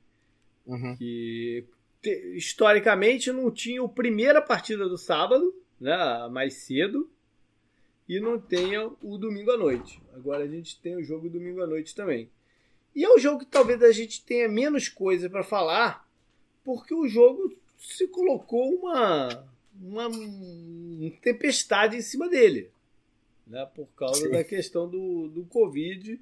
[0.66, 0.96] Uhum.
[0.96, 1.64] Que
[2.02, 5.96] te, historicamente não tinha a primeira partida do sábado, né,
[6.30, 7.10] mais cedo
[8.08, 10.02] e não tenha o domingo à noite.
[10.12, 12.28] Agora a gente tem o jogo domingo à noite também.
[13.00, 16.06] E é um jogo que talvez a gente tenha menos coisa para falar,
[16.62, 19.48] porque o jogo se colocou uma,
[19.80, 22.70] uma, uma tempestade em cima dele,
[23.46, 24.32] né, por causa Sim.
[24.32, 26.20] da questão do, do Covid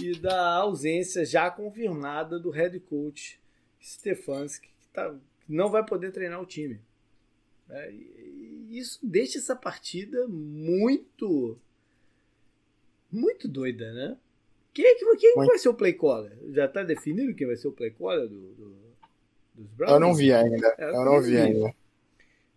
[0.00, 3.40] e da ausência já confirmada do head coach
[3.82, 5.12] Stefanski, que, tá,
[5.44, 6.80] que não vai poder treinar o time.
[7.68, 7.90] É,
[8.70, 11.58] isso deixa essa partida muito
[13.10, 14.16] muito doida, né?
[14.74, 16.36] Quem, é que, quem vai ser o play caller?
[16.50, 18.76] Já está definido quem vai ser o play caller do, do,
[19.54, 19.92] dos Browns?
[19.92, 20.74] Eu não vi ainda.
[20.76, 21.74] É, eu, eu não vi ainda.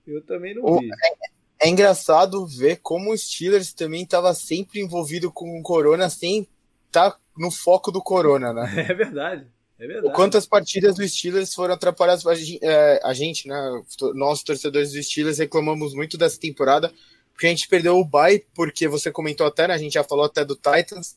[0.08, 0.90] Eu também não o, vi.
[0.90, 6.48] É, é, engraçado ver como o Steelers também estava sempre envolvido com o Corona sem
[6.88, 8.64] estar tá no foco do Corona, né?
[8.90, 9.48] É verdade.
[9.80, 10.16] É verdade.
[10.16, 12.26] Quantas partidas do Steelers foram atrapalhadas?
[12.26, 13.84] A gente, é, a gente, né?
[14.16, 16.92] Nós, torcedores do Steelers, reclamamos muito dessa temporada,
[17.32, 19.76] porque a gente perdeu o bye, porque você comentou até, né?
[19.76, 21.16] A gente já falou até do Titans.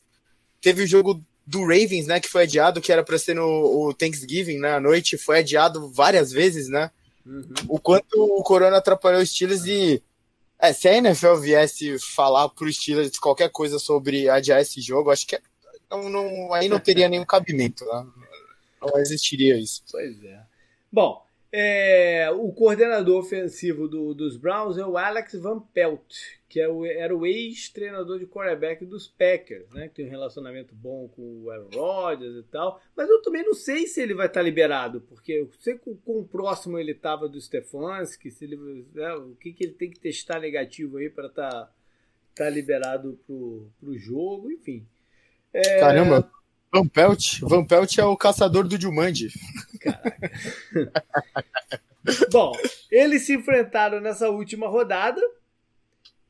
[0.61, 2.19] Teve o jogo do Ravens, né?
[2.19, 4.75] Que foi adiado, que era para ser no o Thanksgiving, né?
[4.75, 6.91] À noite, foi adiado várias vezes, né?
[7.25, 7.43] Uhum.
[7.67, 10.01] O quanto o Corona atrapalhou os Steelers e.
[10.59, 15.25] É, se a NFL viesse falar pro Steelers qualquer coisa sobre adiar esse jogo, acho
[15.25, 15.39] que
[15.89, 17.83] não, não, aí não teria nenhum cabimento.
[17.85, 18.05] Né?
[18.81, 19.83] não existiria isso.
[19.91, 20.41] Pois é.
[20.91, 26.15] Bom, é, o coordenador ofensivo do, dos Browns é o Alex Van Pelt,
[26.47, 29.89] que é o, era o ex-treinador de quarterback dos Packers, né?
[29.89, 32.81] Que tem um relacionamento bom com o Aaron Rodgers e tal.
[32.95, 36.25] Mas eu também não sei se ele vai estar liberado, porque eu sei com o
[36.25, 40.39] próximo ele estava do Stefanski, se ele, né, o que, que ele tem que testar
[40.39, 41.73] negativo aí para estar tá,
[42.33, 44.87] tá liberado pro, pro jogo, enfim.
[45.53, 46.31] É, Caramba!
[46.73, 47.41] Van Pelt?
[47.41, 49.27] Van Pelt é o caçador do Jumanji.
[49.81, 50.31] Caraca.
[52.31, 52.53] Bom,
[52.89, 55.21] eles se enfrentaram nessa última rodada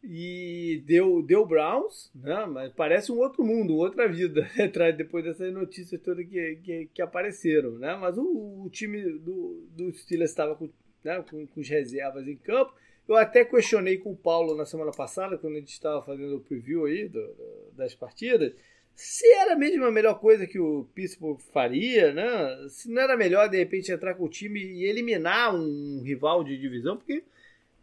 [0.03, 2.45] e deu, deu Browns, né?
[2.47, 4.49] mas parece um outro mundo, outra vida,
[4.97, 7.77] depois dessas notícias todas que, que, que apareceram.
[7.77, 7.95] Né?
[7.95, 10.69] Mas o, o time do, do Steelers estava com,
[11.03, 12.73] né, com, com as reservas em campo.
[13.07, 16.41] Eu até questionei com o Paulo na semana passada, quando a gente estava fazendo o
[16.41, 17.35] preview aí do,
[17.75, 18.53] das partidas
[18.95, 22.67] se era mesmo a melhor coisa que o Pittsburgh faria, né?
[22.69, 26.57] Se não era melhor, de repente, entrar com o time e eliminar um rival de
[26.57, 27.23] divisão, porque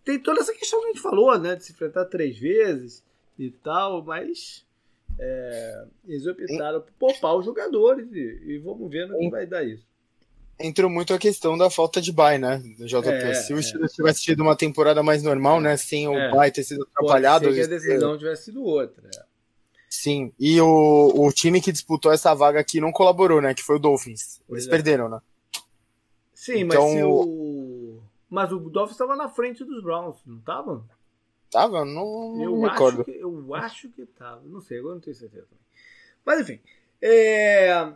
[0.04, 1.56] tem toda essa questão que a gente falou, né?
[1.56, 3.04] De se enfrentar três vezes
[3.38, 4.64] e tal, mas
[5.18, 9.64] é, eles optaram por poupar os jogadores e, e vamos ver no que vai dar
[9.64, 9.86] isso.
[10.60, 12.60] Entrou muito a questão da falta de bye, né?
[12.78, 13.08] JP.
[13.08, 13.94] É, Se o Steelers é.
[13.94, 15.76] tivesse tido uma temporada mais normal, né?
[15.76, 16.32] Sem o é.
[16.32, 17.52] bye ter sido atrapalhado.
[17.52, 19.08] Que a decisão tivesse sido outra.
[19.14, 19.27] É.
[19.88, 23.54] Sim, e o, o time que disputou essa vaga aqui não colaborou, né?
[23.54, 24.40] Que foi o Dolphins.
[24.48, 24.70] Eles é.
[24.70, 25.20] perderam, né?
[26.34, 28.02] Sim, então, mas se o.
[28.28, 30.84] Mas o Dolphins estava na frente dos Browns, não estava?
[31.50, 31.84] Tava?
[31.84, 33.04] Não, não eu recordo.
[33.04, 34.42] Que, eu acho que tava.
[34.44, 35.48] Não sei, agora não tenho certeza.
[36.24, 36.60] Mas enfim.
[37.00, 37.92] É...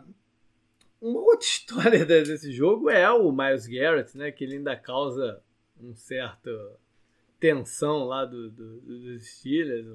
[0.99, 4.31] Uma outra história desse jogo é o Miles Garrett, né?
[4.31, 5.41] Que ele ainda causa
[5.79, 6.49] um certo
[7.39, 9.85] tensão lá do, do, dos Steelers,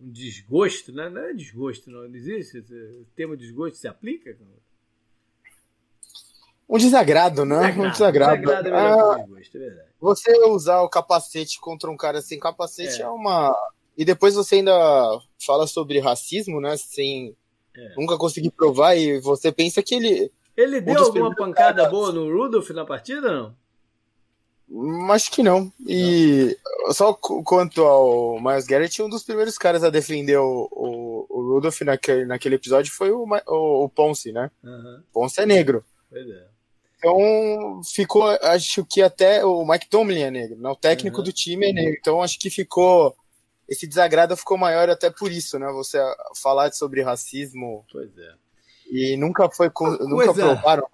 [0.00, 1.08] um desgosto, né?
[1.08, 2.58] Não é desgosto, não, existe.
[2.58, 4.36] O termo desgosto se aplica?
[6.68, 7.72] Um desagrado, né?
[7.72, 8.40] Desagrado, um desagrado.
[8.40, 9.88] desagrado é ah, desgosto, é verdade.
[10.00, 13.56] Você usar o capacete contra um cara sem capacete é, é uma.
[13.96, 14.72] E depois você ainda
[15.44, 16.76] fala sobre racismo, né?
[16.76, 17.34] Sem
[17.76, 17.94] é.
[17.96, 20.32] nunca conseguir provar, e você pensa que ele.
[20.56, 21.90] Ele deu alguma pancada caras...
[21.90, 23.54] boa no Rudolph na partida, não?
[25.10, 25.72] Acho que não.
[25.86, 26.92] E não.
[26.92, 31.80] só quanto ao Miles Garrett, um dos primeiros caras a defender o, o, o Rudolph
[31.82, 34.50] naquele, naquele episódio foi o, o, o Ponce, né?
[34.64, 35.02] Uhum.
[35.12, 35.84] Ponce é negro.
[36.10, 36.46] Pois é.
[36.98, 40.68] Então ficou, acho que até o Mike Tomlin é negro, né?
[40.68, 41.24] o técnico uhum.
[41.24, 41.96] do time é negro.
[42.00, 43.14] Então acho que ficou.
[43.68, 45.66] Esse desagrado ficou maior até por isso, né?
[45.72, 45.98] Você
[46.40, 47.84] falar sobre racismo.
[47.90, 48.34] Pois é.
[48.90, 49.70] E nunca foi.
[50.00, 50.86] nunca provaram.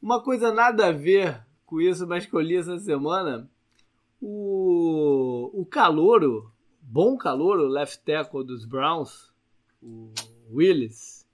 [0.00, 3.50] Uma coisa nada a ver com isso, mas que eu li essa semana.
[4.22, 9.30] O, o calouro, bom calouro, left tackle dos Browns,
[9.82, 10.10] o
[10.50, 11.26] Willis,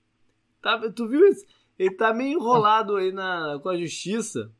[0.60, 1.46] tá, tu viu isso?
[1.78, 4.50] Ele tá meio enrolado aí na, com a justiça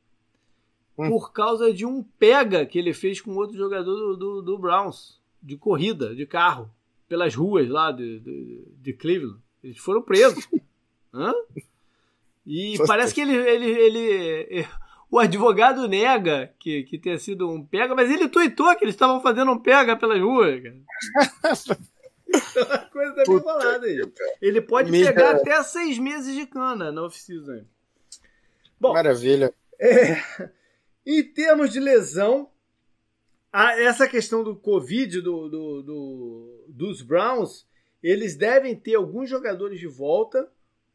[0.96, 1.08] hum.
[1.08, 5.20] por causa de um pega que ele fez com outro jogador do, do, do Browns,
[5.42, 6.70] de corrida, de carro,
[7.08, 9.38] pelas ruas lá de, de, de Cleveland.
[9.62, 10.48] Eles foram presos.
[11.12, 11.32] Hã?
[12.46, 14.66] E parece que ele, ele, ele,
[15.12, 19.20] o advogado nega que, que tenha sido um pega, mas ele tuitou que eles estavam
[19.20, 20.76] fazendo um pega pelas ruas, cara.
[22.90, 24.10] coisa tá bem falada aí.
[24.40, 27.66] Ele pode pegar até seis meses de cana na oficina.
[28.80, 29.52] Bom, Maravilha.
[29.78, 30.16] É,
[31.04, 32.48] em termos de lesão,
[33.52, 37.66] a, essa questão do Covid do, do, do, dos Browns,
[38.02, 40.50] eles devem ter alguns jogadores de volta,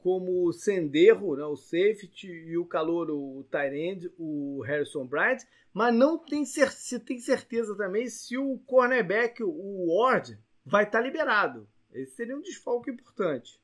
[0.07, 5.39] como o Senderro, né, o safety, e o calor, o Tyrande, o Harrison Bryant,
[5.73, 11.03] mas não tem, se tem certeza também se o cornerback, o Ward, vai estar tá
[11.03, 11.67] liberado.
[11.91, 13.59] Esse seria um desfalque importante.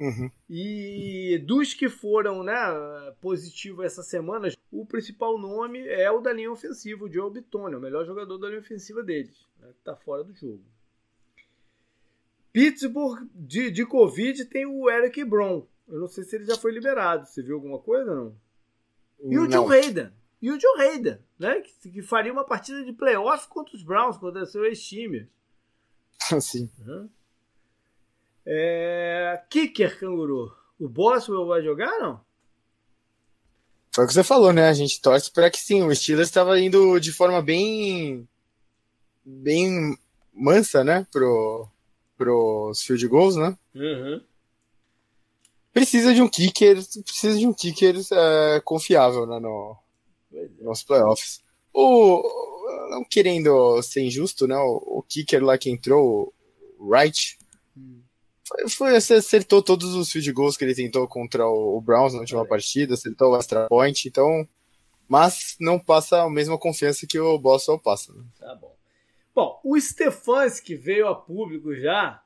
[0.00, 0.28] Uhum.
[0.50, 2.54] E dos que foram né,
[3.20, 7.80] positivos essa semana, o principal nome é o da linha ofensiva, o Joe Bitonio, o
[7.80, 10.64] melhor jogador da linha ofensiva deles, né, que está fora do jogo.
[12.52, 15.66] Pittsburgh de, de Covid tem o Eric Brown.
[15.88, 17.26] Eu não sei se ele já foi liberado.
[17.26, 18.36] Você viu alguma coisa não?
[19.24, 20.12] E o Joe Hayden.
[20.40, 21.60] E o Joe Hayden, né?
[21.60, 25.28] Que, que, faria uma partida de playoff contra os Browns, contra seu ex-time.
[26.40, 26.70] Sim.
[26.86, 27.08] Uhum.
[28.46, 29.42] É...
[29.50, 30.56] Kicker, canguru.
[30.78, 32.20] O Boswell vai jogar, não?
[33.92, 34.68] Foi o que você falou, né?
[34.68, 35.82] A gente torce para que sim.
[35.82, 38.28] O Steelers estava indo de forma bem.
[39.24, 39.98] bem
[40.32, 41.04] mansa, né?
[41.10, 41.68] Pro,
[42.18, 43.56] pros field goals, né?
[43.74, 44.20] Uhum.
[45.72, 49.76] Precisa de um kicker, precisa de um kicker é, confiável né, no,
[50.60, 51.40] nos playoffs.
[51.72, 52.22] O,
[52.90, 54.56] não querendo ser injusto, né?
[54.56, 56.34] O, o kicker lá que entrou,
[56.78, 57.38] o Wright,
[58.44, 62.20] foi, foi, acertou todos os field goals que ele tentou contra o, o Browns na
[62.20, 62.46] última é.
[62.46, 64.48] partida, acertou o extra point, então.
[65.06, 68.12] Mas não passa a mesma confiança que o Boswell passa.
[68.12, 68.24] Né?
[68.38, 68.77] Tá bom.
[69.38, 72.20] Bom, o Stefanski veio a público já,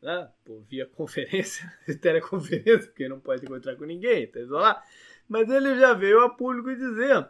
[0.00, 1.68] né, por via conferência,
[2.00, 4.80] teleconferência, porque não pode encontrar com ninguém, tá isolado.
[5.28, 7.28] Mas ele já veio a público dizer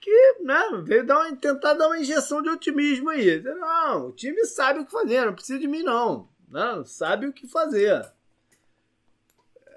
[0.00, 3.40] que né, veio dar uma, tentar dar uma injeção de otimismo aí.
[3.40, 7.32] Não, o time sabe o que fazer, não precisa de mim, não não, sabe o
[7.32, 8.04] que fazer.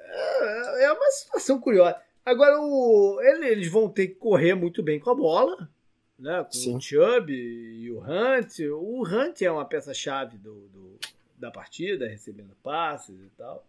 [0.09, 2.01] É, é uma situação curiosa.
[2.25, 5.69] Agora, o, eles vão ter que correr muito bem com a bola,
[6.23, 6.41] né?
[6.45, 6.77] com Sim.
[6.77, 8.59] o Chubb e o Hunt.
[8.71, 10.99] O Hunt é uma peça-chave do, do,
[11.37, 13.67] da partida, recebendo passes e tal.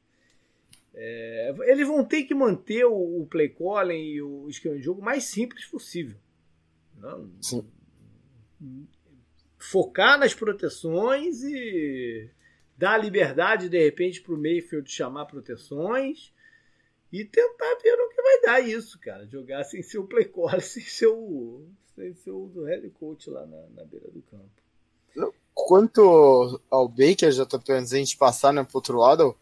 [0.95, 5.03] É, eles vão ter que manter o, o play calling e o esquema de jogo
[5.03, 6.17] mais simples possível.
[6.97, 7.29] Não?
[7.43, 7.67] Sim.
[9.59, 12.31] Focar nas proteções e
[12.79, 16.33] dar liberdade de repente para o Mayfield chamar proteções
[17.13, 19.27] e tentar ver o que vai dar isso, cara.
[19.27, 21.09] Jogar sem ser o play call, sem ser
[21.95, 24.65] sem ser o do head coach lá na, na beira do campo.
[25.55, 29.37] Quanto ao Baker, já tá antes a gente passar né, pro outro lado,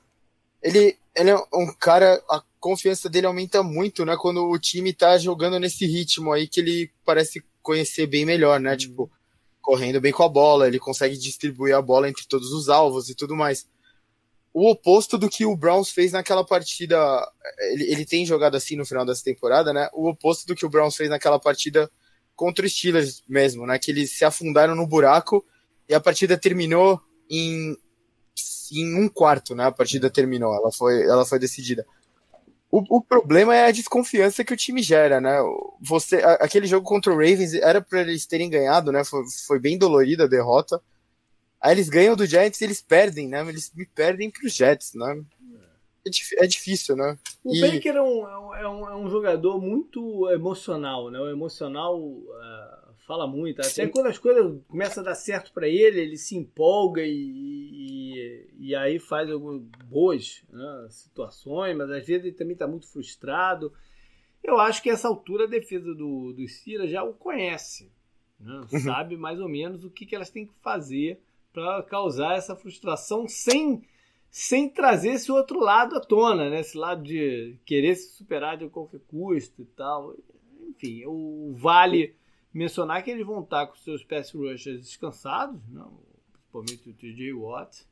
[0.62, 4.15] ele, ele é um cara, a confiança dele aumenta muito, né?
[4.16, 8.74] Quando o time tá jogando nesse ritmo aí que ele parece conhecer bem melhor, né?
[8.74, 8.77] Hum.
[8.77, 9.11] Tipo,
[9.62, 13.15] correndo bem com a bola, ele consegue distribuir a bola entre todos os alvos e
[13.15, 13.66] tudo mais.
[14.53, 16.97] O oposto do que o Browns fez naquela partida,
[17.70, 19.89] ele, ele tem jogado assim no final dessa temporada, né?
[19.95, 21.91] O oposto do que o Browns fez naquela partida
[22.35, 23.79] contra os Steelers mesmo, né?
[23.79, 25.45] Que eles se afundaram no buraco
[25.89, 27.01] e a partida terminou
[27.31, 27.77] em,
[28.73, 29.67] em um quarto, né?
[29.67, 31.87] A partida terminou, ela foi, ela foi decidida.
[32.71, 35.39] O, o, problema é a desconfiança que o time gera, né?
[35.81, 39.05] Você, a, aquele jogo contra o Ravens era para eles terem ganhado, né?
[39.05, 40.81] Foi, foi bem dolorida a derrota.
[41.61, 43.47] Aí eles ganham do Jets e eles perdem, né?
[43.47, 45.23] Eles me perdem para os Jets, né?
[46.05, 47.16] É, é, difícil, né?
[47.45, 47.61] O e...
[47.61, 51.20] Baker é um, é, um, é um jogador muito emocional, né?
[51.20, 53.61] O emocional uh, fala muito.
[53.61, 53.89] Até Sim.
[53.89, 58.74] quando as coisas começam a dar certo para ele, ele se empolga e, e, e
[58.74, 63.73] aí faz algumas boas né, situações, mas às vezes ele também está muito frustrado.
[64.43, 67.93] Eu acho que essa altura a defesa do, do Cira já o conhece,
[68.41, 68.62] né?
[68.73, 68.81] uhum.
[68.81, 71.20] sabe mais ou menos o que, que elas têm que fazer
[71.53, 73.85] para causar essa frustração sem
[74.33, 76.61] sem trazer esse outro lado à tona, né?
[76.61, 80.17] Esse lado de querer se superar de qualquer custo e tal.
[80.71, 82.17] Enfim, o Vale
[82.53, 85.93] mencionar que eles vão estar com seus pass rushers descansados, não,
[86.33, 87.87] principalmente o TJ Watt,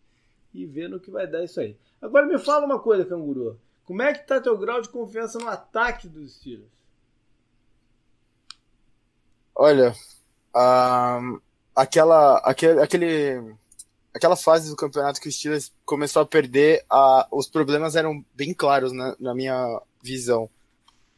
[0.55, 1.77] e ver no que vai dar isso aí.
[2.01, 3.61] Agora me fala uma coisa, Canguru.
[3.85, 6.71] Como é que está teu grau de confiança no ataque dos Steelers?
[9.55, 9.95] Olha,
[10.57, 11.39] um,
[11.77, 13.55] aquela, aquele, aquele,
[14.15, 18.53] aquela fase do campeonato que o Steelers começou a perder, uh, os problemas eram bem
[18.53, 20.49] claros na, na minha visão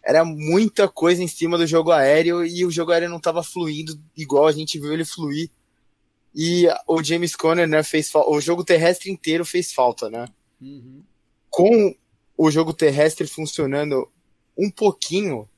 [0.04, 3.98] era muita coisa em cima do jogo aéreo e o jogo aéreo não estava fluindo
[4.16, 5.48] igual a gente viu ele fluir.
[6.34, 10.26] E o James Conner, né, fez o jogo terrestre inteiro fez falta, né?
[10.60, 11.02] Uhum.
[11.48, 11.94] Com
[12.36, 14.10] o jogo terrestre funcionando
[14.56, 15.48] um pouquinho,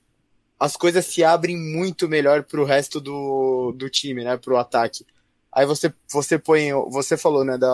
[0.59, 4.59] as coisas se abrem muito melhor para o resto do, do time, né, para o
[4.59, 5.07] ataque.
[5.55, 7.71] Aí você você põe, você falou, né, da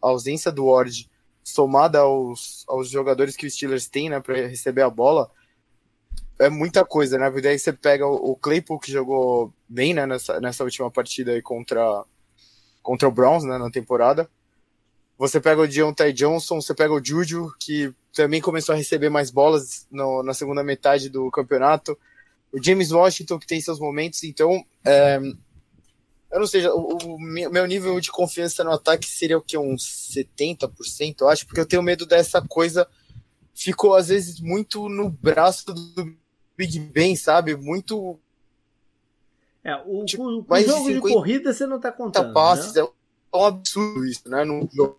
[0.00, 1.08] ausência do Ward
[1.44, 5.30] somada aos, aos jogadores que os Steelers têm, né, para receber a bola
[6.42, 7.26] é muita coisa, né?
[7.26, 11.40] Porque daí você pega o, Claypool, que jogou bem né, nessa, nessa última partida aí
[11.40, 12.04] contra,
[12.82, 14.28] contra o Browns, né, na temporada.
[15.16, 19.30] Você pega o Deontay Johnson, você pega o Juju, que também começou a receber mais
[19.30, 21.96] bolas no, na segunda metade do campeonato.
[22.52, 24.24] O James Washington, que tem seus momentos.
[24.24, 25.20] Então, é,
[26.32, 29.56] eu não sei, o, o, meu nível de confiança no ataque seria o que?
[29.58, 32.88] Uns 70%, eu acho, porque eu tenho medo dessa coisa.
[33.54, 36.16] Ficou, às vezes, muito no braço do
[36.56, 37.54] Big Ben, sabe?
[37.54, 38.18] Muito.
[39.62, 42.32] É, o, tipo, o, o jogo de, de corrida você não tá contando.
[42.32, 42.80] Passes, né?
[42.80, 44.42] É um absurdo isso, né?
[44.42, 44.98] No jogo.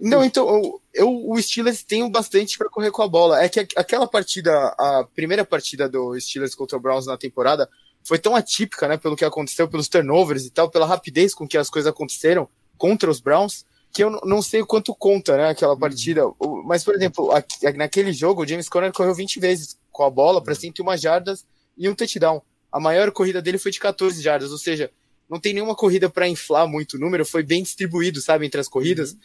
[0.00, 3.42] Não, então, eu, eu, o Steelers tem bastante para correr com a bola.
[3.44, 7.68] É que aquela partida, a primeira partida do Steelers contra o Browns na temporada,
[8.04, 11.58] foi tão atípica, né, pelo que aconteceu, pelos turnovers e tal, pela rapidez com que
[11.58, 15.74] as coisas aconteceram contra os Browns, que eu não sei o quanto conta, né, aquela
[15.74, 15.78] uhum.
[15.78, 16.22] partida.
[16.64, 17.30] Mas, por exemplo,
[17.76, 21.44] naquele jogo, o James Conner correu 20 vezes com a bola para 101 jardas
[21.76, 22.42] e um touchdown.
[22.72, 24.90] A maior corrida dele foi de 14 jardas, ou seja,
[25.28, 28.68] não tem nenhuma corrida para inflar muito o número, foi bem distribuído, sabe, entre as
[28.68, 29.12] corridas.
[29.12, 29.18] Uhum.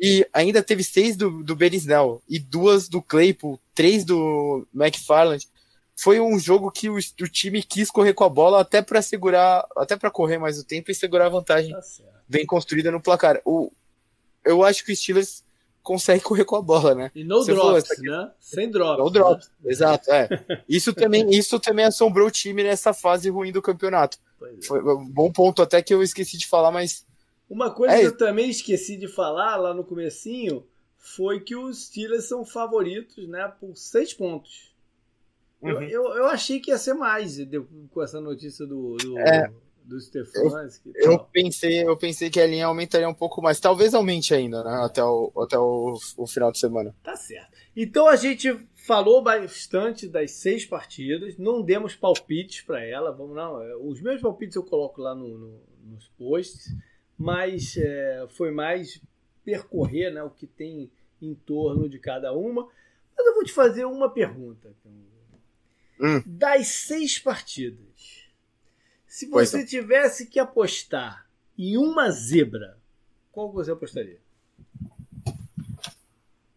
[0.00, 5.46] E ainda teve seis do, do Benisnell e duas do Claypool, três do McFarland
[6.00, 9.66] foi um jogo que o, o time quis correr com a bola até para segurar,
[9.76, 11.80] até para correr mais o tempo e segurar a vantagem tá
[12.28, 13.40] bem construída no placar.
[13.44, 13.72] O,
[14.44, 15.42] eu acho que o Steelers
[15.82, 17.10] consegue correr com a bola, né?
[17.16, 18.30] E no Você drops, falou, né?
[18.38, 19.04] Sem drops.
[19.04, 19.72] No drops, né?
[19.72, 20.28] exato, é.
[20.68, 24.18] Isso também, isso também assombrou o time nessa fase ruim do campeonato.
[24.40, 24.62] É.
[24.62, 27.04] Foi um bom ponto até que eu esqueci de falar, mas...
[27.50, 28.00] Uma coisa é.
[28.00, 30.64] que eu também esqueci de falar lá no comecinho
[30.96, 34.67] foi que os Steelers são favoritos, né, por seis pontos.
[35.60, 35.70] Uhum.
[35.70, 37.36] Eu, eu, eu, achei que ia ser mais
[37.90, 39.50] com essa notícia do, do, é,
[39.84, 40.92] do Stefanski.
[40.94, 43.58] Eu, eu, pensei, eu pensei que a linha aumentaria um pouco mais.
[43.58, 44.84] Talvez aumente ainda, né?
[44.84, 46.94] Até o, até o, o final de semana.
[47.02, 47.56] Tá certo.
[47.74, 48.54] Então a gente
[48.86, 53.10] falou bastante das seis partidas, não demos palpites para ela.
[53.10, 56.74] Vamos não, é, os meus palpites eu coloco lá no, no, nos posts,
[57.16, 59.00] mas é, foi mais
[59.44, 60.90] percorrer né, o que tem
[61.20, 62.68] em torno de cada uma.
[63.16, 64.72] Mas eu vou te fazer uma pergunta.
[66.00, 66.22] Hum.
[66.24, 68.28] Das seis partidas,
[69.06, 71.26] se você tivesse que apostar
[71.58, 72.78] em uma zebra,
[73.32, 74.20] qual você apostaria?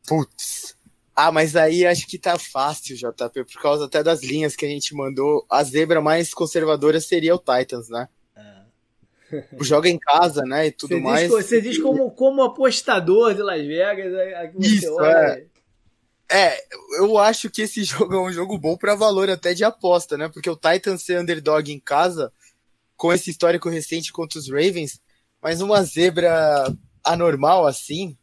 [0.08, 0.78] Putz.
[1.16, 4.70] Ah, mas aí acho que tá fácil, JP, por causa até das linhas que a
[4.70, 5.46] gente mandou.
[5.50, 8.08] A zebra mais conservadora seria o Titans, né?
[8.36, 8.66] Ah.
[9.60, 10.68] Joga em casa, né?
[10.68, 11.22] E tudo você mais.
[11.22, 14.14] Diz, você diz como, como apostador de Las Vegas.
[14.60, 15.10] Isso, olha...
[15.10, 15.46] é.
[16.34, 16.66] É,
[16.98, 20.30] eu acho que esse jogo é um jogo bom para valor até de aposta, né?
[20.30, 22.32] Porque o Titans ser underdog em casa,
[22.96, 25.02] com esse histórico recente contra os Ravens,
[25.42, 28.18] mas uma zebra anormal assim.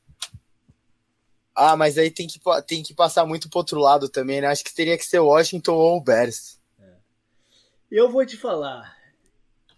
[1.55, 4.47] Ah, mas aí tem que, tem que passar muito pro outro lado também, né?
[4.47, 6.59] Acho que teria que ser Washington ou o Bears.
[6.80, 6.93] É.
[7.90, 8.97] Eu vou te falar.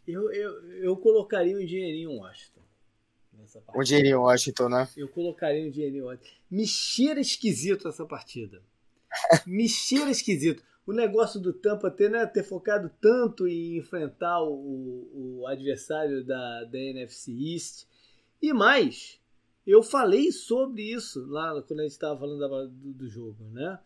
[0.06, 2.59] Eu, eu, eu colocaria um dinheirinho em Washington
[3.50, 3.78] essa partida.
[3.78, 4.88] Um dinheirinho em Washington, né?
[4.96, 6.30] Eu colocaria um dinheirinho em Washington.
[6.50, 8.62] Me cheira esquisito essa partida.
[9.46, 10.62] Me cheira esquisito.
[10.86, 16.64] O negócio do Tampa ter, né, ter focado tanto em enfrentar o, o adversário da,
[16.64, 17.86] da NFC East.
[18.40, 19.20] E mais,
[19.66, 23.78] eu falei sobre isso lá quando a gente estava falando da, do, do, jogo, né?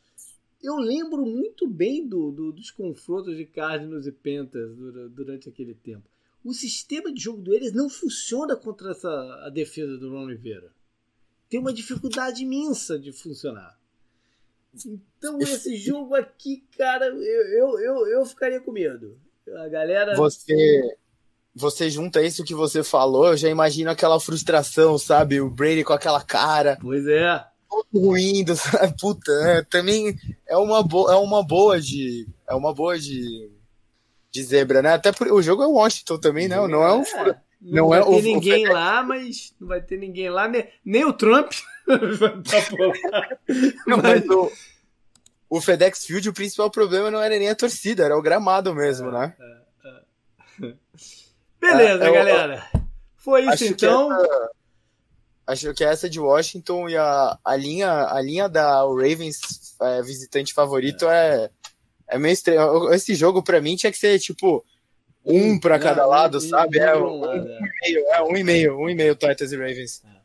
[0.62, 4.74] Eu lembro muito bem do, do, dos confrontos de Cardinals e Panthers
[5.10, 6.08] durante aquele tempo
[6.44, 9.08] o sistema de jogo deles não funciona contra essa,
[9.46, 10.70] a defesa do Ron Rivera.
[11.48, 13.78] Tem uma dificuldade imensa de funcionar.
[14.84, 19.16] Então, esse jogo aqui, cara, eu, eu, eu, eu ficaria com medo.
[19.56, 20.16] A galera.
[20.16, 20.96] Você,
[21.54, 25.40] você junta isso que você falou, eu já imagino aquela frustração, sabe?
[25.40, 26.76] O Brady com aquela cara.
[26.80, 27.44] Pois é.
[27.92, 28.94] Ruindo, sabe?
[28.98, 32.26] Puta, é, também é uma, boa, é uma boa de.
[32.48, 33.48] É uma boa de
[34.34, 34.94] de zebra, né?
[34.94, 36.56] Até por, o jogo é Washington também, né?
[36.56, 37.02] Não é um.
[37.02, 40.28] É, não, não vai é ter o, ninguém o lá, mas não vai ter ninguém
[40.28, 41.52] lá, nem, nem o Trump
[43.86, 44.50] não, mas o,
[45.48, 49.12] o FedEx Field, o principal problema não era nem a torcida, era o gramado mesmo,
[49.12, 49.34] né?
[49.38, 49.58] É,
[49.88, 50.02] é,
[50.66, 50.74] é.
[51.60, 52.66] Beleza, galera.
[53.16, 54.08] Foi isso então.
[54.08, 54.50] Que essa,
[55.46, 60.52] acho que essa de Washington e a, a, linha, a linha da Ravens é, visitante
[60.52, 61.48] favorito é
[62.06, 62.92] é meio estranho.
[62.92, 64.64] Esse jogo, pra mim, tinha que ser tipo
[65.24, 66.78] um para cada lado, sabe?
[66.78, 70.04] É um, um, e meio, é um e meio, um e meio Titans e Ravens.
[70.04, 70.20] É.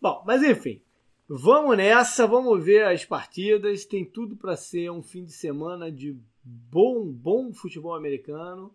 [0.00, 0.82] Bom, mas enfim,
[1.28, 3.84] vamos nessa, vamos ver as partidas.
[3.84, 8.74] Tem tudo para ser um fim de semana de bom, bom futebol americano.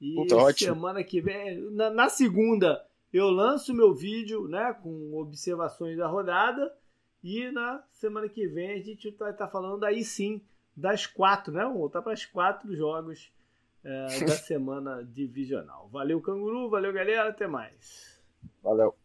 [0.00, 5.96] E Puta, semana que vem, na, na, segunda, eu lanço meu vídeo, né, com observações
[5.96, 6.70] da rodada.
[7.22, 10.40] E na semana que vem a gente vai estar tá falando aí sim
[10.76, 11.62] das quatro, né?
[11.62, 13.32] Vamos voltar para as quatro jogos
[13.82, 15.88] é, da semana divisional.
[15.90, 16.68] Valeu, Canguru.
[16.68, 17.30] Valeu, galera.
[17.30, 18.20] Até mais.
[18.62, 18.94] Valeu.